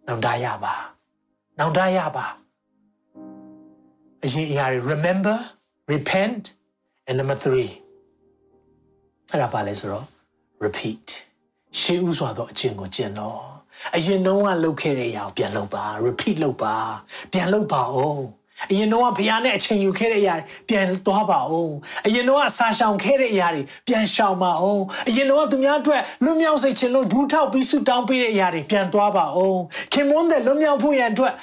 [0.07, 0.73] နောင်တရပါ။
[1.59, 2.25] နောင်တရပါ။
[4.23, 5.37] အရင်အရာတွေ remember
[5.87, 6.53] repent
[7.07, 7.53] and number 3
[9.31, 10.05] အဲ့ဒါပါလဲဆိုတော့
[10.65, 11.05] repeat
[11.79, 13.39] ရှေးဥစွာသောအကျင့်ကိုကျင့်တော့
[13.95, 16.75] အရင်တုန်းကလုပ်ခဲ့တဲ့အရာကိုပြန်လုပ်ပါ repeat လုပ်ပါ
[17.33, 18.23] ပြန်လုပ်ပါအောင်
[18.71, 20.35] အရင်တော့ဘုရားနဲ့အချိန်ယူခဲ့တဲ့အရာ
[20.69, 21.73] ပြန်သွားပါအောင်
[22.05, 29.59] အရင်တော့ဆာရှောင်ခဲ့တဲ့အရာတွေပြန်ရှောင်ပါအောင်အရင်တော့သူများအတွက်လွတ်မြောက်စေခြင်းလို့ဒူးထောက်ပြီးဆုတောင်းပေးတဲ့အရာတွေပြန်သွားပါအောင်
[29.93, 31.33] ခင်မွန်းတဲ့လွတ်မြောက်ဖို့ရန်အတွက်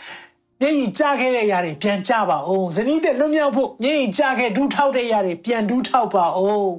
[0.61, 6.71] မျက်ရည်ကျခဲ့တဲ့အရာတွေပြန်ကျပါအောင်ဇနီးတဲ့လွတ်မြောက်ဖို့မျက်ရည်ကျခဲ့ဒူးထောက်တဲ့အရာတွေပြန်ဒူးထောက်ပါအောင်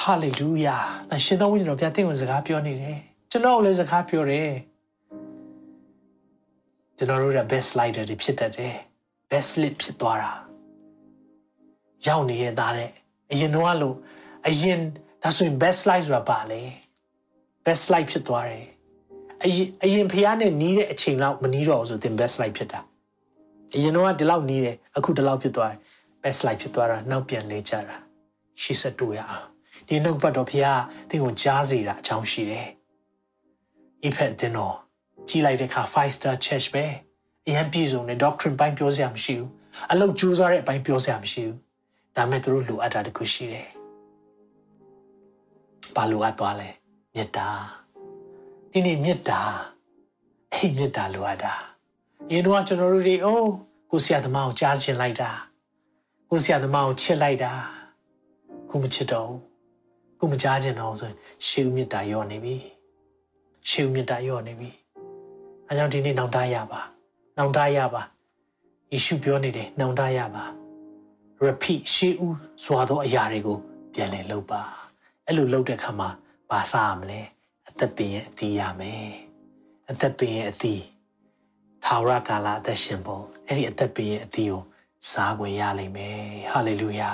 [0.00, 0.76] ဟာလေလုယာ။
[1.24, 2.98] ရှင်တော်ဝိညာဉ်တော်ဘုရားတင့်ကိုစကားပြောနေတယ်။
[3.30, 4.50] ကျွန်တော်လည်းစကားပြောတယ်။
[6.96, 8.74] ကျွန်တော်တို့က best slider တွေဖြစ်တတ်တယ်။
[9.30, 10.32] best slip ဖြစ်သွားတာ။
[12.06, 12.90] ရောက်နေရသားတဲ့
[13.30, 13.96] အရင်တော့လို့
[14.46, 14.80] အရင်
[15.22, 16.60] ဒါဆိုရင် best slide ဆိုတာပါလေ။
[17.64, 18.66] best slide ဖြစ်သွားတယ်။
[19.44, 22.80] အရင်အရင်ဖះနဲ့နီးတဲ့အချိန်လောက်မနီးတော့ဘူးဆိုသင် best slide ဖြစ်တာ။
[23.74, 25.78] အရင်တော့ဒီလောက်နီးတယ်အခုဒီလောက်ဖြစ်သွားတယ်။
[26.22, 27.96] best slide ဖြစ်သွားတာနောက်ပြန်လဲကြတာ။
[28.62, 29.46] ရှေ့ဆက်တူရအောင်။
[29.88, 32.68] ဒီနှုတ်ပတ်တော်ဖခင်သင်ကိုကြားစေတာအကြောင်းရှိတယ်။
[34.08, 34.76] effect တင်တော့
[35.28, 36.84] ကြီးလိုက်တဲ့အခါ5 star church ပဲ
[37.46, 39.50] အရင်ပြည်စုံတဲ့ doctrine ပိုင်းပြောစရာမရှိဘူး။
[39.90, 41.58] အလုပ်ကြိုးစားတဲ့အပိုင်းပြောစရာမရှိဘူး။
[42.16, 43.66] ဒါမဲ့သူတို့လိုအပ်တာတခုရှိတယ်။
[45.94, 46.68] ဘာလိုအပ်သွားလဲ။
[47.14, 47.48] မေတ္တာ။
[48.72, 49.40] ဒီနေ့မေတ္တာ
[50.52, 51.54] အဲ့မေတ္တာလိုအပ်တာ။
[52.32, 53.50] ရင်တော့ကျွန်တော်တို့တွေအိုး
[53.90, 55.30] ကိုဆရာသမားကိုကြားချင်လိုက်တာ။
[56.30, 57.52] ကိုဆရာသမားကိုချစ်လိုက်တာ။
[58.70, 59.50] ကိုမချစ်တော့ဘူး
[60.18, 61.16] ကိုမကြားကျင်တော့ဆိုရင်
[61.46, 62.56] ရှေးဦးမြတ်တာရော့နေပြီ
[63.68, 64.70] ရှေးဦးမြတ်တာရော့နေပြီ
[65.68, 66.80] အဲကြောင့်ဒီနေ့နောင်တရပါ
[67.38, 68.02] နောင်တရပါ
[68.92, 70.44] ယေရှုပြောနေတယ်နောင်တရပါ
[71.44, 73.58] repeat ရှေးဦးစွာသောအရာတွေကို
[73.92, 74.60] ပြန်လည်လုပ်ပါ
[75.26, 76.08] အဲ့လိုလုပ်တဲ့အခါမှာ
[76.50, 77.39] ဘာစားရမလဲအ
[77.80, 79.06] သက်ပင်ရဲ့အသီးရမယ်
[79.90, 80.82] အသက်ပင်ရဲ့အသီး
[81.84, 84.62] ထာဝရကာလအသက်ရှင်ပုံအဲ့ဒီအသက်ပင်ရဲ့အသီးကို
[85.10, 86.18] စားခွင့်ရလိမ့်မယ်
[86.50, 87.10] ဟာလေလုယာ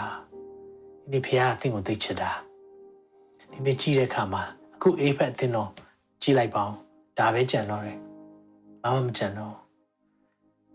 [1.11, 2.31] ဒီဖခင်အသင်ကိုသိချစ်တာ
[3.51, 4.43] ဒီနေ့ကြည့်တဲ့အခါမှာ
[4.75, 5.71] အခုအေးဖက်အသင်းတော်
[6.23, 6.77] ကြည့်လိုက်ပါအောင်
[7.19, 7.99] ဒါပဲကြံတော့တယ်
[8.83, 9.55] ဘာမှမကြံတော့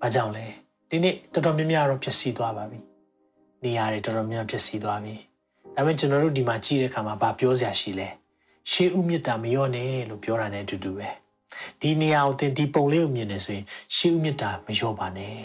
[0.02, 0.46] ဘာကြောင့်လဲ
[0.89, 2.80] ဒီနေ့တော်တော်များများတော့ပျက်စီးသွားပါပြီ
[3.64, 5.16] နေရာတွေတော်တော်များများပျက်စီးသွားပြီ
[5.76, 8.08] ဒါပေမဲ့ကျွန်တော်တို့ဒီမှာကြည့်တဲ့အခါမှာဘာပြောစရာရှိလဲ
[8.70, 11.09] ရှေးဥမြတ်တာမရောနဲ့လို့ပြောတာ ਨੇ အတူတူပဲ
[11.80, 15.36] ဒီနေရာကိုသင်ဒီပုံလေးကိုမြင်နေဆိုရင်ရှေးဥမြတ်တာမလျော့ပါနဲ့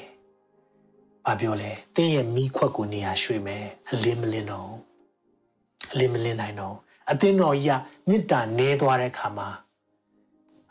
[1.27, 4.73] ဘာပြောလဲသင်ရဲ့မိခွက်ကိုနေရာရွှေ့မယ်အလင်းမလင်းတော့
[5.93, 6.77] အလင်းမလင်းနိုင်တော့
[7.11, 9.49] အသင်းတော်ကြီးကမြစ်တာနဲသွားတဲ့ခါမှာ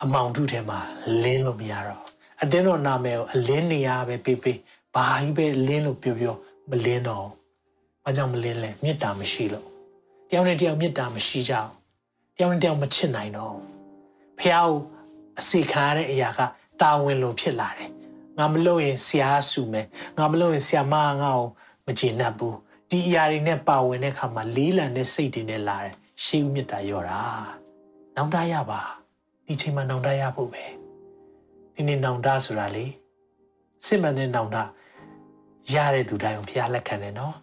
[0.04, 0.80] အမောင်ထုထဲမှာ
[1.24, 2.04] လင်းလို့မရတော့
[2.42, 4.60] အသင်းတော်နာမည်ကိုအလင်းနေရာပဲပေးပေး
[4.96, 6.36] ဘာကြီးပဲလင်းလို့ပြောပြော
[6.70, 7.28] မလင်းတော့
[8.04, 9.68] ဘာကြောင့်မလင်းလဲမြစ်တာမရှိလို့
[10.30, 11.72] တယောက်နဲ့တယောက်မြစ်တာမရှိကြအောင်
[12.38, 13.56] တယောက်နဲ့တယောက်မချစ်နိုင်တော့
[14.40, 14.72] ဖះကို
[15.40, 16.40] အစီခံရတဲ့အရာက
[16.82, 17.90] တာဝန်လိုဖြစ်လာတယ်
[18.38, 21.42] ငါမလုပ်ရင်ဆရာဆူမယ်ငါမလုပ်ရင်ဆရာမငါ့ကို
[21.86, 22.58] မကျေနပ်ဘူး
[22.90, 27.22] ဒီအရာတွေနဲ့ပါဝင်တဲ့အခါမှာလေးလံတဲ့စိတ်တွေနဲ့လာတယ်ရှေးဦးမြတ်တာရောတာ
[28.16, 28.82] နောင်တရပါ
[29.46, 30.66] ဒီချိန်မှာနောင်တရဖို့ပဲ
[31.76, 32.86] ဒီနေ့နောင်တဆိုတာလေ
[33.86, 34.58] စစ်မှန်တဲ့နောင်တ
[35.74, 37.36] ရတဲ့သူတိုင်းကိုဖျားလက်ခံတယ်နော်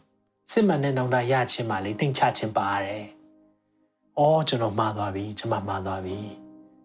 [0.51, 3.07] စစ်မှန်တဲ့နောင်တရခြင်းပါလေတင်ချခြင်းပါရတယ်။
[4.18, 6.18] အော်ကျွန်တော်မှားသွားပြီကျွန်မမှားသွားပြီ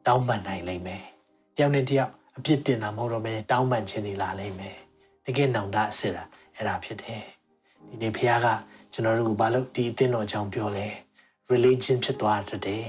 [0.05, 1.03] တောင်းပန်နိုင်လိမ့်မယ်။
[1.55, 4.77] တယောက်နဲ့တယောက်အပြစ်တင်တာမဟုတ်တော့ဘဲတောင်းပန်ခြင်းတွေလာလိမ့်မယ်။
[5.25, 6.23] တကယ်နောင်တအစ်စ်တာ
[6.55, 7.21] အဲ့ဒါဖြစ်တယ်။
[7.89, 8.47] ဒီနေ့ဖခင်က
[8.93, 10.87] ကျွန်တော်တို့ကဘာလို့ဒီအသင်းတော်အကြောင်းပြောလဲ
[11.51, 12.87] religion ဖြစ်သွားတတ်တယ်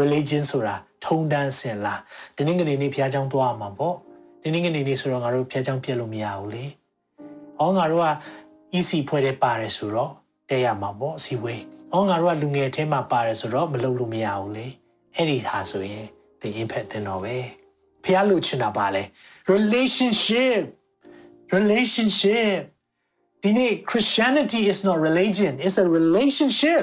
[0.00, 0.74] religion ဆိုတာ
[1.04, 2.00] ထုံတန်းစင်လား
[2.36, 3.96] ဒီနေ့ကနေနေ့ဖခင်အကြောင်းသွားမှာပေါ့
[4.42, 6.64] ဒီနေ့ကနေနေ့ဆိုတော့ငါတို့ဖခင်အကြောင်းပြည့်လို့မရဘူးလေ။
[7.60, 8.08] အော်ငါတို့က
[8.78, 10.12] EC ဖွဲ့တဲ့ပါတယ်ဆိုတော့
[10.50, 11.62] တဲ့ရမှာပေါ့အစီဝေး။
[11.92, 14.66] အော်ငါတို့ကလူငယ်ထဲမှာပါတယ်ဆိုတော့မလုပ်လို့မရဘူးလေ။
[15.16, 16.06] အဲ့ဒီဟာဆိုရင်
[16.40, 17.36] သင် impact တင်တော့ပဲ။
[18.04, 19.02] ဖះလို့ချင်တာပါလေ။
[19.54, 20.62] relationship
[21.56, 22.58] relationship
[23.42, 26.82] ဒီနေ့ Christianity is not religion it's a relationship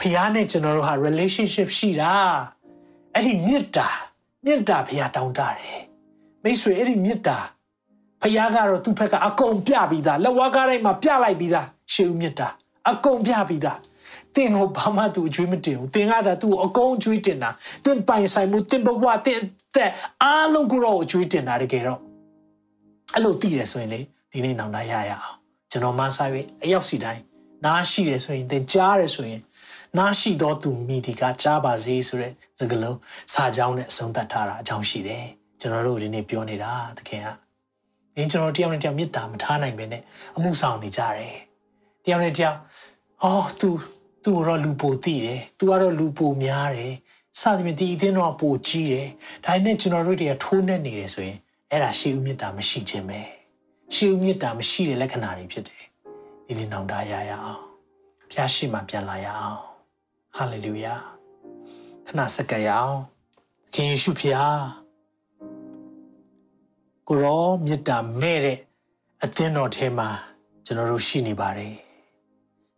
[0.00, 2.14] ဖះနဲ့ကျွန်တော်တို့ဟာ relationship ရှိတာ။
[3.14, 3.88] အဲ့ဒီမေတ္တာ
[4.44, 5.80] မေတ္တာဖះတောင်းတတယ်။
[6.42, 7.38] မိတ်ဆွေအဲ့ဒီမေတ္တာ
[8.22, 12.48] ဖះကတော့သူ့ဘက်ကအကုန်ပြပြီးသားလက်ဝါးကားတိုင်းမှာပြလိုက်ပြီးသားရှေးဦးမြတ်တာ
[12.88, 13.78] အကုန်ပြပြီးသား
[14.36, 17.50] တင်ကိုဘာမှသူအကျွေးမတင်ဘူးတင်ကသာသူ့ကိုအကုန်အကျွေးတင်တာ
[17.84, 19.40] တင်ပိုင်ဆိုင်မှုတင်ဘဝတင်
[19.74, 19.90] တဲ့
[20.22, 22.00] အားလုံးကိုတော့အကျွေးတင်တာတကယ်တော့
[23.14, 24.00] အဲ့လိုသိတယ်ဆိုရင်လေ
[24.32, 25.36] ဒီနေ့နောင်တရရအောင်
[25.70, 27.22] ကျွန်တော်မဆိုင်ပြီးအရောက်စီတိုင်း
[27.64, 29.42] နားရှိတယ်ဆိုရင်တင်ကြားတယ်ဆိုရင်
[29.98, 32.98] နားရှိတော့သူမိဒီကကြားပါစေဆိုတဲ့စကားလုံး
[33.32, 35.26] စာကြောင်းနဲ့အဆုံးသတ်ထားတာအကြောင်းရှိတယ်
[35.60, 37.28] ကျွန်တော်တို့ဒီနေ့ပြောနေတာတကယ်က။
[38.16, 40.02] ဒီကျွန်တော်တယောက်နဲ့တယောက်မေတ္တာမထားနိုင်ပဲနဲ့
[40.36, 41.36] အမှုဆောင်နေကြတယ်။
[42.04, 42.58] တယောက်နဲ့တယောက်
[43.23, 43.69] အော် तू
[44.23, 46.93] तू တော့လူပိုသိတယ်။ तू ကတော့လူပိုများတယ်။
[47.39, 49.07] စသဖြင့်ဒီအသင်းတော့ပိုကြီးတယ်။
[49.45, 51.37] ဒါနဲ့ကျွန်တော်တို့တွေကထိုးနှက်နေတယ်ဆိုရင်
[51.71, 53.19] အဲ့ဒါရှေးဦးမေတ္တာမရှိခြင်းပဲ။
[53.95, 55.83] ရှေးဦးမေတ္တာမရှိတဲ့လက္ခဏာတွေဖြစ်တယ်။
[56.47, 57.61] ဒီနေ့နောင်တရရအောင်။
[58.31, 59.59] ဖျားရှိမှပြန်လာရအောင်။
[60.35, 60.95] ဟာလေလုယာ။
[62.07, 62.99] ခဏစက္ကရအောင်။
[63.73, 64.59] ခင်ယေရှုဖျား
[67.07, 68.57] ကိုရောမေတ္တာမဲ့တဲ့
[69.23, 70.09] အသင်းတော်ထဲမှာ
[70.65, 71.75] ကျွန်တော်တို့ရှိနေပါတယ်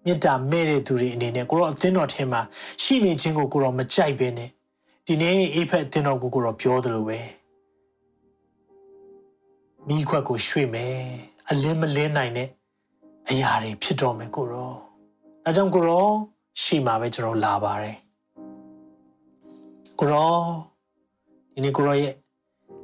[0.05, 2.41] မေတ္တာမဲ့တဲ့သူတွေအနေနဲ့ကိုရောအသင်းတော်ထဲမှာ
[2.83, 4.51] ရှိနေခြင်းကိုကိုရောမကြိုက်ဘဲနဲ့
[5.07, 7.21] ဒီနေ့အိဖက်အသင်းတော်ကိုကိုရောပြောသလိုပဲ
[9.89, 10.97] မိခွက်ကိုရွှေ့မယ်
[11.49, 12.49] အလင်းမလင်းနိုင်တဲ့
[13.31, 14.75] အရာတွေဖြစ်တော်မယ်ကိုရော
[15.45, 16.07] အဲကြောင့်ကိုရော
[16.63, 17.97] ရှိမှာပဲကျွန်တော်လာပါတယ်
[19.99, 20.35] ကိုရော
[21.53, 22.15] ဒီနေ့ကိုရောရဲ့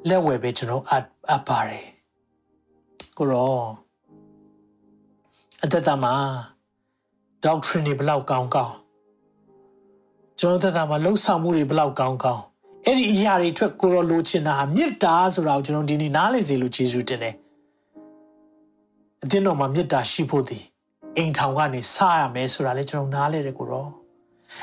[0.08, 1.86] လက်ဝယ်ပဲကျွန်တော်အပ်အပ်ပါတယ်
[3.18, 3.56] ကိုရော
[5.62, 6.14] အသက်တာမှာ
[7.44, 8.74] doctrine တွေဘလောက်ကောင်းကောင်း
[10.38, 12.42] ကျွန်တော်သက်တာမှာလှုပ်ဆောင်မှုတွေဘလောက်ကောင်းကောင်း
[12.84, 17.34] အဲ့ဒီအရာတွေအတွက်ကိုရောလိုချင်တာဟာမေတ္တာဆိုတာကိုကျွန်တော်ဒီနေ့နားလည်စေလို့ယေရှုတင်တယ်
[19.24, 20.62] အသင်းတော်မှာမေတ္တာရှိဖို့တည်
[21.16, 23.88] အိမ်ထောင်ကနေစရမယ်ဆိုတာလေကျွန်တော်နားလဲတယ်ကိုရော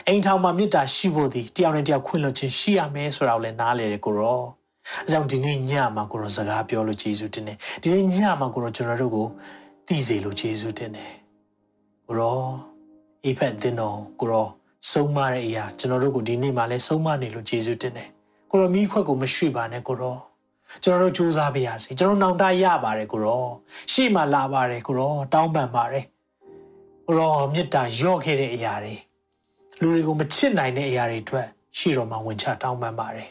[0.08, 4.42] အိမ်ထောင်မှာမေတ္တာရှိဖို့တည်တယောက်နဲ့တယောက်ခွင့်လွှတ်ခြင်းရှိရမယ်ဆိုတာကိုလည်းနားလဲတယ်ကိုရော
[5.06, 9.28] အဲကြောင့်ဒီနေ့ညမှာကိုရောစကားပြောလို့ယေရှုတင်တယ်ဒီနေ့ညမှာကိုရောကျွန်တော်တို့ကို
[9.88, 11.25] သိစေလို့ယေရှုတင်တယ်
[12.08, 12.40] ကိုရော
[13.26, 14.48] အိဖက်တင်တော်ကိုရော
[14.92, 18.10] ဆုံးမတဲ့အရာကျွန်တော်တို့ကိုဒီနေ့မှလည်းဆုံးမနေလို့ယေရှုတင်တယ်
[18.52, 20.18] ကိုရောမိခွက်ကိုမရွှေ့ပါနဲ့ကိုရော
[20.84, 23.46] ကျွန်တော်တို့စူးစမ်းပါရစေကျွန်တော်နောင်တရပါတယ်ကိုရော
[23.92, 26.06] ရှေ့မှာလာပါတယ်ကိုရောတောင်းပန်ပါတယ်
[27.08, 28.96] ကိုရောမေတ္တာရော့ခဲ့တဲ့အရာတွေ
[29.80, 31.48] လူတွေကိုမချစ်နိုင်တဲ့အရာတွေအတွက်
[31.78, 33.30] ရှေ့တော်မှာဝင်ချတောင်းပန်ပါတယ်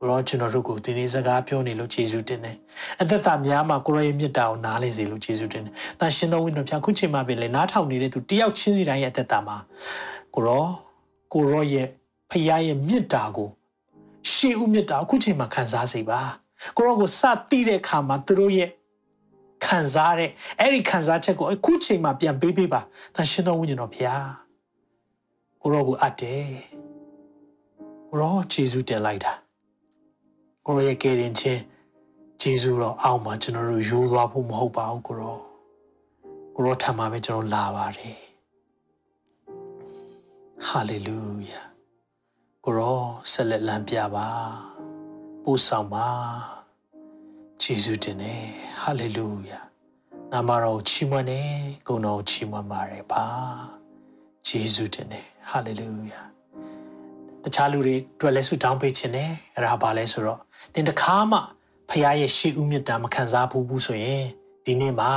[0.00, 2.56] ကိုရောကျွန်တော်တို့ကိုဒီနေ့စကားပြောနေလို့ယေရှုတင်တယ်
[3.00, 9.56] အသက်တာများမှာကိုရောရဲ့မေတ္တာကိုနားလေစေလို့ယေရှုတင်တယ်။တန်ရှင်သောဝိညာဉ်ဖျားခုချိန်မှာပဲလေနားထောင်နေတဲ့သူတယောက်ချင်းစီတိုင်းရဲ့အသက်တာမှာ
[10.34, 10.66] ကိုရော
[11.32, 11.86] ကိုရောရဲ့
[12.30, 13.48] ဖခင်ရဲ့မေတ္တာကို
[14.32, 16.20] ရှေးဦးမေတ္တာအခုချိန်မှာခံစားစေပါ။
[16.76, 17.20] ကိုရောကိုစ
[17.50, 18.70] တိတဲ့အခါမှာသူတို့ရဲ့
[19.64, 20.30] ခံစားတဲ့
[20.60, 22.80] အဲ့ဒီခံစားချက်ကိုအခုချိန်မှာပြန်ပေးပေးပါ။
[23.14, 24.26] တန်ရှင်သောဝိညာဉ်တော်ဖျား
[25.62, 26.46] ကိုရောကိုအပ်တယ်။
[28.10, 29.34] ကိုရောယေရှုတင်လိုက်တာ။
[30.68, 31.62] ကိုရောရဲ့ကယ်တင်ခြင်း
[32.40, 35.38] ဂျေဇုတော်အောက်မှာကျွန်တော်တို့ယူသွားဖို့မဟုတ်ပါဘူးကိုရော
[36.54, 38.18] ကိုရောထံမှာပဲကျွန်တော်လာပါတယ်
[40.66, 41.60] ဟာလေလုယာ
[42.64, 43.00] ကိုရော
[43.32, 44.28] ဆက်လက်လမ်းပြပါ
[45.42, 46.08] ပို့ဆောင်ပါ
[47.62, 48.44] ယေရှုတင်တယ်
[48.82, 49.60] ဟာလေလုယာ
[50.32, 51.50] နာမတော်ချီးမွမ်းတယ်
[51.86, 53.24] ဂုဏ်တော်ချီးမွမ်းပါတယ်ပါ
[54.46, 56.20] ယေရှုတင်တယ်ဟာလေလုယာ
[57.42, 60.40] တခြားလူတွေတွေ့လဲဆုတောင်းပေးခြင်းတယ်အဲ့ဒါဘာလဲဆိုတော့
[60.74, 61.38] သင်တခါမှ
[61.90, 64.24] ဖခင်ရဲ့ရှေးဥမြတ်တာမခံစားဘူးဘူးဆိုရင်
[64.64, 65.10] ဒီနေ့မှာ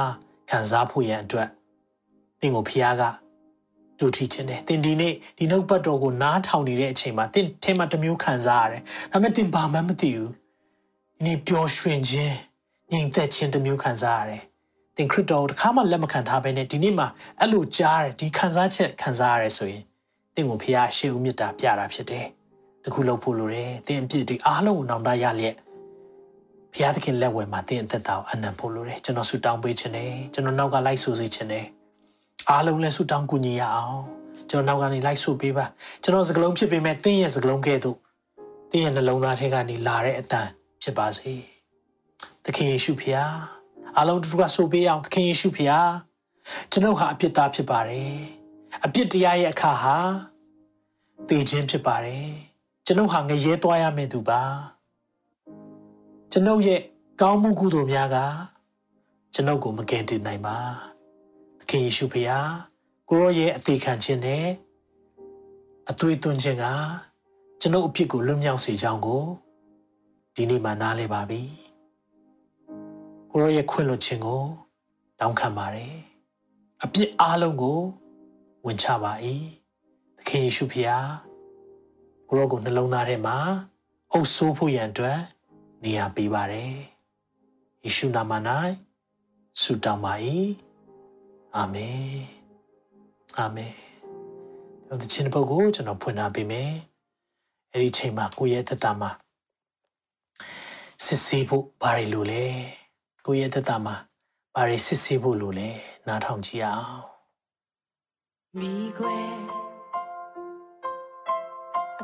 [0.50, 1.48] ခံစားဖို့ရန်အတွက်
[2.40, 3.04] သင်ကိုဖခင်က
[4.00, 10.32] လူထီခြင်းတယ်သင်ဒီနေ့ဒီနှုတ်ပတ်တော်ကိုနားထောင်နေတဲ့အချိန်မှာသင်ထဲမှာတစ်မျိုးခံစားရတယ်ဒါပေမဲ့သင်ဘာမှမသိဘူး
[11.16, 12.36] ဒီနေ့ပျော်ရွှင်ခြင်း
[12.92, 14.44] ငြိမ်သက်ခြင်းတစ်မျိုးခံစားရတယ်
[14.98, 17.08] သင်ခရစ်တော်တခါမှလက်မခံထားဘဲနဲ့ဒီနေ့မှာ
[17.40, 19.84] အဲ့လိုကြားတယ်ဒီခံစားချက်ခံစားရတယ်ဆိုရင်
[20.36, 22.26] သင်ကိုဖခင်ရှေးဦးမြတ်တာပြတာဖြစ်တယ်
[22.84, 25.56] တခုလုပ်ဖို့လိုတယ်သင်အပြစ်တွေအားလုံးကိုနောင်တရလျက်
[26.74, 31.66] ဘုရားသခင်လက်ဝဲမှာသင်အသက်တာကိုအနံ့ဖို့လိုတယ်ကျွန်တော်ဆုတောင်းပေးခြင်းနဲ့ကျွန်တော်နောက်ကလိုက်ဆိုစေခြင်းနဲ့
[32.50, 34.00] အားလုံးလည်းဆုတောင်းကူညီရအောင်
[34.50, 35.66] ကျွန်တော်နောက်ကနေလိုက်ဆိုပေးပါ
[36.04, 37.98] ကျွန်တော်စကလုံးဖြစ်ပေမဲ့သင်ရဲ့စကလုံးကဲ့သို့
[38.72, 40.48] သင်ရဲ့နှလုံးသားထဲကနေလာတဲ့အတန်
[40.84, 41.34] ဖြစ်ပါစေ
[42.44, 43.34] သခင်ယေရှုဖျား
[43.98, 45.92] အားလုံးတို့ကဆိုပေးအောင်သခင်ယေရှုဖျား
[46.72, 48.14] ကျွန်တော်ဟာအပြစ်သားဖြစ်ပါတယ်
[48.86, 49.96] အပြစ်တရားရဲ့အခါဟာ
[51.30, 52.49] တည်ခြင်းဖြစ်ပါတယ်
[52.90, 54.42] ကျွန်တော်ဟာငရဲသွားရမယ့်သူပါ
[56.32, 56.82] ကျွန်ုပ်ရဲ့
[57.22, 58.18] ကောင်းမှုကုသိုလ်များက
[59.34, 60.58] ကျွန်ုပ်ကိုမကယ်တင်နိုင်ပါ
[61.60, 62.40] သခင်ယေရှုဖေဟာ
[63.10, 64.46] ကိုရောရဲ့အသေးခံခြင်းနဲ့
[65.90, 66.66] အသွေးသွင်းခြင်းက
[67.62, 69.24] ကျွန်ုပ်အဖြစ်ကိုလွတ်မြောက်စေကြောင်းကို
[70.36, 71.42] ဒီနေ့မှနားလည်ပါပြီ
[73.32, 74.44] ကိုရောရဲ့ခွင့်လွှတ်ခြင်းကို
[75.20, 75.96] တောင်းခံပါတယ်
[76.84, 77.80] အပြစ်အလုံးကို
[78.66, 79.12] ဝင်ချပါ၏
[80.18, 81.29] သခင်ယေရှုဖေဟာ
[82.32, 83.38] ကိုရောကိုနှလုံးသားထဲမှာ
[84.12, 85.20] အုပ်ဆိုးဖို့ရန်အတွက်
[85.84, 86.74] နေရာပေးပါတယ်။
[87.84, 88.34] ယေရှုနာမ၌
[89.62, 90.14] ဆုတောင်းပါ၏။
[91.56, 92.10] အာမင်။
[93.38, 93.76] အာမင်။
[95.02, 96.72] ဒီချင်းပုဂ္ဂိုလ်ကျွန်တော်ဖွင့်ထားပေးမယ်။
[97.74, 99.12] အဲ့ဒီချိန်မှာကိုယ့်ရဲ့သက်တာမှာ
[101.06, 102.46] စစ်ဆေးဖို့ဘာတွေလိုလဲ။
[103.26, 103.96] ကိုယ့်ရဲ့သက်တာမှာ
[104.56, 105.70] ဘာတွေစစ်ဆေးဖို့လိုလဲ။
[106.08, 107.02] နားထောင်ကြည့်အောင်။
[108.60, 109.16] မိခွဲ
[109.56, 109.59] အ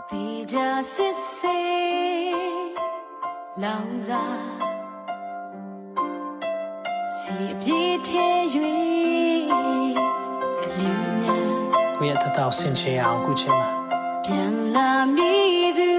[0.09, 0.57] ဖေကြ
[0.93, 2.73] စစ်ဆေး
[3.63, 4.23] လောင်စာ
[7.17, 8.27] စီအပြေးထဲ၍
[10.61, 11.47] အလင်းများ
[11.97, 13.69] ကိုယ့်ရဲ့တတော်ဆင်ချင်အောင်ခုချိန်မှာ
[14.23, 15.93] ပြန်လာမည်သူ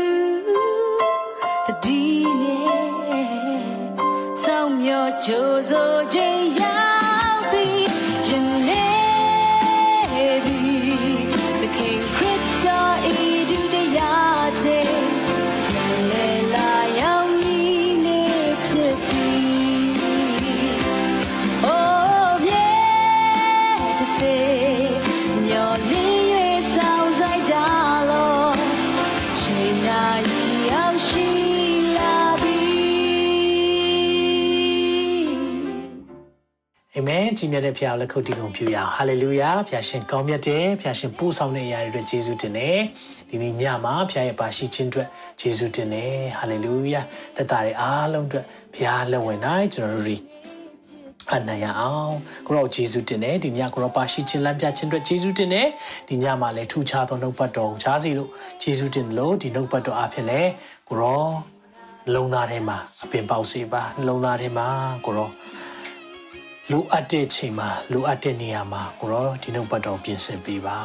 [1.84, 2.02] ဒီ
[2.40, 2.68] နေ့
[4.42, 6.25] ဆောင်မြောကြိုးစိုး
[37.36, 42.78] အာမင်ကြီးမြတ်တဲ့ဖခင်လက်ခုပ်တီကုန်ပြုရအောင်ဟာလေလုယာဖခင်ရှင်ကောင်းမြတ်တဲ့ဖခင်ရှင်ပို့ဆောင်တဲ့အရာတွေအတွက်ယေရှုတင်တယ်
[43.28, 45.08] ဒီနေ့ညမှာဖခင်ရဲ့ပါရှိခြင်းအတွက်
[45.40, 47.00] ယေရှုတင်တယ်ဟာလေလုယာ
[47.36, 50.22] သက်တာတွေအားလုံးအတွက်ဖခင်လက်ဝင်နိုင်ကျွန်တော်တို့
[51.32, 52.14] အနံ့ရအောင်
[52.46, 55.68] ကိုရောဂျေဇုတင်တယ်ဒီညကိုရောပါရှိခြင်းလမ်းပြခြင်းအတွက်ဂျေဇုတင်တယ်
[56.08, 58.30] ဒီညမှာလည်းထူခြားသောနှုတ်ပတ်တော်ကိုကြားစီလို့
[58.62, 60.40] ဂျေဇုတင်တယ်လို့ဒီနှုတ်ပတ်တော်အဖြစ်လဲ
[60.88, 61.24] ကိုရော
[62.06, 64.66] နှလုံးသားထဲမှာအပင်ပေါက်စေပါနှလုံးသားထဲမှာ
[65.04, 65.28] ကိုရော
[66.72, 70.78] လိုအပ်တဲ့ချိန်မှာလိုအပ်တဲ့နေရာမှာကိုရောဒီနှုတ်ပတ်တော်ပြင်ဆင်ပေးပါ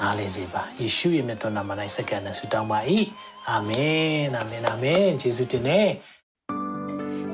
[0.00, 2.78] နားလည်စေပါယေရှုရဲ့မြတ်တော်နာမ၌စက္ကန့်နဲ့ဆုတောင်းပါ၏
[3.48, 5.80] အာမင်အာမင်အာမင်ယေရှုတင်နေ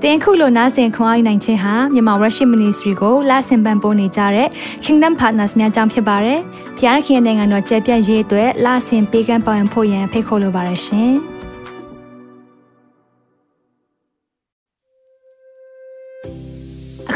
[0.03, 4.49] တင်ခုလိုနာဆင်ခွန်အားနိုင်ခြင်းဟာမြန်မာ Worship Ministry ကိုလာဆင်ပန်ပိုးနေကြတဲ့
[4.85, 6.41] Kingdom Partners များအကြောင်းဖြစ်ပါတယ်။
[6.79, 11.15] ဖျားခင်နိုင်ငံတော်ကျယ်ပြန့်ရေးအတွက်လာဆင်ပေးကမ်းပောင်းဖို့ရန်ဖိတ်ခေါ်လိုပါတယ်ရှင်။